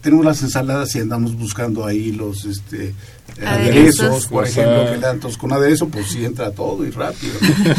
tenemos 0.00 0.24
las 0.24 0.42
ensaladas 0.42 0.94
y 0.94 1.00
andamos 1.00 1.36
buscando 1.36 1.84
ahí 1.84 2.12
los 2.12 2.44
este 2.44 2.88
eh, 2.88 3.46
Aderezos. 3.46 4.00
aderezos, 4.00 4.26
por 4.26 4.46
ejemplo, 4.46 4.84
que 4.86 4.92
le 4.92 4.98
dan 4.98 5.20
con 5.38 5.52
aderezo, 5.52 5.88
pues 5.88 6.06
sí 6.06 6.24
entra 6.24 6.50
todo 6.50 6.84
y 6.86 6.90
rápido. 6.90 7.34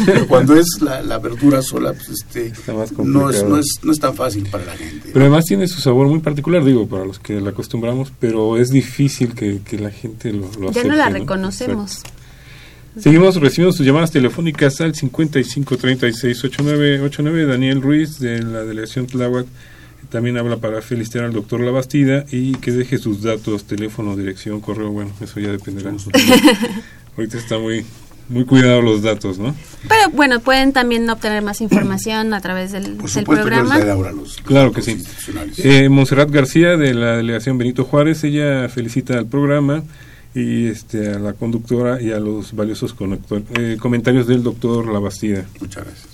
Pero 0.06 0.26
cuando 0.28 0.54
es 0.56 0.66
la, 0.80 1.02
la 1.02 1.18
verdura 1.18 1.60
sola, 1.62 1.92
pues 1.92 2.08
este 2.10 2.46
Está 2.46 2.72
más 2.72 2.92
no 2.92 3.28
es, 3.30 3.42
complicado. 3.42 3.48
no 3.48 3.58
es 3.58 3.66
no 3.82 3.92
es 3.92 3.98
tan 3.98 4.14
fácil 4.14 4.48
para 4.50 4.64
la 4.64 4.76
gente. 4.76 5.10
Pero 5.12 5.24
además 5.24 5.44
tiene 5.44 5.66
su 5.68 5.80
sabor 5.80 6.06
muy 6.08 6.20
particular, 6.20 6.64
digo, 6.64 6.86
para 6.88 7.04
los 7.04 7.18
que 7.18 7.40
la 7.40 7.50
acostumbramos, 7.50 8.12
pero 8.18 8.56
es 8.58 8.70
difícil 8.70 9.34
que, 9.34 9.60
que 9.64 9.78
la 9.78 9.90
gente 9.90 10.32
lo, 10.32 10.50
lo 10.58 10.70
ya 10.72 10.80
acepte. 10.80 10.88
no 10.88 10.96
la 10.96 11.10
¿no? 11.10 11.18
reconocemos. 11.18 11.96
Exacto. 11.98 12.10
Seguimos 12.98 13.36
recibiendo 13.36 13.76
sus 13.76 13.86
llamadas 13.86 14.10
telefónicas 14.10 14.80
al 14.80 14.94
55 14.94 15.76
36 15.76 16.44
89 16.44 17.00
89. 17.02 17.46
Daniel 17.46 17.80
Ruiz, 17.82 18.18
de 18.18 18.42
la 18.42 18.64
delegación 18.64 19.06
Tláhuac, 19.06 19.46
también 20.10 20.36
habla 20.36 20.56
para 20.58 20.82
felicitar 20.82 21.24
al 21.24 21.32
doctor 21.32 21.60
Labastida 21.60 22.24
y 22.30 22.52
que 22.56 22.72
deje 22.72 22.98
sus 22.98 23.22
datos, 23.22 23.64
teléfono, 23.64 24.16
dirección, 24.16 24.60
correo. 24.60 24.90
Bueno, 24.90 25.12
eso 25.20 25.40
ya 25.40 25.50
dependerá. 25.52 25.92
Ahorita 27.16 27.38
está 27.38 27.58
muy, 27.58 27.84
muy 28.28 28.44
cuidado 28.44 28.80
los 28.82 29.02
datos, 29.02 29.38
¿no? 29.38 29.54
Pero 29.88 30.10
bueno, 30.12 30.40
pueden 30.40 30.72
también 30.72 31.08
obtener 31.10 31.42
más 31.42 31.60
información 31.60 32.34
a 32.34 32.40
través 32.40 32.72
del, 32.72 32.96
Por 32.96 33.10
programa. 33.24 33.78
los, 33.78 34.14
los 34.14 34.36
Claro 34.38 34.72
que 34.72 34.82
sí. 34.82 34.92
institucionales. 34.92 35.58
Eh, 35.64 35.88
Montserrat 35.88 36.30
García 36.30 36.76
de 36.76 36.94
la 36.94 37.16
delegación 37.16 37.58
Benito 37.58 37.84
Juárez, 37.84 38.22
ella 38.24 38.68
felicita 38.68 39.18
al 39.18 39.26
programa 39.26 39.82
y 40.34 40.66
este 40.66 41.08
a 41.10 41.18
la 41.18 41.32
conductora 41.32 42.00
y 42.00 42.12
a 42.12 42.20
los 42.20 42.54
valiosos 42.54 42.94
conector- 42.96 43.42
eh, 43.58 43.76
comentarios 43.80 44.26
del 44.28 44.42
doctor 44.44 44.86
Labastida. 44.92 45.44
Muchas 45.60 45.84
gracias. 45.84 46.06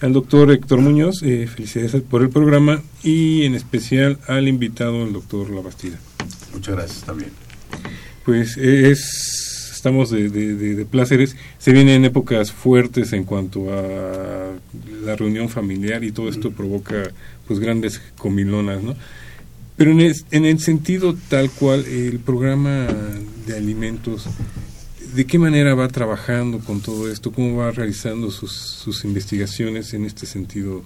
Al 0.00 0.12
doctor 0.12 0.50
Héctor 0.52 0.80
Muñoz, 0.80 1.22
eh, 1.24 1.48
felicidades 1.48 2.00
por 2.02 2.22
el 2.22 2.30
programa 2.30 2.82
y 3.02 3.42
en 3.44 3.54
especial 3.56 4.18
al 4.28 4.46
invitado, 4.46 5.04
el 5.04 5.12
doctor 5.12 5.50
Labastida. 5.50 5.98
Muchas 6.54 6.76
gracias 6.76 7.02
también. 7.04 7.30
Pues 8.24 8.56
eh, 8.58 8.90
es, 8.90 9.72
estamos 9.74 10.10
de, 10.10 10.28
de, 10.28 10.54
de- 10.54 10.74
de 10.76 10.84
placeres. 10.86 11.34
Se 11.58 11.72
vienen 11.72 12.04
épocas 12.04 12.52
fuertes 12.52 13.12
en 13.12 13.24
cuanto 13.24 13.72
a 13.72 14.52
la 15.04 15.16
reunión 15.16 15.48
familiar 15.48 16.04
y 16.04 16.12
todo 16.12 16.28
esto 16.28 16.52
provoca 16.52 17.10
pues 17.48 17.58
grandes 17.58 18.00
comilonas, 18.16 18.82
¿no? 18.82 18.94
Pero 19.76 19.90
en 19.92 20.00
el, 20.00 20.14
en 20.30 20.44
el 20.44 20.58
sentido 20.60 21.16
tal 21.28 21.50
cual, 21.50 21.84
el 21.86 22.18
programa 22.20 22.86
de 23.46 23.56
alimentos, 23.56 24.26
¿de 25.18 25.26
qué 25.26 25.36
manera 25.36 25.74
va 25.74 25.88
trabajando 25.88 26.60
con 26.60 26.80
todo 26.80 27.10
esto? 27.10 27.32
¿Cómo 27.32 27.56
va 27.56 27.72
realizando 27.72 28.30
sus, 28.30 28.52
sus 28.52 29.04
investigaciones 29.04 29.92
en 29.92 30.04
este 30.04 30.26
sentido? 30.26 30.84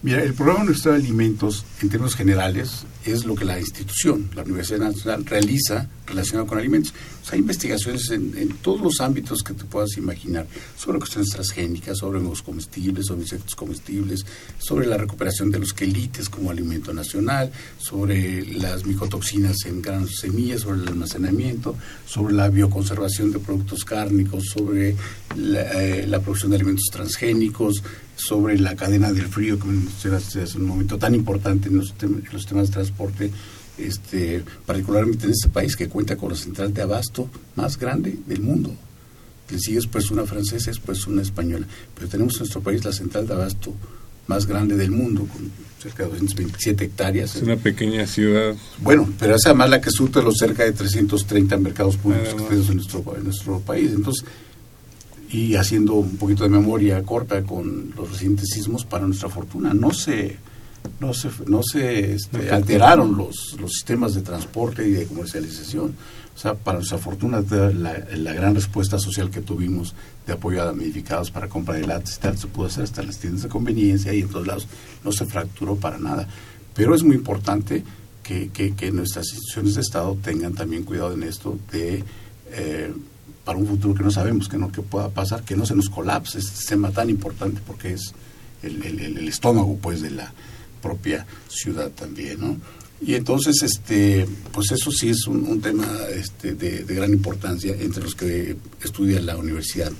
Mira, 0.00 0.22
el 0.22 0.32
programa 0.32 0.60
Universitario 0.60 1.00
de 1.00 1.08
Alimentos, 1.08 1.64
en 1.82 1.88
términos 1.88 2.14
generales, 2.14 2.84
es 3.04 3.24
lo 3.24 3.34
que 3.34 3.44
la 3.44 3.58
institución, 3.58 4.30
la 4.36 4.44
Universidad 4.44 4.78
Nacional, 4.78 5.26
realiza 5.26 5.88
relacionado 6.06 6.46
con 6.46 6.56
alimentos. 6.56 6.94
Hay 7.32 7.40
investigaciones 7.40 8.08
en, 8.10 8.48
todos 8.62 8.80
los 8.80 9.00
ámbitos 9.00 9.42
que 9.42 9.54
te 9.54 9.64
puedas 9.64 9.96
imaginar, 9.96 10.46
sobre 10.76 10.98
cuestiones 10.98 11.30
transgénicas, 11.30 11.98
sobre 11.98 12.20
nuevos 12.20 12.42
comestibles, 12.42 13.06
sobre 13.06 13.22
insectos 13.22 13.56
comestibles, 13.56 14.24
sobre 14.58 14.86
la 14.86 14.98
recuperación 14.98 15.50
de 15.50 15.58
los 15.58 15.72
quelites 15.72 16.28
como 16.28 16.52
alimento 16.52 16.92
nacional, 16.94 17.50
sobre 17.78 18.46
las 18.54 18.86
micotoxinas 18.86 19.56
en 19.66 19.82
granos 19.82 20.14
semillas, 20.20 20.60
sobre 20.60 20.80
el 20.80 20.88
almacenamiento, 20.88 21.74
sobre 22.06 22.34
la 22.34 22.48
bioconservación 22.48 23.32
de 23.32 23.40
productos 23.40 23.84
cárnicos, 23.84 24.44
sobre 24.44 24.94
la, 25.36 25.62
eh, 25.82 26.06
la 26.06 26.20
producción 26.20 26.52
de 26.52 26.56
alimentos 26.56 26.86
transgénicos, 26.92 27.82
sobre 28.18 28.58
la 28.58 28.74
cadena 28.76 29.12
del 29.12 29.26
frío 29.28 29.58
que 29.58 29.66
mencionaste 29.68 30.42
hace 30.42 30.58
un 30.58 30.66
momento 30.66 30.98
tan 30.98 31.14
importante 31.14 31.68
en 31.68 31.76
los, 31.78 31.94
tem- 31.96 32.22
los 32.32 32.44
temas 32.46 32.66
de 32.68 32.72
transporte, 32.74 33.30
este, 33.78 34.42
particularmente 34.66 35.26
en 35.26 35.32
este 35.32 35.48
país 35.48 35.76
que 35.76 35.88
cuenta 35.88 36.16
con 36.16 36.30
la 36.30 36.36
central 36.36 36.74
de 36.74 36.82
abasto 36.82 37.28
más 37.54 37.78
grande 37.78 38.18
del 38.26 38.40
mundo. 38.40 38.74
Le 39.50 39.58
sigue 39.58 39.76
después 39.76 40.10
una 40.10 40.24
francesa, 40.26 40.70
después 40.70 41.06
una 41.06 41.22
española. 41.22 41.66
Pero 41.94 42.08
tenemos 42.08 42.34
en 42.34 42.38
nuestro 42.40 42.60
país 42.60 42.84
la 42.84 42.92
central 42.92 43.26
de 43.26 43.34
abasto 43.34 43.72
más 44.26 44.46
grande 44.46 44.76
del 44.76 44.90
mundo, 44.90 45.20
con 45.26 45.50
cerca 45.80 46.02
de 46.02 46.10
227 46.10 46.84
hectáreas. 46.84 47.36
Es 47.36 47.42
una 47.42 47.56
pequeña 47.56 48.06
ciudad. 48.06 48.54
Bueno, 48.82 49.08
pero 49.18 49.36
es 49.36 49.46
además 49.46 49.70
la 49.70 49.80
que 49.80 49.90
surte 49.90 50.20
los 50.22 50.36
cerca 50.36 50.64
de 50.64 50.72
330 50.72 51.56
mercados 51.58 51.96
públicos 51.96 52.34
que 52.34 52.42
tenemos 52.42 52.68
en 52.68 52.76
nuestro, 52.76 53.16
en 53.16 53.24
nuestro 53.24 53.60
país. 53.60 53.90
Entonces, 53.94 54.24
y 55.30 55.56
haciendo 55.56 55.94
un 55.94 56.16
poquito 56.16 56.44
de 56.44 56.50
memoria 56.50 57.02
corta 57.02 57.42
con 57.42 57.92
los 57.96 58.10
recientes 58.10 58.48
sismos, 58.50 58.84
para 58.84 59.06
nuestra 59.06 59.28
fortuna 59.28 59.74
no 59.74 59.92
se 59.92 60.36
no 61.00 61.12
se, 61.12 61.28
no 61.46 61.62
se 61.62 62.14
este, 62.14 62.50
alteraron 62.50 63.16
los, 63.16 63.56
los 63.60 63.72
sistemas 63.72 64.14
de 64.14 64.22
transporte 64.22 64.88
y 64.88 64.92
de 64.92 65.06
comercialización. 65.06 65.94
O 66.34 66.40
sea, 66.40 66.54
para 66.54 66.78
nuestra 66.78 66.98
fortuna, 66.98 67.42
la, 67.50 68.06
la 68.16 68.32
gran 68.32 68.54
respuesta 68.54 68.98
social 68.98 69.28
que 69.28 69.40
tuvimos 69.40 69.94
de 70.26 70.32
apoyo 70.32 70.62
a 70.62 70.66
damnificados 70.66 71.30
para 71.30 71.48
compra 71.48 71.74
de 71.74 71.86
latas 71.86 72.16
y 72.16 72.20
tal, 72.20 72.38
se 72.38 72.46
pudo 72.46 72.66
hacer 72.68 72.84
hasta 72.84 73.00
en 73.00 73.08
las 73.08 73.18
tiendas 73.18 73.42
de 73.42 73.48
conveniencia 73.48 74.14
y 74.14 74.20
en 74.20 74.28
todos 74.28 74.46
lados. 74.46 74.68
No 75.04 75.10
se 75.12 75.26
fracturó 75.26 75.76
para 75.76 75.98
nada. 75.98 76.28
Pero 76.74 76.94
es 76.94 77.02
muy 77.02 77.16
importante 77.16 77.82
que, 78.22 78.50
que, 78.50 78.74
que 78.74 78.92
nuestras 78.92 79.26
instituciones 79.26 79.74
de 79.74 79.80
Estado 79.80 80.16
tengan 80.22 80.54
también 80.54 80.84
cuidado 80.84 81.12
en 81.12 81.24
esto 81.24 81.58
de... 81.72 82.04
eh, 82.52 82.92
para 83.48 83.58
un 83.58 83.66
futuro 83.66 83.94
que 83.94 84.02
no 84.02 84.10
sabemos 84.10 84.46
que 84.46 84.58
no 84.58 84.70
que 84.70 84.82
pueda 84.82 85.08
pasar, 85.08 85.42
que 85.42 85.56
no 85.56 85.64
se 85.64 85.74
nos 85.74 85.88
colapse 85.88 86.38
este 86.38 86.54
sistema 86.54 86.90
tan 86.90 87.08
importante 87.08 87.62
porque 87.66 87.94
es 87.94 88.12
el, 88.62 89.26
estómago 89.26 89.78
pues 89.80 90.02
de 90.02 90.10
la 90.10 90.30
propia 90.82 91.26
ciudad 91.48 91.90
también, 91.92 92.40
¿no? 92.40 92.58
Y 93.00 93.14
entonces, 93.14 93.62
este, 93.62 94.28
pues 94.52 94.70
eso 94.72 94.90
sí 94.92 95.08
es 95.08 95.26
un, 95.26 95.62
tema 95.62 95.88
este, 96.14 96.52
de, 96.52 96.84
de, 96.84 96.94
gran 96.94 97.10
importancia 97.10 97.74
entre 97.80 98.02
los 98.02 98.14
que 98.14 98.54
estudia 98.84 99.18
la 99.22 99.38
universidad. 99.38 99.92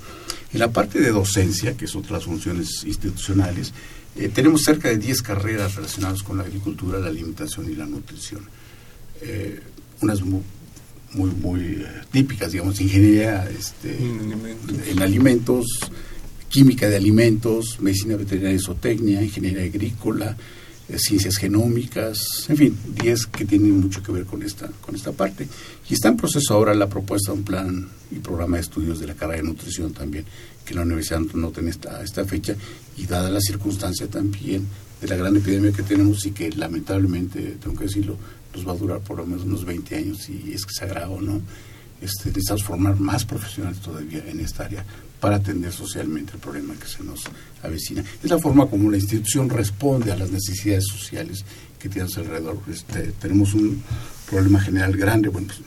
En 0.53 0.59
la 0.59 0.71
parte 0.71 0.99
de 0.99 1.09
docencia, 1.09 1.75
que 1.75 1.85
es 1.85 1.95
otras 1.95 2.25
funciones 2.25 2.83
institucionales, 2.85 3.73
eh, 4.15 4.29
tenemos 4.29 4.61
cerca 4.61 4.89
de 4.89 4.97
10 4.97 5.23
carreras 5.23 5.73
relacionadas 5.73 6.21
con 6.21 6.37
la 6.37 6.43
agricultura, 6.43 6.99
la 6.99 7.07
alimentación 7.07 7.67
y 7.71 7.73
la 7.73 7.87
nutrición. 7.87 8.43
Eh, 9.23 9.59
unas 10.01 10.21
muy, 11.13 11.31
muy, 11.31 11.61
eh, 11.61 11.87
típicas, 12.11 12.51
digamos, 12.51 12.79
ingeniería 12.81 13.49
este, 13.49 13.97
en 13.97 15.01
alimentos, 15.01 15.65
química 16.49 16.89
de 16.89 16.97
alimentos, 16.97 17.79
medicina 17.79 18.15
veterinaria 18.15 18.57
y 18.57 18.59
zootecnia, 18.59 19.21
ingeniería 19.21 19.63
agrícola, 19.63 20.35
eh, 20.89 20.97
ciencias 20.97 21.37
genómicas, 21.37 22.49
en 22.49 22.57
fin, 22.57 22.77
10 23.01 23.27
que 23.27 23.45
tienen 23.45 23.79
mucho 23.79 24.01
que 24.01 24.11
ver 24.11 24.25
con 24.25 24.41
esta, 24.41 24.67
con 24.81 24.95
esta 24.95 25.11
parte. 25.11 25.47
Y 25.87 25.93
está 25.93 26.09
en 26.09 26.17
proceso 26.17 26.53
ahora 26.53 26.73
la 26.73 26.89
propuesta 26.89 27.31
de 27.31 27.37
un 27.37 27.43
plan 27.43 27.87
y 28.11 28.15
programa 28.15 28.57
de 28.57 28.63
estudios 28.63 28.99
de 28.99 29.07
la 29.07 29.13
carrera 29.13 29.43
de 29.43 29.47
nutrición 29.47 29.93
también, 29.93 30.25
que 30.65 30.73
la 30.73 30.81
universidad 30.81 31.19
no 31.19 31.51
tiene 31.51 31.69
esta, 31.69 32.03
esta 32.03 32.25
fecha, 32.25 32.55
y 32.99 33.05
dada 33.05 33.29
la 33.29 33.39
circunstancia 33.39 34.07
también 34.07 34.67
de 34.99 35.07
la 35.07 35.15
gran 35.15 35.35
epidemia 35.37 35.71
que 35.71 35.83
tenemos 35.83 36.25
y 36.25 36.31
que 36.31 36.51
lamentablemente, 36.51 37.57
tengo 37.61 37.77
que 37.77 37.85
decirlo, 37.85 38.17
nos 38.53 38.67
va 38.67 38.73
a 38.73 38.75
durar 38.75 38.99
por 38.99 39.17
lo 39.17 39.25
menos 39.25 39.45
unos 39.45 39.63
20 39.63 39.95
años 39.95 40.29
y 40.29 40.51
es 40.53 40.65
que 40.65 40.73
se 40.73 40.83
agrava, 40.83 41.19
¿no? 41.21 41.41
Este, 42.01 42.29
necesitamos 42.29 42.63
formar 42.63 42.99
más 42.99 43.25
profesionales 43.25 43.79
todavía 43.79 44.23
en 44.27 44.39
esta 44.39 44.65
área 44.65 44.85
para 45.19 45.37
atender 45.37 45.71
socialmente 45.71 46.33
el 46.33 46.39
problema 46.39 46.73
que 46.75 46.87
se 46.87 47.03
nos 47.03 47.21
avecina. 47.63 48.03
Es 48.23 48.29
la 48.29 48.39
forma 48.39 48.67
como 48.67 48.89
la 48.89 48.97
institución 48.97 49.49
responde 49.49 50.11
a 50.11 50.15
las 50.15 50.31
necesidades 50.31 50.85
sociales 50.87 51.43
que 51.77 51.89
tiene 51.89 52.07
alrededor. 52.15 52.57
Este, 52.71 53.13
tenemos 53.19 53.53
un 53.53 53.81
problema 54.29 54.59
general 54.61 54.95
grande, 54.95 55.29
bueno, 55.29 55.47
pues, 55.47 55.59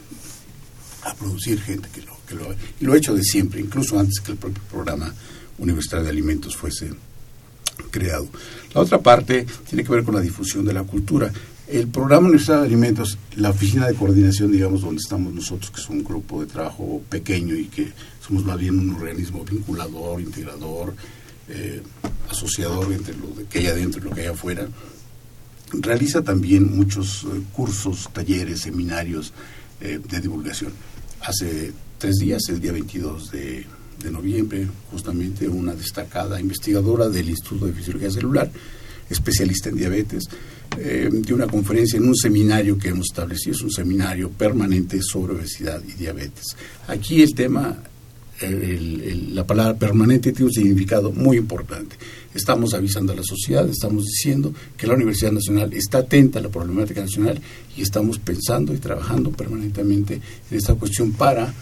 a 1.04 1.14
producir 1.14 1.60
gente 1.60 1.88
que 1.92 2.02
lo, 2.02 2.16
que 2.26 2.34
y 2.80 2.84
lo 2.84 2.94
he 2.94 2.98
hecho 2.98 3.14
de 3.14 3.22
siempre, 3.22 3.60
incluso 3.60 3.98
antes 3.98 4.20
que 4.20 4.32
el 4.32 4.38
propio 4.38 4.62
programa 4.70 5.12
universitario 5.58 6.04
de 6.04 6.10
alimentos 6.10 6.56
fuese 6.56 6.92
creado. 7.90 8.28
La 8.74 8.80
otra 8.80 9.00
parte 9.00 9.46
tiene 9.68 9.84
que 9.84 9.92
ver 9.92 10.04
con 10.04 10.14
la 10.14 10.20
difusión 10.20 10.64
de 10.64 10.72
la 10.72 10.82
cultura. 10.84 11.32
El 11.66 11.88
programa 11.88 12.26
Universitario 12.28 12.62
de 12.62 12.68
Alimentos, 12.68 13.18
la 13.36 13.50
oficina 13.50 13.86
de 13.86 13.94
coordinación, 13.94 14.52
digamos, 14.52 14.82
donde 14.82 15.00
estamos 15.00 15.32
nosotros, 15.32 15.70
que 15.70 15.80
es 15.80 15.88
un 15.88 16.04
grupo 16.04 16.40
de 16.40 16.46
trabajo 16.46 17.02
pequeño 17.08 17.54
y 17.54 17.66
que 17.66 17.92
somos 18.26 18.44
más 18.44 18.58
bien 18.58 18.78
un 18.78 18.94
organismo 18.94 19.44
vinculador, 19.44 20.20
integrador, 20.20 20.94
eh, 21.48 21.82
asociador 22.30 22.92
entre 22.92 23.14
lo 23.16 23.28
que 23.48 23.58
hay 23.60 23.66
adentro 23.66 24.00
y 24.00 24.04
lo 24.04 24.10
que 24.10 24.22
hay 24.22 24.26
afuera, 24.28 24.68
realiza 25.72 26.22
también 26.22 26.76
muchos 26.76 27.24
eh, 27.24 27.42
cursos, 27.52 28.08
talleres, 28.12 28.60
seminarios 28.60 29.32
eh, 29.80 29.98
de 30.06 30.20
divulgación. 30.20 30.72
Hace 31.20 31.72
tres 31.98 32.16
días, 32.16 32.42
el 32.48 32.60
día 32.60 32.72
22 32.72 33.30
de, 33.30 33.66
de 34.00 34.10
noviembre, 34.10 34.66
justamente 34.90 35.48
una 35.48 35.74
destacada 35.74 36.40
investigadora 36.40 37.08
del 37.08 37.30
Instituto 37.30 37.66
de 37.66 37.72
Fisiología 37.72 38.10
Celular, 38.10 38.50
especialista 39.08 39.68
en 39.68 39.76
diabetes, 39.76 40.24
eh, 40.78 41.08
de 41.12 41.34
una 41.34 41.46
conferencia 41.46 41.98
en 41.98 42.08
un 42.08 42.16
seminario 42.16 42.78
que 42.78 42.88
hemos 42.88 43.06
establecido, 43.10 43.54
es 43.54 43.62
un 43.62 43.70
seminario 43.70 44.30
permanente 44.30 45.00
sobre 45.02 45.34
obesidad 45.34 45.82
y 45.86 45.92
diabetes. 45.92 46.56
Aquí 46.88 47.22
el 47.22 47.34
tema, 47.34 47.78
la 48.40 49.46
palabra 49.46 49.78
permanente 49.78 50.32
tiene 50.32 50.46
un 50.46 50.52
significado 50.52 51.12
muy 51.12 51.36
importante. 51.36 51.96
Estamos 52.34 52.72
avisando 52.74 53.12
a 53.12 53.16
la 53.16 53.22
sociedad, 53.22 53.68
estamos 53.68 54.04
diciendo 54.06 54.54
que 54.76 54.86
la 54.86 54.94
Universidad 54.94 55.32
Nacional 55.32 55.72
está 55.74 55.98
atenta 55.98 56.38
a 56.38 56.42
la 56.42 56.48
problemática 56.48 57.02
nacional 57.02 57.40
y 57.76 57.82
estamos 57.82 58.18
pensando 58.18 58.74
y 58.74 58.78
trabajando 58.78 59.30
permanentemente 59.30 60.14
en 60.50 60.56
esta 60.56 60.74
cuestión 60.74 61.12
para 61.12 61.52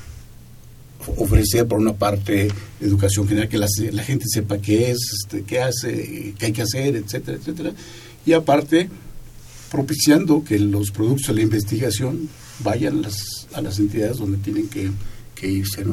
ofrecer 1.17 1.67
por 1.67 1.79
una 1.79 1.95
parte 1.95 2.49
educación 2.81 3.27
general 3.27 3.49
que 3.49 3.59
la, 3.59 3.69
la 3.93 4.03
gente 4.03 4.27
sepa 4.29 4.59
qué 4.59 4.91
es, 4.91 4.99
este, 5.23 5.43
qué 5.43 5.61
hace, 5.61 6.35
qué 6.39 6.47
hay 6.47 6.53
que 6.53 6.63
hacer, 6.63 6.97
etcétera, 6.97 7.39
etcétera. 7.39 7.73
Y 8.27 8.33
aparte, 8.33 8.89
propiciando 9.71 10.45
que 10.45 10.59
los 10.59 10.91
productos 10.91 11.29
de 11.29 11.35
la 11.35 11.43
investigación 11.43 12.29
vayan 12.63 13.03
las, 13.03 13.47
a 13.55 13.63
las 13.63 13.79
entidades 13.79 14.19
donde 14.19 14.39
tienen 14.39 14.69
que, 14.69 14.91
irse. 15.47 15.85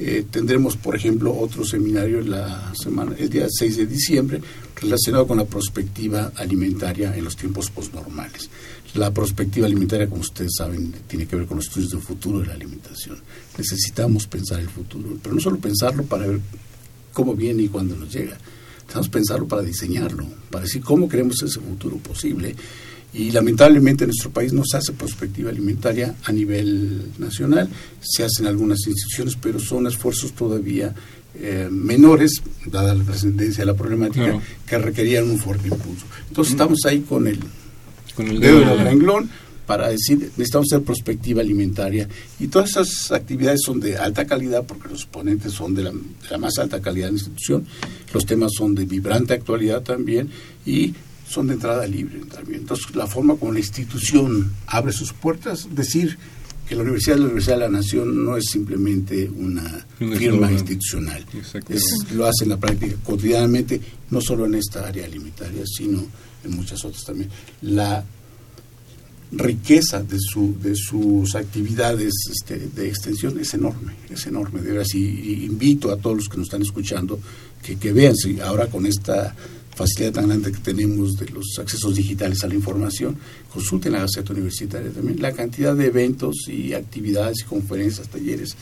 Eh, 0.00 0.24
tendremos, 0.28 0.76
por 0.76 0.96
ejemplo, 0.96 1.36
otro 1.38 1.64
seminario 1.64 2.20
la 2.22 2.72
semana, 2.74 3.14
el 3.18 3.28
día 3.28 3.46
6 3.48 3.76
de 3.76 3.86
diciembre 3.86 4.40
relacionado 4.80 5.26
con 5.26 5.38
la 5.38 5.44
prospectiva 5.44 6.32
alimentaria 6.36 7.14
en 7.14 7.22
los 7.22 7.36
tiempos 7.36 7.70
postnormales. 7.70 8.50
La 8.94 9.12
prospectiva 9.12 9.66
alimentaria, 9.66 10.08
como 10.08 10.22
ustedes 10.22 10.52
saben, 10.56 10.92
tiene 11.06 11.26
que 11.26 11.36
ver 11.36 11.46
con 11.46 11.58
los 11.58 11.66
estudios 11.66 11.90
del 11.92 12.00
futuro 12.00 12.40
de 12.40 12.46
la 12.46 12.54
alimentación. 12.54 13.18
Necesitamos 13.56 14.26
pensar 14.26 14.58
el 14.58 14.68
futuro, 14.68 15.16
pero 15.22 15.34
no 15.34 15.40
solo 15.40 15.58
pensarlo 15.58 16.02
para 16.04 16.26
ver 16.26 16.40
cómo 17.12 17.34
viene 17.34 17.62
y 17.62 17.68
cuándo 17.68 17.96
nos 17.96 18.12
llega. 18.12 18.36
Necesitamos 18.78 19.08
pensarlo 19.08 19.46
para 19.46 19.62
diseñarlo, 19.62 20.26
para 20.50 20.64
decir 20.64 20.82
cómo 20.82 21.08
queremos 21.08 21.40
ese 21.42 21.60
futuro 21.60 21.98
posible. 21.98 22.56
Y 23.12 23.30
lamentablemente 23.30 24.04
en 24.04 24.08
nuestro 24.08 24.30
país 24.30 24.52
no 24.52 24.62
se 24.64 24.76
hace 24.76 24.92
prospectiva 24.92 25.50
alimentaria 25.50 26.16
a 26.24 26.32
nivel 26.32 27.12
nacional, 27.18 27.68
se 28.00 28.24
hacen 28.24 28.46
algunas 28.46 28.78
instituciones, 28.86 29.36
pero 29.40 29.60
son 29.60 29.86
esfuerzos 29.86 30.32
todavía 30.32 30.94
eh, 31.34 31.68
menores, 31.70 32.42
dada 32.66 32.94
la 32.94 33.04
trascendencia 33.04 33.62
de 33.62 33.66
la 33.66 33.76
problemática, 33.76 34.24
claro. 34.24 34.42
que 34.66 34.78
requerían 34.78 35.30
un 35.30 35.38
fuerte 35.38 35.68
impulso. 35.68 36.06
Entonces 36.28 36.52
estamos 36.52 36.80
ahí 36.86 37.00
con 37.00 37.28
el, 37.28 37.38
con 38.12 38.28
el 38.28 38.40
dedo 38.40 38.60
del 38.60 38.80
renglón 38.80 39.30
para 39.66 39.88
decir, 39.88 40.18
necesitamos 40.18 40.72
hacer 40.72 40.84
prospectiva 40.84 41.42
alimentaria. 41.42 42.08
Y 42.40 42.48
todas 42.48 42.70
esas 42.70 43.12
actividades 43.12 43.60
son 43.64 43.78
de 43.78 43.96
alta 43.96 44.26
calidad, 44.26 44.64
porque 44.66 44.88
los 44.88 45.06
ponentes 45.06 45.52
son 45.52 45.76
de 45.76 45.84
la, 45.84 45.90
de 45.92 46.28
la 46.28 46.38
más 46.38 46.58
alta 46.58 46.80
calidad 46.80 47.06
de 47.06 47.12
la 47.12 47.18
institución, 47.18 47.66
los 48.12 48.26
temas 48.26 48.50
son 48.52 48.74
de 48.74 48.84
vibrante 48.84 49.32
actualidad 49.32 49.82
también, 49.82 50.28
y 50.66 50.92
son 51.28 51.46
de 51.46 51.54
entrada 51.54 51.86
libre 51.86 52.20
también. 52.28 52.62
Entonces, 52.62 52.92
la 52.96 53.06
forma 53.06 53.36
como 53.36 53.52
la 53.52 53.60
institución 53.60 54.52
abre 54.66 54.92
sus 54.92 55.12
puertas, 55.12 55.68
decir 55.70 56.18
que 56.68 56.74
la 56.74 56.82
Universidad 56.82 57.14
de 57.14 57.20
la 57.20 57.26
Universidad 57.26 57.54
de 57.54 57.60
la 57.60 57.68
Nación 57.68 58.24
no 58.24 58.36
es 58.36 58.46
simplemente 58.50 59.28
una 59.28 59.86
firma 59.98 60.50
institucional. 60.50 61.24
Es, 61.68 61.84
lo 62.12 62.26
hace 62.26 62.42
en 62.42 62.48
la 62.48 62.56
práctica 62.56 62.96
cotidianamente, 63.04 63.80
no 64.10 64.20
solo 64.20 64.46
en 64.46 64.56
esta 64.56 64.86
área 64.86 65.04
alimentaria, 65.04 65.62
sino 65.64 66.04
en 66.44 66.56
muchas 66.56 66.84
otras 66.84 67.04
también. 67.04 67.30
La 67.62 68.04
riqueza 69.32 70.02
de, 70.02 70.18
su, 70.18 70.56
de 70.60 70.74
sus 70.74 71.34
actividades 71.34 72.12
este, 72.30 72.58
de 72.58 72.88
extensión 72.88 73.38
es 73.38 73.54
enorme, 73.54 73.94
es 74.10 74.26
enorme. 74.26 74.60
De 74.60 74.72
veras, 74.72 74.94
y, 74.94 75.44
invito 75.44 75.92
a 75.92 75.96
todos 75.96 76.16
los 76.16 76.28
que 76.28 76.36
nos 76.36 76.46
están 76.46 76.62
escuchando 76.62 77.18
que, 77.62 77.76
que 77.76 77.92
vean, 77.92 78.16
si 78.16 78.40
ahora 78.40 78.66
con 78.66 78.86
esta 78.86 79.34
facilidad 79.74 80.14
tan 80.14 80.28
grande 80.28 80.52
que 80.52 80.58
tenemos 80.58 81.16
de 81.16 81.28
los 81.28 81.58
accesos 81.58 81.94
digitales 81.94 82.42
a 82.42 82.48
la 82.48 82.54
información, 82.54 83.16
consulten 83.52 83.92
la 83.92 84.00
Gaceta 84.00 84.32
Universitaria 84.32 84.90
también, 84.90 85.22
la 85.22 85.32
cantidad 85.32 85.74
de 85.74 85.86
eventos 85.86 86.48
y 86.48 86.74
actividades 86.74 87.40
y 87.40 87.44
conferencias, 87.44 88.08
talleres 88.08 88.56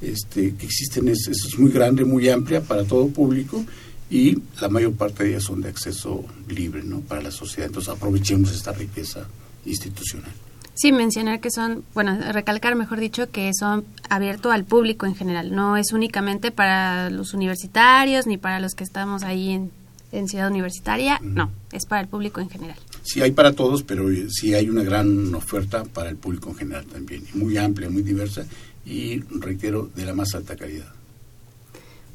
este, 0.00 0.54
que 0.54 0.66
existen 0.66 1.08
es, 1.08 1.28
es 1.28 1.58
muy 1.58 1.70
grande, 1.70 2.04
muy 2.04 2.28
amplia 2.28 2.62
para 2.62 2.84
todo 2.84 3.08
público 3.08 3.64
y 4.10 4.38
la 4.60 4.68
mayor 4.68 4.94
parte 4.94 5.24
de 5.24 5.30
ellas 5.30 5.44
son 5.44 5.62
de 5.62 5.68
acceso 5.68 6.24
libre 6.48 6.82
¿no? 6.84 7.00
para 7.00 7.22
la 7.22 7.30
sociedad. 7.30 7.66
Entonces 7.66 7.92
aprovechemos 7.92 8.52
esta 8.52 8.72
riqueza 8.72 9.26
institucional. 9.64 10.30
Sí, 10.74 10.90
mencionar 10.90 11.40
que 11.40 11.50
son, 11.50 11.84
bueno, 11.94 12.18
recalcar, 12.32 12.74
mejor 12.74 12.98
dicho, 12.98 13.30
que 13.30 13.50
son 13.58 13.84
abiertos 14.08 14.52
al 14.52 14.64
público 14.64 15.06
en 15.06 15.14
general. 15.14 15.54
No 15.54 15.76
es 15.76 15.92
únicamente 15.92 16.50
para 16.50 17.10
los 17.10 17.32
universitarios 17.32 18.26
ni 18.26 18.38
para 18.38 18.58
los 18.58 18.74
que 18.74 18.82
estamos 18.82 19.22
ahí 19.22 19.50
en, 19.50 19.70
en 20.10 20.28
Ciudad 20.28 20.50
Universitaria. 20.50 21.20
Uh 21.22 21.26
-huh. 21.26 21.32
No, 21.32 21.50
es 21.70 21.86
para 21.86 22.02
el 22.02 22.08
público 22.08 22.40
en 22.40 22.50
general. 22.50 22.76
Sí, 23.02 23.22
hay 23.22 23.30
para 23.30 23.52
todos, 23.52 23.84
pero 23.84 24.08
sí 24.28 24.54
hay 24.54 24.68
una 24.68 24.82
gran 24.82 25.32
oferta 25.34 25.84
para 25.84 26.10
el 26.10 26.16
público 26.16 26.50
en 26.50 26.56
general 26.56 26.86
también. 26.86 27.22
Muy 27.34 27.56
amplia, 27.56 27.88
muy 27.88 28.02
diversa 28.02 28.44
y, 28.84 29.20
reitero, 29.20 29.90
de 29.94 30.04
la 30.04 30.14
más 30.14 30.34
alta 30.34 30.56
calidad. 30.56 30.88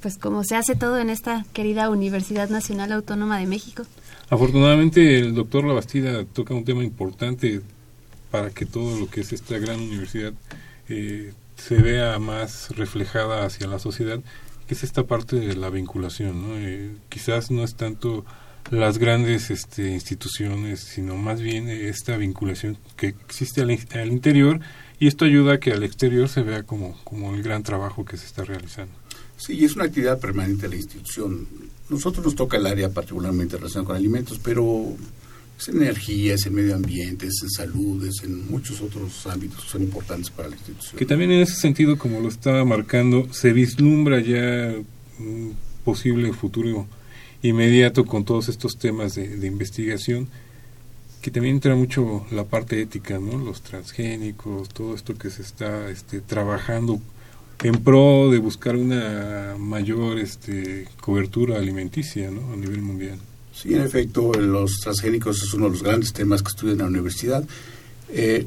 Pues 0.01 0.17
como 0.17 0.43
se 0.43 0.55
hace 0.55 0.75
todo 0.75 0.97
en 0.97 1.09
esta 1.09 1.45
querida 1.53 1.89
Universidad 1.89 2.49
Nacional 2.49 2.91
Autónoma 2.91 3.37
de 3.37 3.47
México. 3.47 3.83
Afortunadamente 4.29 5.19
el 5.19 5.33
doctor 5.33 5.65
Labastida 5.65 6.23
toca 6.23 6.53
un 6.53 6.63
tema 6.63 6.83
importante 6.83 7.61
para 8.31 8.51
que 8.51 8.65
todo 8.65 8.99
lo 8.99 9.09
que 9.09 9.21
es 9.21 9.33
esta 9.33 9.57
gran 9.57 9.79
universidad 9.79 10.33
eh, 10.87 11.33
se 11.55 11.75
vea 11.75 12.17
más 12.19 12.69
reflejada 12.75 13.45
hacia 13.45 13.67
la 13.67 13.79
sociedad, 13.79 14.19
que 14.67 14.73
es 14.73 14.83
esta 14.83 15.03
parte 15.03 15.35
de 15.35 15.55
la 15.55 15.69
vinculación. 15.69 16.47
¿no? 16.47 16.57
Eh, 16.57 16.91
quizás 17.09 17.51
no 17.51 17.63
es 17.63 17.75
tanto 17.75 18.25
las 18.71 18.99
grandes 18.99 19.49
este, 19.49 19.89
instituciones, 19.89 20.79
sino 20.79 21.17
más 21.17 21.41
bien 21.41 21.69
esta 21.69 22.17
vinculación 22.17 22.77
que 22.95 23.07
existe 23.07 23.61
al, 23.61 23.77
al, 23.93 24.11
interior 24.11 24.59
y 24.99 25.07
esto 25.07 25.25
ayuda 25.25 25.53
a 25.53 25.59
que 25.59 25.71
al 25.71 25.83
exterior 25.83 26.29
se 26.29 26.43
vea 26.43 26.63
como, 26.63 26.97
como 27.03 27.33
el 27.33 27.41
gran 27.41 27.63
trabajo 27.63 28.05
que 28.05 28.17
se 28.17 28.25
está 28.25 28.43
realizando. 28.43 28.93
Sí, 29.39 29.65
es 29.65 29.75
una 29.75 29.85
actividad 29.85 30.19
permanente 30.19 30.63
de 30.63 30.69
la 30.69 30.75
institución 30.75 31.47
nosotros 31.89 32.23
nos 32.23 32.35
toca 32.35 32.57
el 32.57 32.67
área 32.67 32.89
particularmente 32.89 33.57
relacionada 33.57 33.87
con 33.87 33.95
alimentos, 33.95 34.39
pero 34.41 34.95
Es 35.57 35.67
en 35.67 35.81
energía, 35.81 36.35
es 36.35 36.45
en 36.45 36.53
medio 36.53 36.73
ambiente, 36.73 37.27
es 37.27 37.41
en 37.43 37.49
salud, 37.49 38.05
es 38.07 38.23
en 38.23 38.49
muchos 38.49 38.79
otros 38.79 39.27
ámbitos 39.27 39.65
que 39.65 39.69
son 39.69 39.83
importantes 39.83 40.29
para 40.29 40.47
la 40.47 40.55
institución. 40.55 40.97
Que 40.97 41.05
también 41.05 41.31
en 41.31 41.41
ese 41.41 41.55
sentido, 41.55 41.97
como 41.97 42.21
lo 42.21 42.29
estaba 42.29 42.63
marcando, 42.63 43.27
se 43.33 43.51
vislumbra 43.51 44.21
ya 44.21 44.73
un 45.19 45.55
posible 45.83 46.31
futuro 46.31 46.87
inmediato 47.41 48.05
con 48.05 48.23
todos 48.23 48.47
estos 48.47 48.77
temas 48.77 49.15
de, 49.15 49.35
de 49.35 49.47
investigación, 49.47 50.29
que 51.21 51.29
también 51.29 51.55
entra 51.55 51.75
mucho 51.75 52.25
la 52.31 52.45
parte 52.45 52.81
ética, 52.81 53.19
¿no? 53.19 53.37
Los 53.37 53.61
transgénicos, 53.61 54.69
todo 54.69 54.95
esto 54.95 55.17
que 55.17 55.29
se 55.29 55.41
está 55.41 55.89
este, 55.89 56.21
trabajando 56.21 57.01
en 57.63 57.83
pro 57.83 58.29
de 58.31 58.37
buscar 58.37 58.75
una 58.75 59.55
mayor 59.57 60.19
este, 60.19 60.87
cobertura 61.01 61.57
alimenticia, 61.57 62.31
¿no? 62.31 62.53
A 62.53 62.55
nivel 62.55 62.81
mundial. 62.81 63.19
Sí, 63.53 63.73
en 63.73 63.81
efecto, 63.81 64.31
los 64.33 64.79
transgénicos 64.79 65.43
es 65.43 65.53
uno 65.53 65.65
de 65.65 65.71
los 65.71 65.83
grandes 65.83 66.13
temas 66.13 66.41
que 66.41 66.49
estudian 66.49 66.75
en 66.75 66.83
la 66.83 66.87
universidad. 66.87 67.43
Eh, 68.09 68.45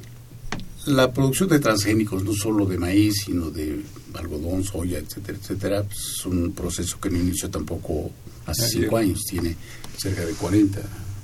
la 0.87 1.13
producción 1.13 1.49
de 1.51 1.61
transgénicos, 1.61 2.25
no 2.25 2.33
solo 2.33 2.67
de 2.67 2.79
maíz, 2.79 3.23
sino 3.27 3.51
de 3.51 3.81
algodón, 4.15 4.65
soya, 4.65 4.99
etcétera, 4.99 5.39
etcétera, 5.39 5.85
es 5.91 6.27
un 6.27 6.53
proceso 6.53 6.99
que 7.01 7.11
no 7.11 7.19
inició 7.19 7.51
tampoco 7.51 8.11
hace 8.47 8.65
Ayer. 8.65 8.81
cinco 8.81 8.97
años, 8.97 9.21
tiene 9.29 9.57
cerca 9.97 10.25
de 10.25 10.33
40, 10.33 10.81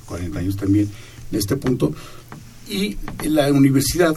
40 0.07 0.39
años 0.39 0.57
también 0.57 0.89
en 1.33 1.39
este 1.39 1.57
punto. 1.57 1.93
Y 2.69 2.97
la 3.27 3.51
universidad, 3.53 4.15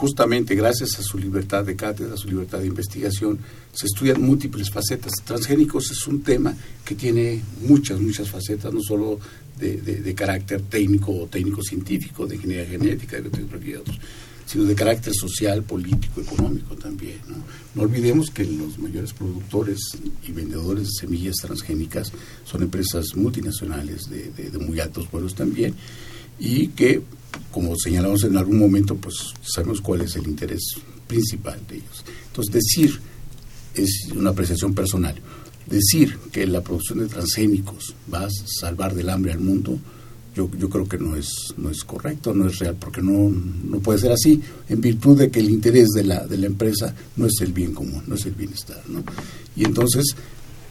justamente 0.00 0.54
gracias 0.54 0.98
a 0.98 1.02
su 1.02 1.18
libertad 1.18 1.62
de 1.64 1.76
cátedra, 1.76 2.14
a 2.14 2.16
su 2.16 2.28
libertad 2.28 2.58
de 2.60 2.66
investigación, 2.68 3.38
se 3.72 3.84
estudian 3.84 4.22
múltiples 4.22 4.70
facetas. 4.70 5.12
Transgénicos 5.24 5.90
es 5.90 6.06
un 6.06 6.22
tema 6.22 6.54
que 6.86 6.94
tiene 6.94 7.42
muchas, 7.68 8.00
muchas 8.00 8.28
facetas, 8.30 8.72
no 8.72 8.80
solo 8.80 9.18
de, 9.58 9.76
de- 9.82 10.00
de 10.00 10.14
carácter 10.14 10.62
técnico 10.62 11.12
o 11.12 11.26
técnico-científico, 11.26 12.26
de 12.26 12.36
ingeniería 12.36 12.66
genética, 12.66 13.16
de 13.16 13.22
biotecnología 13.22 13.74
y 13.74 13.76
otros, 13.76 13.98
sino 14.50 14.64
de 14.64 14.74
carácter 14.74 15.12
social, 15.14 15.62
político, 15.62 16.20
económico 16.20 16.74
también. 16.74 17.18
¿no? 17.28 17.82
Olvidemos 17.82 18.30
que 18.30 18.44
los 18.44 18.78
mayores 18.78 19.12
productores 19.12 19.78
y 20.26 20.32
vendedores 20.32 20.84
de 20.88 20.92
semillas 21.00 21.36
transgénicas 21.36 22.10
son 22.44 22.62
empresas 22.62 23.14
multinacionales 23.14 24.10
de, 24.10 24.30
de- 24.32 24.50
de 24.50 24.58
muy 24.58 24.80
altos 24.80 25.08
vuelos 25.10 25.34
también 25.34 25.74
y 26.40 26.68
que, 26.68 27.02
como 27.52 27.76
señalamos 27.76 28.24
en 28.24 28.36
algún 28.36 28.58
momento, 28.58 28.96
pues 28.96 29.14
sabemos 29.42 29.80
cuál 29.80 30.00
es 30.00 30.16
el 30.16 30.26
interés 30.26 30.62
principal 31.06 31.60
de 31.68 31.76
ellos. 31.76 32.04
Entonces, 32.28 32.52
decir, 32.52 32.98
es 33.74 34.08
una 34.16 34.30
apreciación 34.30 34.74
personal, 34.74 35.14
decir 35.68 36.18
que 36.32 36.44
la 36.46 36.60
producción 36.62 36.98
de 36.98 37.06
transgénicos 37.06 37.94
va 38.12 38.24
a 38.24 38.30
salvar 38.30 38.94
del 38.96 39.10
hambre 39.10 39.32
al 39.32 39.40
mundo, 39.40 39.78
yo, 40.34 40.48
yo 40.58 40.68
creo 40.68 40.88
que 40.88 40.98
no 40.98 41.16
es, 41.16 41.28
no 41.56 41.70
es 41.70 41.84
correcto, 41.84 42.32
no 42.32 42.48
es 42.48 42.58
real, 42.58 42.76
porque 42.78 43.02
no, 43.02 43.30
no 43.30 43.80
puede 43.80 43.98
ser 43.98 44.12
así, 44.12 44.40
en 44.68 44.80
virtud 44.80 45.18
de 45.18 45.30
que 45.30 45.40
el 45.40 45.50
interés 45.50 45.88
de 45.88 46.04
la, 46.04 46.26
de 46.26 46.38
la 46.38 46.46
empresa 46.46 46.94
no 47.16 47.26
es 47.26 47.34
el 47.40 47.52
bien 47.52 47.74
común, 47.74 48.02
no 48.06 48.14
es 48.14 48.26
el 48.26 48.34
bienestar. 48.34 48.82
¿no? 48.88 49.02
Y 49.56 49.64
entonces, 49.64 50.14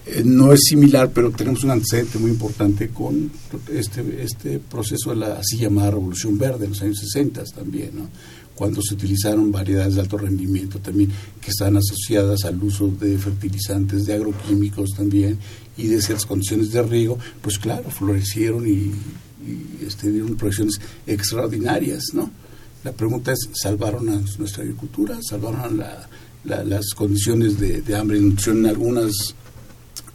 eh, 0.05 0.23
no 0.25 0.53
es 0.53 0.61
similar, 0.63 1.11
pero 1.13 1.31
tenemos 1.31 1.63
un 1.63 1.71
antecedente 1.71 2.17
muy 2.19 2.31
importante 2.31 2.89
con 2.89 3.31
este, 3.71 4.23
este 4.23 4.59
proceso 4.59 5.11
de 5.11 5.17
la 5.17 5.33
así 5.39 5.57
llamada 5.57 5.91
Revolución 5.91 6.37
Verde 6.37 6.65
en 6.65 6.71
los 6.71 6.81
años 6.81 6.99
60 6.99 7.43
también, 7.45 7.91
¿no? 7.95 8.09
cuando 8.55 8.81
se 8.81 8.93
utilizaron 8.93 9.53
variedades 9.53 9.95
de 9.95 10.01
alto 10.01 10.17
rendimiento 10.17 10.79
también 10.79 11.09
que 11.41 11.49
están 11.49 11.77
asociadas 11.77 12.43
al 12.43 12.61
uso 12.61 12.87
de 12.87 13.17
fertilizantes, 13.17 14.05
de 14.05 14.13
agroquímicos 14.13 14.89
también 14.97 15.37
y 15.77 15.87
de 15.87 16.01
ciertas 16.01 16.25
condiciones 16.25 16.71
de 16.73 16.81
riego, 16.83 17.17
pues 17.41 17.57
claro, 17.57 17.89
florecieron 17.89 18.67
y, 18.67 18.91
y, 19.45 19.85
este, 19.85 20.11
dieron 20.11 20.35
proyecciones 20.35 20.79
extraordinarias, 21.07 22.03
¿no? 22.13 22.29
La 22.83 22.91
pregunta 22.93 23.31
es, 23.33 23.49
¿salvaron 23.53 24.09
a 24.09 24.21
nuestra 24.37 24.63
agricultura? 24.63 25.17
¿Salvaron 25.21 25.77
la- 25.77 26.07
la- 26.45 26.63
las 26.63 26.89
condiciones 26.95 27.59
de, 27.59 27.81
de 27.81 27.95
hambre 27.95 28.17
y 28.17 28.21
nutrición 28.21 28.59
en 28.59 28.67
algunas 28.67 29.35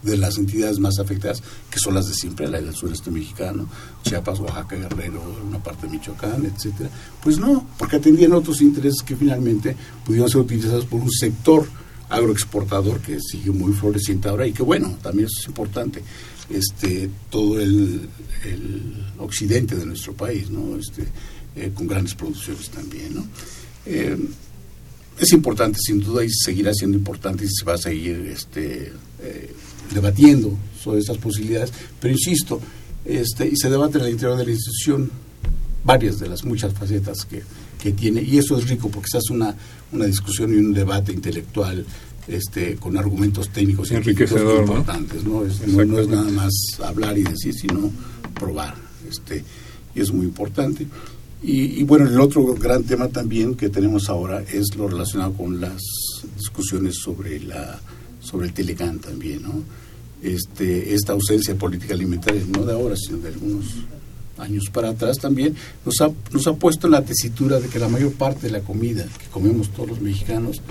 de 0.03 0.17
las 0.19 0.37
entidades 0.37 0.79
más 0.79 0.99
afectadas, 0.99 1.43
que 1.71 1.79
son 1.79 1.95
las 1.95 2.07
de 2.09 2.15
siempre, 2.15 2.47
la 2.49 2.61
del 2.61 2.75
sureste 2.75 3.11
mexicano, 3.11 3.67
Chiapas, 4.03 4.39
Oaxaca, 4.41 4.77
Guerrero, 4.77 5.23
una 5.47 5.63
parte 5.63 5.87
de 5.87 5.93
Michoacán, 5.93 6.45
etcétera. 6.45 6.91
Pues 7.23 7.39
no, 7.39 7.67
porque 7.79 7.97
atendían 7.97 8.33
otros 8.33 8.61
intereses 8.61 9.03
que 9.03 9.17
finalmente 9.17 9.75
pudieron 10.05 10.29
ser 10.29 10.43
utilizados 10.43 10.85
por 10.85 11.01
un 11.01 11.11
sector 11.11 11.67
agroexportador 12.11 13.01
que 13.01 13.19
sigue 13.21 13.51
muy 13.51 13.73
floreciente 13.73 14.29
ahora 14.29 14.47
y 14.47 14.53
que 14.53 14.63
bueno, 14.63 14.97
también 15.03 15.27
eso 15.27 15.41
es 15.41 15.47
importante, 15.49 16.03
este, 16.51 17.11
todo 17.31 17.61
el, 17.61 18.09
occidente 19.19 19.75
de 19.77 19.87
nuestro 19.87 20.13
país. 20.13 20.49
Este, 20.79 21.05
eh, 21.57 21.71
con 21.73 21.87
grandes 21.87 22.15
producciones 22.17 22.69
también. 22.69 23.15
Eh, 23.87 24.19
es 25.21 25.33
importante, 25.33 25.79
sin 25.81 26.01
duda, 26.01 26.25
y 26.25 26.29
seguirá 26.29 26.75
siendo 26.75 26.97
importante 26.97 27.45
y 27.45 27.49
se 27.49 27.65
va 27.65 27.75
a 27.75 27.79
seguir 27.79 28.17
este, 28.27 28.93
eh, 29.23 29.55
debatiendo 29.93 30.59
sobre 30.83 30.99
estas 30.99 31.19
posibilidades, 31.19 31.73
pero 32.01 32.13
insisto, 32.13 32.61
este, 33.05 33.47
y 33.47 33.57
se 33.57 33.71
debate 33.71 33.99
en 33.99 34.05
el 34.05 34.11
interior 34.11 34.37
de 34.37 34.47
la 34.47 34.51
institución 34.51 35.09
varias 35.85 36.19
de 36.19 36.29
las 36.29 36.45
muchas 36.45 36.73
facetas 36.75 37.25
que, 37.25 37.45
tiene, 37.93 38.23
y 38.23 38.39
eso 38.39 38.57
es 38.57 38.67
rico 38.67 38.89
porque 38.89 39.11
se 39.13 39.19
hace 39.19 39.35
una 39.35 40.07
discusión 40.07 40.55
y 40.55 40.57
un 40.57 40.73
debate 40.73 41.13
intelectual 41.13 41.85
este, 42.29 42.77
con 42.77 42.97
argumentos 42.97 43.51
técnicos 43.51 43.91
y 43.91 43.97
Enriquecedor, 43.97 44.67
¿no? 44.67 44.73
importantes, 44.73 45.25
¿no? 45.25 45.45
Es, 45.45 45.67
no, 45.67 45.85
no 45.85 45.99
es 45.99 46.09
nada 46.09 46.31
más 46.31 46.53
hablar 46.83 47.19
y 47.19 47.23
decir, 47.23 47.55
sino 47.55 47.91
probar, 48.39 48.75
este, 49.09 49.45
y 49.95 50.01
es 50.01 50.13
muy 50.13 50.27
importante. 50.27 50.87
Y, 51.43 51.81
y 51.81 51.83
bueno, 51.83 52.09
el 52.09 52.19
otro 52.21 52.55
gran 52.55 52.85
tema 52.85 53.09
también 53.09 53.55
que 53.55 53.69
tenemos 53.69 54.09
ahora 54.09 54.43
es 54.43 54.75
lo 54.77 54.89
relacionado 54.89 55.35
con 55.35 55.61
las 55.61 55.83
discusiones 56.39 56.97
sobre 56.97 57.41
la 57.41 57.81
sobre 58.25 58.47
el 58.47 58.55
Telecán 58.55 58.99
también, 58.99 59.43
¿no? 59.43 59.63
Este, 60.23 60.95
esta 60.95 61.13
ausencia 61.13 61.53
de 61.53 61.61
política 61.61 61.93
alimentaria, 61.95 62.43
no 62.49 62.65
de 62.65 62.73
ahora, 62.73 62.97
sino 62.97 63.19
de 63.19 63.29
algunos 63.29 63.67
años 64.39 64.65
para 64.73 64.89
atrás 64.89 65.19
también, 65.19 65.55
nos 65.85 66.01
ha, 66.01 66.11
nos 66.33 66.47
ha 66.47 66.55
puesto 66.55 66.87
en 66.87 66.93
la 66.93 67.05
tesitura 67.05 67.61
de 67.61 67.69
que 67.69 67.79
la 67.79 67.89
mayor 67.89 68.13
parte 68.13 68.47
de 68.47 68.53
la 68.53 68.61
comida 68.61 69.05
que 69.05 69.27
comemos 69.31 69.69
todos 69.71 69.91
los 69.91 70.01
mexicanos 70.01 70.63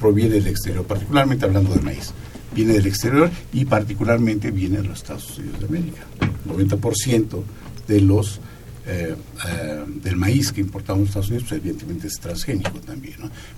proviene 0.00 0.34
del 0.36 0.46
exterior, 0.48 0.84
particularmente 0.86 1.44
hablando 1.44 1.74
de 1.74 1.80
maíz. 1.82 2.12
Viene 2.54 2.72
del 2.72 2.86
exterior 2.86 3.30
y 3.52 3.64
particularmente 3.64 4.50
viene 4.50 4.78
de 4.78 4.84
los 4.88 4.98
Estados 4.98 5.38
Unidos 5.38 5.60
de 5.60 5.66
América. 5.66 6.02
El 6.20 6.68
90% 6.68 7.42
de 7.86 8.00
los 8.00 8.40
eh, 8.86 9.14
eh, 9.48 9.84
del 10.02 10.16
maíz 10.16 10.50
que 10.52 10.60
importamos 10.60 11.02
a 11.02 11.06
Estados 11.08 11.28
Unidos, 11.28 11.46
pues 11.48 11.60
evidentemente 11.60 12.06
es 12.08 12.14
transgénico 12.14 12.80
también. 12.80 13.14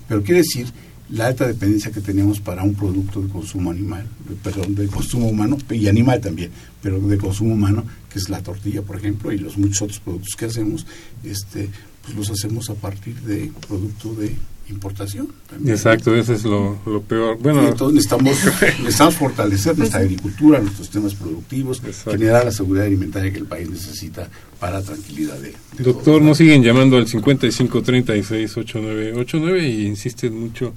Pero 0.07 0.21
quiere 0.21 0.41
decir 0.41 0.67
la 1.09 1.27
alta 1.27 1.47
dependencia 1.47 1.91
que 1.91 2.01
tenemos 2.01 2.39
para 2.39 2.61
un 2.63 2.75
producto 2.75 3.21
de 3.21 3.29
consumo 3.29 3.71
animal, 3.71 4.05
de- 4.29 4.35
perdón, 4.35 4.75
de 4.75 4.87
consumo 4.87 5.27
humano 5.27 5.57
y 5.71 5.87
animal 5.87 6.21
también, 6.21 6.51
pero 6.81 6.99
de 6.99 7.17
consumo 7.17 7.53
humano, 7.55 7.83
que 8.11 8.19
es 8.19 8.29
la 8.29 8.41
tortilla, 8.43 8.81
por 8.83 8.97
ejemplo, 8.97 9.31
y 9.31 9.37
los 9.39 9.57
muchos 9.57 9.81
otros 9.83 9.99
productos 9.99 10.35
que 10.37 10.45
hacemos, 10.45 10.85
este, 11.23 11.69
pues 12.03 12.15
los 12.15 12.29
hacemos 12.29 12.69
a 12.69 12.75
partir 12.75 13.15
de 13.21 13.51
producto 13.67 14.13
de 14.13 14.35
importación. 14.69 15.27
también. 15.49 15.75
Exacto, 15.75 16.15
eso 16.15 16.33
es 16.33 16.43
lo, 16.45 16.77
lo 16.85 17.01
peor. 17.01 17.37
Y 17.39 17.43
Bueno, 17.43 17.67
entonces 17.67 17.95
necesitamos, 17.95 18.37
necesitamos 18.79 19.15
fortalecer 19.15 19.77
nuestra 19.77 19.99
agricultura, 19.99 20.59
nuestros 20.59 20.89
temas 20.89 21.13
productivos, 21.15 21.81
Exacto. 21.85 22.11
generar 22.11 22.45
la 22.45 22.51
seguridad 22.51 22.85
alimentaria 22.85 23.31
que 23.31 23.39
el 23.39 23.45
país 23.45 23.69
necesita 23.69 24.29
para 24.59 24.81
tranquilidad 24.81 25.37
de, 25.39 25.53
de 25.77 25.83
doctor, 25.83 26.21
nos 26.21 26.37
siguen 26.37 26.63
llamando 26.63 26.97
al 26.97 27.07
55368989 27.07 29.69
y 29.69 29.85
insisten 29.85 30.37
mucho. 30.39 30.73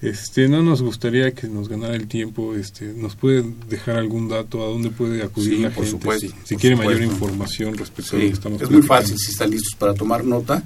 Este, 0.00 0.48
no 0.48 0.62
nos 0.64 0.82
gustaría 0.82 1.30
que 1.32 1.46
nos 1.46 1.68
ganara 1.68 1.94
el 1.94 2.08
tiempo. 2.08 2.56
Este, 2.56 2.86
¿nos 2.92 3.14
puede 3.14 3.44
dejar 3.68 3.96
algún 3.96 4.28
dato 4.28 4.60
a 4.62 4.66
dónde 4.66 4.90
puede 4.90 5.22
acudir 5.22 5.56
Sí, 5.56 5.62
la 5.62 5.68
por 5.70 5.84
gente 5.84 5.90
supuesto, 5.92 6.26
si, 6.26 6.32
si 6.44 6.54
por 6.54 6.60
quiere 6.60 6.76
supuesto. 6.76 6.98
mayor 7.00 7.12
información 7.12 7.78
respecto 7.78 8.16
a 8.16 8.18
lo 8.18 8.24
que 8.26 8.32
estamos 8.32 8.62
es 8.62 8.70
muy 8.70 8.82
fácil, 8.82 9.16
si 9.16 9.30
están 9.30 9.50
listos 9.50 9.74
para 9.78 9.94
tomar 9.94 10.24
nota. 10.24 10.62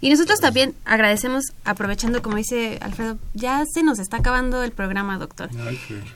Y 0.00 0.10
nosotros 0.10 0.40
también 0.40 0.74
agradecemos, 0.84 1.44
aprovechando, 1.64 2.22
como 2.22 2.36
dice 2.36 2.78
Alfredo, 2.80 3.18
ya 3.34 3.64
se 3.66 3.82
nos 3.82 3.98
está 3.98 4.18
acabando 4.18 4.62
el 4.62 4.72
programa, 4.72 5.18
doctor. 5.18 5.50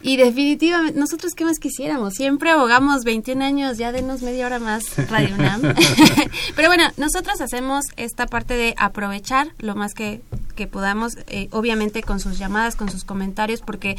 Y 0.03 0.17
definitivamente, 0.17 0.99
nosotros 0.99 1.35
qué 1.35 1.45
más 1.45 1.59
quisiéramos, 1.59 2.15
siempre 2.15 2.51
abogamos 2.51 3.05
21 3.05 3.45
años, 3.45 3.79
ya 3.79 3.93
denos 3.93 4.23
media 4.23 4.47
hora 4.47 4.59
más 4.59 4.85
Radio 5.11 5.35
UNAM. 5.35 5.63
Pero 6.57 6.69
bueno, 6.69 6.85
nosotros 6.97 7.41
hacemos 7.41 7.85
esta 7.97 8.27
parte 8.27 8.55
de 8.55 8.75
aprovechar 8.79 9.49
lo 9.59 9.75
más 9.75 9.93
que, 9.95 10.21
que 10.55 10.67
podamos, 10.67 11.17
eh, 11.27 11.49
obviamente 11.51 12.03
con 12.03 12.21
sus 12.21 12.39
llamadas, 12.39 12.77
con 12.77 12.91
sus 12.91 13.05
comentarios, 13.05 13.61
porque 13.61 13.97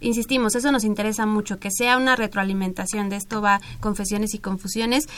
insistimos, 0.00 0.54
eso 0.54 0.72
nos 0.72 0.84
interesa 0.84 1.26
mucho, 1.26 1.58
que 1.58 1.70
sea 1.70 1.96
una 1.96 2.16
retroalimentación, 2.16 3.08
de 3.08 3.16
esto 3.16 3.40
va 3.40 3.60
confesiones 3.80 4.34
y 4.34 4.38
confusiones. 4.38 5.08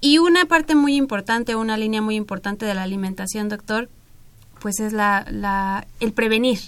Y 0.00 0.18
una 0.18 0.46
parte 0.46 0.74
muy 0.74 0.96
importante, 0.96 1.54
una 1.54 1.76
línea 1.76 2.02
muy 2.02 2.16
importante 2.16 2.66
de 2.66 2.74
la 2.74 2.82
alimentación, 2.82 3.48
doctor, 3.48 3.88
pues 4.60 4.80
es 4.80 4.92
la, 4.92 5.26
la, 5.30 5.86
el 6.00 6.12
prevenir. 6.12 6.58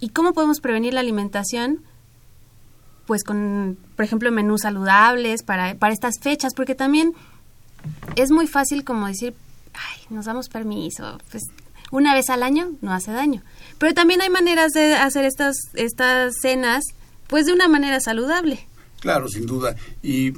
¿Y 0.00 0.10
cómo 0.10 0.32
podemos 0.34 0.60
prevenir 0.60 0.94
la 0.94 1.00
alimentación? 1.00 1.80
Pues 3.06 3.24
con, 3.24 3.78
por 3.96 4.04
ejemplo, 4.04 4.30
menús 4.32 4.62
saludables 4.62 5.42
para, 5.42 5.74
para 5.76 5.94
estas 5.94 6.18
fechas, 6.20 6.54
porque 6.54 6.74
también 6.74 7.12
es 8.16 8.30
muy 8.30 8.46
fácil 8.46 8.84
como 8.84 9.06
decir, 9.06 9.34
ay, 9.74 10.02
nos 10.10 10.26
damos 10.26 10.48
permiso, 10.48 11.18
pues 11.30 11.44
una 11.90 12.14
vez 12.14 12.30
al 12.30 12.42
año 12.42 12.72
no 12.80 12.92
hace 12.92 13.12
daño. 13.12 13.42
Pero 13.78 13.94
también 13.94 14.20
hay 14.20 14.30
maneras 14.30 14.72
de 14.72 14.94
hacer 14.94 15.24
estas, 15.24 15.56
estas 15.74 16.34
cenas, 16.40 16.84
pues 17.26 17.46
de 17.46 17.52
una 17.52 17.68
manera 17.68 18.00
saludable. 18.00 18.66
Claro, 19.00 19.28
sin 19.28 19.46
duda. 19.46 19.76
Y 20.02 20.32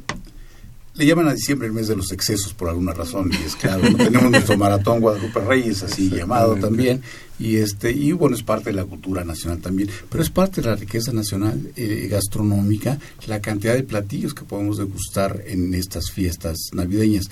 le 0.96 1.04
llaman 1.04 1.28
a 1.28 1.34
diciembre 1.34 1.68
el 1.68 1.74
mes 1.74 1.88
de 1.88 1.96
los 1.96 2.10
excesos 2.10 2.54
por 2.54 2.68
alguna 2.68 2.92
razón 2.92 3.30
y 3.30 3.44
es 3.44 3.54
claro 3.54 3.82
tenemos 3.96 4.30
nuestro 4.30 4.56
maratón 4.56 5.00
Guadalupe 5.00 5.40
Reyes 5.40 5.82
así 5.82 6.08
llamado 6.08 6.56
también 6.56 7.02
y 7.38 7.56
este 7.56 7.92
y 7.92 8.12
bueno 8.12 8.34
es 8.34 8.42
parte 8.42 8.70
de 8.70 8.76
la 8.76 8.84
cultura 8.84 9.24
nacional 9.24 9.60
también 9.60 9.90
pero 10.08 10.22
es 10.22 10.30
parte 10.30 10.62
de 10.62 10.68
la 10.68 10.76
riqueza 10.76 11.12
nacional 11.12 11.70
eh, 11.76 12.08
gastronómica 12.10 12.98
la 13.26 13.40
cantidad 13.40 13.74
de 13.74 13.82
platillos 13.82 14.32
que 14.32 14.44
podemos 14.44 14.78
degustar 14.78 15.42
en 15.46 15.74
estas 15.74 16.10
fiestas 16.10 16.56
navideñas 16.72 17.28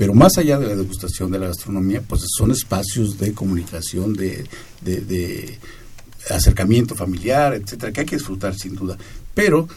pero 0.00 0.14
más 0.14 0.38
allá 0.38 0.58
de 0.58 0.66
la 0.66 0.76
degustación 0.76 1.30
de 1.30 1.38
la 1.38 1.48
gastronomía, 1.48 2.00
pues 2.00 2.22
son 2.34 2.52
espacios 2.52 3.18
de 3.18 3.34
comunicación, 3.34 4.14
de, 4.14 4.46
de, 4.80 5.58
acercamiento 6.30 6.94
familiar, 6.94 7.52
etcétera, 7.52 7.92
que 7.92 8.00
hay 8.00 8.06
que 8.06 8.16
disfrutar 8.16 8.54
sin 8.54 8.74
duda. 8.74 8.96
Pero 9.34 9.68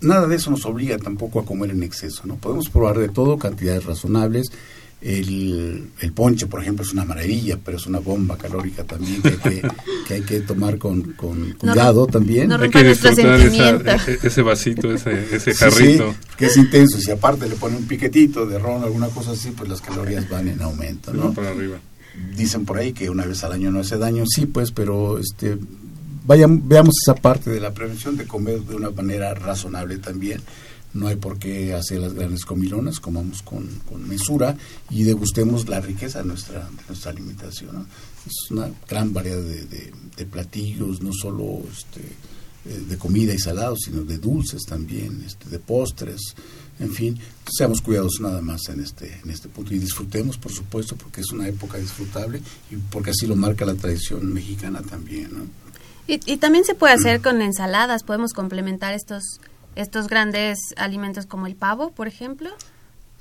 nada 0.00 0.28
de 0.28 0.36
eso 0.36 0.52
nos 0.52 0.64
obliga 0.66 0.98
tampoco 0.98 1.40
a 1.40 1.44
comer 1.44 1.70
en 1.70 1.82
exceso, 1.82 2.22
¿no? 2.26 2.36
Podemos 2.36 2.68
probar 2.68 2.96
de 2.96 3.08
todo, 3.08 3.40
cantidades 3.40 3.84
razonables, 3.84 4.52
el, 5.02 5.88
el, 6.00 6.12
ponche, 6.12 6.46
por 6.46 6.62
ejemplo, 6.62 6.84
es 6.84 6.92
una 6.92 7.04
maravilla, 7.04 7.58
pero 7.62 7.76
es 7.76 7.86
una 7.86 7.98
bomba 7.98 8.36
calórica 8.38 8.84
también 8.84 9.20
que 9.20 9.28
hay 9.28 9.36
que, 9.36 9.62
que, 10.08 10.14
hay 10.14 10.22
que 10.22 10.40
tomar 10.40 10.78
con, 10.78 11.02
con 11.14 11.52
cuidado 11.52 12.06
también. 12.06 12.52
hay 12.52 12.70
que 12.70 12.84
disfrutar 12.84 13.40
esa, 13.40 13.96
ese 14.06 14.42
vasito, 14.42 14.92
ese, 14.92 15.34
ese 15.34 15.54
jarrito. 15.54 16.14
que 16.36 16.46
es 16.46 16.56
intenso. 16.56 16.98
Si 16.98 17.10
aparte 17.10 17.48
le 17.48 17.56
pone 17.56 17.76
un 17.76 17.86
piquetito 17.86 18.46
de 18.46 18.58
ron 18.58 18.82
o 18.82 18.86
alguna 18.86 19.08
cosa 19.08 19.32
así, 19.32 19.50
pues 19.50 19.68
las 19.68 19.80
calorías 19.80 20.28
van 20.28 20.48
en 20.48 20.62
aumento. 20.62 21.12
¿no? 21.12 21.34
Para 21.34 21.50
arriba. 21.50 21.78
Dicen 22.36 22.64
por 22.64 22.78
ahí 22.78 22.92
que 22.92 23.10
una 23.10 23.26
vez 23.26 23.42
al 23.42 23.52
año 23.52 23.72
no 23.72 23.80
hace 23.80 23.98
daño. 23.98 24.24
Sí, 24.26 24.46
pues, 24.46 24.70
pero 24.70 25.18
este 25.18 25.58
vayan, 26.24 26.68
veamos 26.68 26.94
esa 27.02 27.16
parte 27.16 27.50
de 27.50 27.58
la 27.58 27.74
prevención 27.74 28.16
de 28.16 28.26
comer 28.26 28.60
de 28.60 28.76
una 28.76 28.90
manera 28.90 29.34
razonable 29.34 29.98
también 29.98 30.40
no 30.94 31.08
hay 31.08 31.16
por 31.16 31.38
qué 31.38 31.74
hacer 31.74 32.00
las 32.00 32.12
grandes 32.12 32.44
comilonas, 32.44 33.00
comamos 33.00 33.42
con, 33.42 33.66
con 33.88 34.06
mesura 34.06 34.56
y 34.90 35.04
degustemos 35.04 35.68
la 35.68 35.80
riqueza 35.80 36.20
de 36.20 36.28
nuestra, 36.28 36.68
nuestra 36.88 37.10
alimentación. 37.10 37.86
Es 38.26 38.50
una 38.50 38.70
gran 38.88 39.12
variedad 39.12 39.40
de, 39.40 39.92
de, 40.16 40.26
platillos, 40.26 41.00
no 41.00 41.12
solo 41.12 41.62
este, 41.70 42.00
eh, 42.66 42.84
de 42.88 42.98
comida 42.98 43.34
y 43.34 43.38
salados, 43.38 43.80
sino 43.84 44.02
de 44.02 44.18
dulces 44.18 44.62
también, 44.62 45.22
este, 45.26 45.48
de 45.48 45.58
postres, 45.58 46.20
en 46.78 46.92
fin, 46.92 47.18
seamos 47.50 47.80
cuidadosos 47.80 48.20
nada 48.20 48.40
más 48.40 48.68
en 48.68 48.80
este, 48.80 49.20
en 49.22 49.30
este 49.30 49.48
punto 49.48 49.74
y 49.74 49.78
disfrutemos, 49.78 50.36
por 50.36 50.52
supuesto, 50.52 50.96
porque 50.96 51.20
es 51.20 51.30
una 51.30 51.48
época 51.48 51.78
disfrutable 51.78 52.40
y 52.70 52.76
porque 52.76 53.10
así 53.10 53.26
lo 53.26 53.36
marca 53.36 53.64
la 53.64 53.74
tradición 53.74 54.32
mexicana 54.32 54.82
también. 54.82 55.30
¿no? 55.32 55.44
Y, 56.06 56.20
y 56.26 56.36
también 56.38 56.64
se 56.64 56.74
puede 56.74 56.94
hacer 56.94 57.20
con 57.20 57.40
ensaladas, 57.40 58.02
podemos 58.02 58.32
complementar 58.32 58.94
estos 58.94 59.40
estos 59.76 60.08
grandes 60.08 60.58
alimentos 60.76 61.26
como 61.26 61.46
el 61.46 61.56
pavo, 61.56 61.90
por 61.90 62.08
ejemplo. 62.08 62.50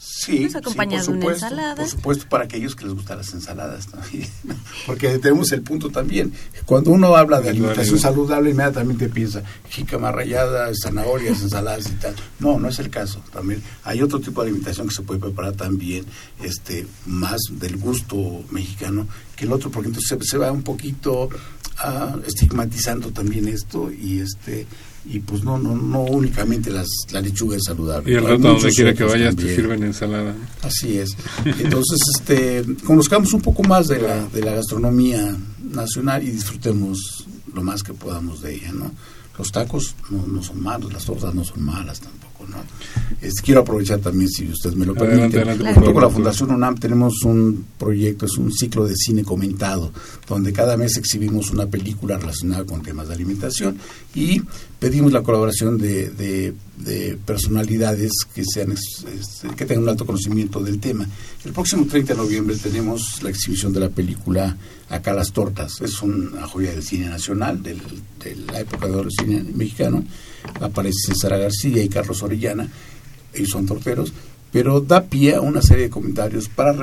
Sí, 0.04 0.39
pues 0.39 0.56
acompañado 0.56 1.04
sí, 1.04 1.12
por 1.12 1.20
supuesto, 1.20 1.45
una 1.45 1.54
ensalada. 1.54 1.76
Por 1.76 1.88
supuesto, 1.88 2.26
para 2.28 2.45
aquellos 2.45 2.76
que 2.76 2.86
les 2.86 2.93
gustan 2.95 3.20
las 3.20 3.32
ensaladas 3.34 3.86
también. 3.86 4.28
Porque 4.88 5.20
tenemos 5.20 5.52
el 5.52 5.62
punto 5.62 5.91
también. 5.91 6.34
Cuando 6.66 6.89
uno 6.89 7.16
habla 7.16 7.39
de 7.39 7.49
alimentación 7.52 7.99
saludable, 7.99 8.49
inmediatamente 8.49 9.10
piensa 9.10 9.43
jícama 9.70 10.12
rallada, 10.12 10.72
zanahorias, 10.74 11.41
ensaladas 11.43 11.88
y 11.88 11.93
tal. 11.93 12.16
No, 12.39 12.58
no 12.58 12.70
es 12.70 12.80
el 12.80 12.89
caso. 12.89 13.22
También 13.32 13.62
hay 13.84 14.02
otro 14.02 14.20
tipo 14.20 14.41
de 14.41 14.49
alimentación 14.49 14.88
que 14.88 14.95
se 14.95 15.04
puede 15.04 15.20
preparar 15.20 15.54
también, 15.54 16.04
este, 16.41 16.88
más 17.06 17.39
del 17.52 17.78
gusto 17.78 18.43
mexicano 18.49 19.08
que 19.36 19.45
el 19.45 19.52
otro, 19.52 19.70
porque 19.70 19.89
entonces 19.89 20.18
se, 20.20 20.28
se 20.28 20.38
va 20.39 20.52
un 20.52 20.64
poquito 20.64 21.30
uh, 21.86 22.20
estigmatizando 22.26 23.12
también 23.12 23.48
esto 23.48 23.92
y 23.92 24.20
este 24.20 24.66
y 25.06 25.20
pues 25.20 25.44
no 25.44 25.58
no 25.58 25.76
no 25.76 26.02
únicamente 26.02 26.70
las 26.70 26.88
la 27.12 27.22
lechuga 27.22 27.58
es 27.58 27.64
saludable 27.66 28.12
y 28.12 28.16
el 28.16 28.24
rato 28.24 28.40
donde 28.40 28.72
quiera 28.72 28.94
que 28.94 29.04
vayas 29.04 29.36
te 29.36 29.56
sirven 29.56 29.84
ensalada. 29.84 30.36
Así 30.62 30.98
es. 31.00 31.16
Entonces 31.44 32.00
este 32.16 32.64
conozcamos 32.84 33.34
un 33.34 33.42
poco 33.42 33.64
más 33.64 33.88
de 33.88 34.00
la 34.00 34.28
de 34.28 34.42
la 34.42 34.54
gastronomía 34.54 35.36
nacional 35.64 36.24
y 36.24 36.32
disfrutemos 36.32 37.26
lo 37.54 37.64
más 37.64 37.84
que 37.84 37.94
podamos 37.94 38.42
de 38.42 38.56
ella 38.56 38.72
no 38.74 38.92
los 39.38 39.52
tacos 39.52 39.96
no, 40.10 40.26
no 40.28 40.44
son 40.44 40.62
malos 40.62 40.94
las 40.94 41.06
tortas 41.06 41.34
no 41.34 41.44
son 41.44 41.64
malas 41.64 42.00
tampoco 42.00 42.31
no 42.52 42.58
este, 43.22 43.41
quiero 43.41 43.62
aprovechar 43.62 43.99
también 43.99 44.30
si 44.30 44.47
usted 44.47 44.74
me 44.74 44.86
lo 44.86 44.93
permite 44.93 45.38
adelante, 45.38 45.74
junto 45.74 45.93
con 45.93 46.02
la 46.04 46.10
Fundación 46.10 46.52
UNAM 46.52 46.78
tenemos 46.78 47.24
un 47.24 47.66
proyecto 47.78 48.26
es 48.26 48.38
un 48.38 48.52
ciclo 48.52 48.86
de 48.86 48.95
cine 48.95 49.24
comentado 49.24 49.91
donde 50.28 50.54
cada 50.54 50.78
mes 50.78 50.97
exhibimos 50.97 51.49
una 51.52 51.66
película 51.66 52.18
relacionada 52.18 52.66
con 52.66 52.82
temas 52.82 53.08
de 53.08 53.16
alimentación 53.16 53.78
y 54.14 54.41
pedimos 54.80 55.12
la 55.12 55.24
colaboración 55.24 55.78
de, 55.78 56.10
de, 56.10 56.54
de 56.78 57.18
personalidades 57.26 58.12
que 58.34 58.43
sean 58.45 58.76
que 59.56 59.66
tengan 59.66 59.84
un 59.84 59.89
alto 59.89 60.06
conocimiento 60.06 60.60
del 60.60 60.80
tema. 60.80 61.08
El 61.43 61.52
próximo 61.52 61.86
30 61.86 62.14
de 62.14 62.20
noviembre 62.20 62.56
tenemos 62.56 63.22
la 63.24 63.30
exhibición 63.30 63.74
de 63.74 63.80
la 63.80 63.89
película 63.89 64.56
Acá 64.91 65.14
las 65.14 65.32
tortas. 65.32 65.80
Es 65.80 66.02
una 66.02 66.45
joya 66.47 66.72
del 66.72 66.84
cine 66.84 67.08
nacional, 67.08 67.64
del, 67.64 67.80
de 68.22 68.36
la 68.36 68.60
época 68.60 68.88
de 68.88 68.91
oro 68.91 69.04
del 69.04 69.12
cine 69.12 69.41
mexicano. 69.56 70.04
Aparece 70.60 71.14
Sara 71.16 71.38
García 71.38 71.84
y 71.84 71.89
Carlos 71.89 72.22
Orellana, 72.24 72.68
ellos 73.34 73.50
son 73.50 73.66
torteros 73.66 74.14
pero 74.52 74.82
da 74.82 75.02
pie 75.04 75.36
a 75.36 75.42
una 75.42 75.62
serie 75.62 75.86
de 75.86 75.89
comentarios 75.89 76.50
para 76.50 76.74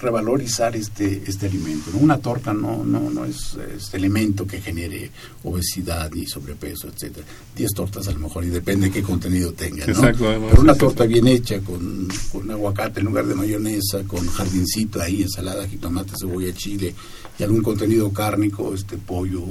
revalorizar 0.00 0.74
este 0.74 1.22
este 1.26 1.46
alimento. 1.46 1.92
Una 2.00 2.18
torta 2.18 2.52
no 2.52 2.84
no 2.84 3.08
no 3.08 3.24
es 3.24 3.56
este 3.76 3.98
elemento 3.98 4.46
que 4.46 4.60
genere 4.60 5.10
obesidad 5.44 6.10
ni 6.12 6.26
sobrepeso, 6.26 6.88
etcétera. 6.88 7.24
Diez 7.54 7.70
tortas 7.72 8.08
a 8.08 8.12
lo 8.12 8.18
mejor 8.18 8.44
y 8.44 8.48
depende 8.48 8.86
de 8.86 8.92
qué 8.92 9.02
contenido 9.02 9.52
tenga, 9.52 9.86
¿no? 9.86 10.00
Pero 10.00 10.60
una 10.60 10.74
torta 10.74 11.04
bien 11.04 11.28
hecha 11.28 11.60
con, 11.60 12.08
con 12.32 12.50
aguacate 12.50 12.98
en 12.98 13.06
lugar 13.06 13.26
de 13.26 13.36
mayonesa, 13.36 14.02
con 14.04 14.26
jardincito 14.26 15.00
ahí, 15.00 15.22
ensalada, 15.22 15.68
jitomate, 15.68 16.14
cebolla, 16.18 16.52
chile 16.52 16.94
y 17.38 17.42
algún 17.44 17.62
contenido 17.62 18.12
cárnico, 18.12 18.74
este 18.74 18.96
pollo, 18.96 19.42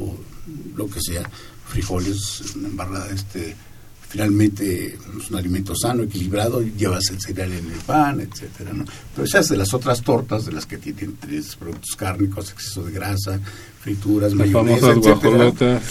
lo 0.75 0.89
que 0.89 0.99
sea, 1.01 1.29
frijoles, 1.73 2.53
embarrada 2.55 3.09
este 3.09 3.55
finalmente 4.13 4.93
es 4.93 5.31
un 5.31 5.37
alimento 5.37 5.73
sano, 5.75 6.03
equilibrado, 6.03 6.61
llevas 6.61 7.09
el 7.09 7.19
cereal 7.19 7.51
en 7.51 7.71
el 7.71 7.79
pan, 7.79 8.19
etcétera, 8.19 8.71
¿no? 8.71 8.85
Pero 9.15 9.25
hace 9.25 9.53
de 9.55 9.57
las 9.57 9.73
otras 9.73 10.03
tortas, 10.03 10.45
de 10.45 10.51
las 10.51 10.67
que 10.67 10.77
tienen 10.77 11.17
tres 11.19 11.55
productos 11.55 11.95
cárnicos, 11.95 12.51
exceso 12.51 12.83
de 12.83 12.91
grasa, 12.91 13.39
frituras, 13.81 14.33
Las 14.33 14.47
mayonesa, 14.47 14.91
etcétera. 14.91 15.81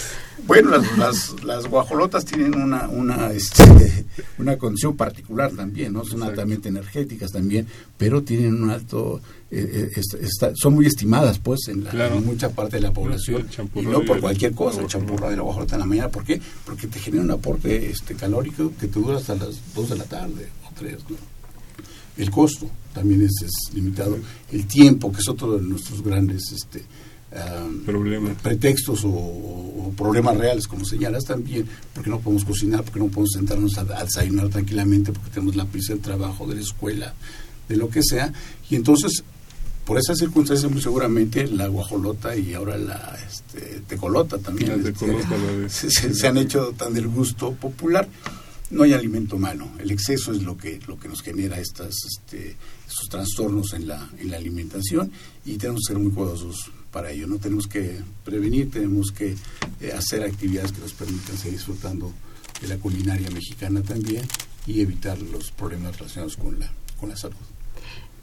Bueno, 0.45 0.71
las, 0.71 0.97
las, 0.97 1.43
las 1.43 1.67
guajolotas 1.67 2.25
tienen 2.25 2.53
una 2.55 2.89
una 2.89 3.31
este, 3.31 4.05
una 4.37 4.57
condición 4.57 4.97
particular 4.97 5.51
también, 5.51 5.93
¿no? 5.93 5.99
Son 6.03 6.15
Exacto. 6.19 6.29
altamente 6.31 6.69
energéticas 6.69 7.31
también, 7.31 7.65
pero 7.97 8.23
tienen 8.23 8.61
un 8.61 8.69
alto 8.69 9.21
eh, 9.51 9.89
eh, 9.95 9.99
est- 9.99 10.15
está- 10.21 10.51
son 10.55 10.73
muy 10.73 10.85
estimadas 10.87 11.39
pues 11.39 11.67
en, 11.69 11.83
la- 11.85 11.91
Claro. 11.91 12.15
en 12.15 12.25
mucha 12.25 12.49
parte 12.49 12.75
de 12.77 12.81
la 12.81 12.91
población 12.91 13.47
y 13.75 13.81
no 13.83 14.01
por 14.03 14.19
cualquier 14.19 14.53
cosa, 14.53 14.81
el 14.81 14.87
champurrado 14.87 15.31
y 15.31 15.35
la 15.37 15.43
guajolota 15.43 15.75
en 15.75 15.79
la 15.79 15.85
mañana, 15.85 16.09
¿por 16.09 16.23
qué? 16.25 16.41
Porque 16.65 16.87
te 16.87 16.99
genera 16.99 17.23
un 17.23 17.31
aporte 17.31 17.89
este 17.89 18.13
calórico 18.15 18.71
que 18.79 18.87
te 18.87 18.99
dura 18.99 19.17
hasta 19.17 19.35
las 19.35 19.73
2 19.75 19.89
de 19.91 19.95
la 19.97 20.03
tarde 20.05 20.49
o 20.69 20.73
3, 20.77 20.97
¿no? 21.09 21.15
El 22.17 22.29
costo 22.29 22.69
también 22.93 23.21
es, 23.23 23.31
es 23.43 23.73
limitado, 23.73 24.17
el 24.51 24.67
tiempo, 24.67 25.11
que 25.11 25.19
es 25.19 25.27
otro 25.29 25.57
de 25.57 25.61
nuestros 25.63 26.03
grandes 26.03 26.51
este 26.51 26.83
Problemas. 27.85 28.41
pretextos 28.41 29.03
o, 29.05 29.09
o 29.09 29.93
problemas 29.97 30.37
reales, 30.37 30.67
como 30.67 30.85
señalas 30.85 31.25
también, 31.25 31.65
porque 31.93 32.09
no 32.09 32.19
podemos 32.19 32.45
cocinar, 32.45 32.83
porque 32.83 32.99
no 32.99 33.07
podemos 33.07 33.31
sentarnos 33.33 33.77
a, 33.77 33.81
a 33.81 34.03
desayunar 34.05 34.49
tranquilamente, 34.49 35.11
porque 35.11 35.29
tenemos 35.31 35.55
la 35.55 35.65
prisa 35.65 35.93
del 35.93 36.01
trabajo, 36.01 36.45
de 36.47 36.55
la 36.55 36.61
escuela, 36.61 37.13
de 37.67 37.77
lo 37.77 37.89
que 37.89 38.01
sea. 38.03 38.31
Y 38.69 38.75
entonces, 38.75 39.23
por 39.85 39.97
esas 39.97 40.17
circunstancias, 40.17 40.71
muy 40.71 40.81
seguramente 40.81 41.47
la 41.47 41.67
guajolota 41.67 42.35
y 42.37 42.53
ahora 42.53 42.77
la 42.77 43.17
este, 43.29 43.81
tecolota 43.87 44.37
también 44.37 44.81
La 44.83 44.89
este, 44.89 45.07
la 45.07 45.69
se- 45.69 45.89
se 46.13 46.27
han 46.27 46.37
hecho 46.37 46.73
tan 46.77 46.93
del 46.93 47.07
gusto 47.07 47.53
popular. 47.53 48.07
No 48.71 48.83
hay 48.83 48.93
alimento 48.93 49.37
malo, 49.37 49.67
el 49.77 49.91
exceso 49.91 50.31
es 50.31 50.41
lo 50.41 50.57
que 50.57 50.79
lo 50.87 50.97
que 50.99 51.07
nos 51.07 51.21
genera 51.21 51.59
estas 51.59 51.93
este, 52.07 52.55
estos 52.87 53.07
trastornos 53.09 53.73
en 53.73 53.87
la 53.87 54.09
en 54.17 54.31
la 54.31 54.37
alimentación 54.37 55.11
y 55.45 55.57
tenemos 55.57 55.81
que 55.85 55.93
ser 55.93 56.01
muy 56.01 56.11
cuidadosos 56.11 56.71
para 56.93 57.11
ello. 57.11 57.27
No 57.27 57.39
tenemos 57.39 57.67
que 57.67 57.99
prevenir, 58.23 58.71
tenemos 58.71 59.11
que 59.11 59.35
eh, 59.81 59.91
hacer 59.91 60.23
actividades 60.23 60.71
que 60.71 60.79
nos 60.79 60.93
permitan 60.93 61.37
seguir 61.37 61.57
disfrutando 61.57 62.13
de 62.61 62.67
la 62.69 62.77
culinaria 62.77 63.29
mexicana 63.31 63.81
también 63.81 64.23
y 64.65 64.79
evitar 64.79 65.17
los 65.19 65.51
problemas 65.51 65.97
relacionados 65.97 66.37
con 66.37 66.57
la 66.57 66.71
con 67.03 67.09
la 67.09 67.17
salud. 67.17 67.35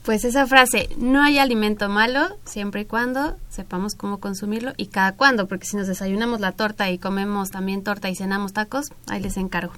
Pues 0.03 0.25
esa 0.25 0.47
frase, 0.47 0.89
no 0.97 1.23
hay 1.23 1.39
alimento 1.39 1.91
malo 1.91 2.39
siempre 2.47 2.81
y 2.81 2.85
cuando 2.87 3.37
sepamos 3.51 3.95
cómo 3.95 4.18
consumirlo 4.18 4.73
y 4.79 4.87
cada 4.87 5.12
cuándo, 5.12 5.47
porque 5.47 5.66
si 5.66 5.77
nos 5.77 5.87
desayunamos 5.87 6.41
la 6.41 6.53
torta 6.53 6.91
y 6.91 6.97
comemos 6.97 7.51
también 7.51 7.85
torta 7.85 8.09
y 8.09 8.16
cenamos 8.16 8.55
tacos, 8.55 8.93
ahí 9.09 9.21
les 9.21 9.37
encargo. 9.37 9.75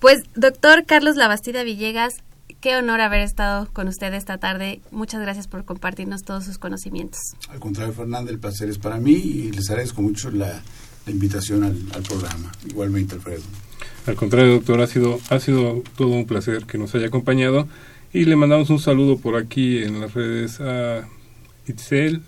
Pues 0.00 0.24
doctor 0.34 0.84
Carlos 0.84 1.14
Labastida 1.14 1.62
Villegas, 1.62 2.14
qué 2.62 2.76
honor 2.76 3.00
haber 3.00 3.20
estado 3.20 3.68
con 3.72 3.88
usted 3.88 4.14
esta 4.14 4.38
tarde. 4.38 4.80
Muchas 4.92 5.20
gracias 5.20 5.48
por 5.48 5.64
compartirnos 5.64 6.22
todos 6.22 6.44
sus 6.44 6.58
conocimientos. 6.58 7.20
Al 7.50 7.58
contrario, 7.58 7.92
Fernanda, 7.92 8.30
el 8.30 8.38
placer 8.38 8.70
es 8.70 8.78
para 8.78 8.98
mí 8.98 9.12
y 9.12 9.50
les 9.50 9.68
agradezco 9.68 10.00
mucho 10.00 10.30
la, 10.30 10.62
la 11.04 11.12
invitación 11.12 11.64
al, 11.64 11.76
al 11.92 12.02
programa. 12.02 12.52
Igualmente, 12.66 13.16
Alfredo. 13.16 13.42
Al 14.06 14.14
contrario, 14.14 14.52
doctor, 14.52 14.80
ha 14.80 14.86
sido, 14.86 15.18
ha 15.28 15.40
sido 15.40 15.82
todo 15.96 16.08
un 16.08 16.24
placer 16.24 16.64
que 16.64 16.78
nos 16.78 16.94
haya 16.94 17.08
acompañado 17.08 17.66
y 18.12 18.26
le 18.26 18.36
mandamos 18.36 18.70
un 18.70 18.78
saludo 18.78 19.18
por 19.18 19.36
aquí 19.36 19.82
en 19.82 20.00
las 20.00 20.14
redes 20.14 20.60
a 20.60 21.08
Itzel 21.66 22.22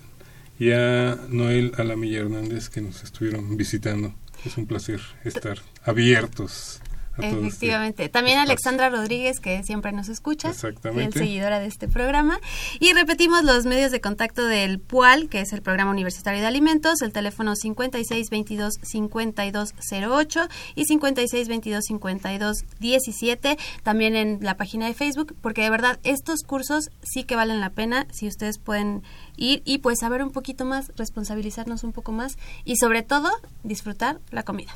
y 0.58 0.72
a 0.72 1.16
Noel 1.28 1.72
Alamilla 1.78 2.20
Hernández 2.20 2.70
que 2.70 2.80
nos 2.80 3.04
estuvieron 3.04 3.56
visitando. 3.56 4.12
Es 4.44 4.56
un 4.56 4.66
placer 4.66 5.00
estar 5.24 5.58
abiertos 5.84 6.80
Efectivamente. 7.18 8.08
También 8.08 8.38
espacio. 8.38 8.52
Alexandra 8.52 8.88
Rodríguez, 8.90 9.40
que 9.40 9.62
siempre 9.62 9.92
nos 9.92 10.08
escucha. 10.08 10.48
Exactamente. 10.50 11.12
fiel 11.12 11.26
seguidora 11.26 11.60
de 11.60 11.66
este 11.66 11.88
programa. 11.88 12.40
Y 12.80 12.92
repetimos 12.92 13.44
los 13.44 13.64
medios 13.66 13.92
de 13.92 14.00
contacto 14.00 14.46
del 14.46 14.80
PUAL, 14.80 15.28
que 15.28 15.40
es 15.40 15.52
el 15.52 15.60
Programa 15.62 15.90
Universitario 15.90 16.40
de 16.40 16.46
Alimentos, 16.46 17.02
el 17.02 17.12
teléfono 17.12 17.54
5622-5208 17.54 20.48
y 20.74 20.86
5622-5217. 20.86 23.58
También 23.82 24.16
en 24.16 24.38
la 24.40 24.56
página 24.56 24.86
de 24.86 24.94
Facebook, 24.94 25.36
porque 25.40 25.62
de 25.62 25.70
verdad 25.70 26.00
estos 26.02 26.42
cursos 26.42 26.90
sí 27.02 27.24
que 27.24 27.36
valen 27.36 27.60
la 27.60 27.70
pena 27.70 28.06
si 28.12 28.26
ustedes 28.26 28.58
pueden 28.58 29.02
ir 29.36 29.62
y 29.64 29.78
pues 29.78 30.00
saber 30.00 30.22
un 30.22 30.30
poquito 30.30 30.64
más, 30.64 30.92
responsabilizarnos 30.96 31.84
un 31.84 31.92
poco 31.92 32.12
más 32.12 32.38
y 32.64 32.76
sobre 32.76 33.02
todo 33.02 33.30
disfrutar 33.62 34.20
la 34.30 34.42
comida. 34.42 34.72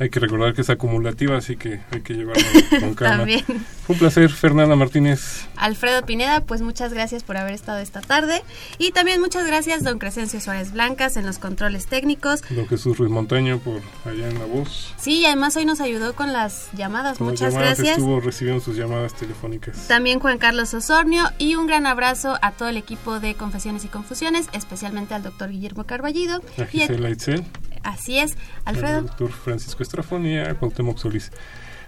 Hay 0.00 0.10
que 0.10 0.20
recordar 0.20 0.54
que 0.54 0.60
es 0.60 0.70
acumulativa, 0.70 1.36
así 1.36 1.56
que 1.56 1.80
hay 1.90 2.02
que 2.02 2.14
llevarla 2.14 2.44
con 2.80 2.94
calma. 2.94 3.16
También. 3.18 3.44
Fue 3.44 3.94
un 3.94 3.98
placer, 3.98 4.30
Fernanda 4.30 4.76
Martínez. 4.76 5.46
Alfredo 5.56 6.02
Pineda, 6.06 6.42
pues 6.42 6.60
muchas 6.62 6.92
gracias 6.92 7.24
por 7.24 7.36
haber 7.36 7.54
estado 7.54 7.78
esta 7.78 8.00
tarde. 8.00 8.42
Y 8.78 8.92
también 8.92 9.20
muchas 9.20 9.44
gracias, 9.46 9.82
don 9.82 9.98
Crescencio 9.98 10.40
Suárez 10.40 10.72
Blancas, 10.72 11.16
en 11.16 11.26
los 11.26 11.38
controles 11.38 11.86
técnicos. 11.86 12.42
Don 12.50 12.68
Jesús 12.68 12.96
Ruiz 12.98 13.10
Montaño 13.10 13.58
por 13.58 13.80
allá 14.04 14.28
en 14.28 14.38
la 14.38 14.44
voz. 14.44 14.94
Sí, 14.98 15.18
y 15.20 15.26
además 15.26 15.56
hoy 15.56 15.64
nos 15.64 15.80
ayudó 15.80 16.14
con 16.14 16.32
las 16.32 16.68
llamadas. 16.76 17.18
Con 17.18 17.26
las 17.28 17.32
muchas 17.32 17.54
llamadas 17.54 17.78
gracias. 17.78 17.98
Estuvo 17.98 18.20
recibiendo 18.20 18.62
sus 18.62 18.76
llamadas 18.76 19.14
telefónicas. 19.14 19.88
También 19.88 20.20
Juan 20.20 20.38
Carlos 20.38 20.72
Osornio 20.74 21.24
y 21.38 21.56
un 21.56 21.66
gran 21.66 21.86
abrazo 21.86 22.38
a 22.40 22.52
todo 22.52 22.68
el 22.68 22.76
equipo 22.76 23.18
de 23.18 23.34
Confesiones 23.34 23.84
y 23.84 23.88
Confusiones, 23.88 24.46
especialmente 24.52 25.14
al 25.14 25.24
doctor 25.24 25.50
Guillermo 25.50 25.84
Carballido. 25.84 26.36
A 26.56 26.60
Y 26.60 26.62
a- 26.62 26.66
Gisela 26.66 27.10
Itzel. 27.10 27.44
Así 27.82 28.18
es, 28.18 28.36
al 28.64 28.76
Alfredo. 28.76 29.02
doctor 29.02 29.30
Francisco 29.32 29.82
Estrafón 29.82 30.26
y 30.26 30.38
a 30.38 30.54
Cuauhtémoc 30.54 30.98
Solís. 30.98 31.30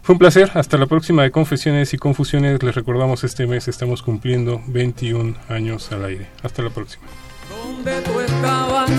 Fue 0.03 0.15
un 0.15 0.19
placer. 0.19 0.51
Hasta 0.55 0.79
la 0.79 0.87
próxima 0.87 1.23
de 1.23 1.31
Confesiones 1.31 1.93
y 1.93 1.99
Confusiones. 1.99 2.63
Les 2.63 2.75
recordamos 2.75 3.23
este 3.25 3.47
mes 3.47 3.69
estamos 3.69 4.03
cumpliendo 4.03 4.63
21 4.67 5.37
años 5.49 5.93
al 5.93 6.05
aire. 6.07 6.29
Hasta 6.43 6.63
la 6.63 6.71
próxima. 6.71 7.05
¿Dónde 7.51 8.01
tú 8.03 8.21
estabas, 8.21 8.91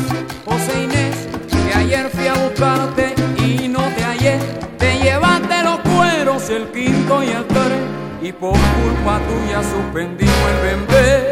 José 0.46 0.84
Inés? 0.84 1.28
Que 1.50 1.74
ayer 1.74 2.10
fui 2.10 2.28
a 2.28 2.34
buscarte 2.36 3.16
y 3.44 3.68
no 3.68 3.82
te 3.96 4.04
hallé. 4.04 4.38
Te 4.78 5.00
llevaste 5.00 5.64
los 5.64 5.80
cueros, 5.80 6.50
el 6.50 6.68
quinto 6.72 7.24
y 7.24 7.28
el 7.30 7.46
tres. 7.48 7.82
Y 8.22 8.32
por 8.32 8.52
culpa 8.52 9.20
tuya 9.28 9.64
suspendimos 9.64 10.36
el 10.52 10.78
bembé. 10.78 11.32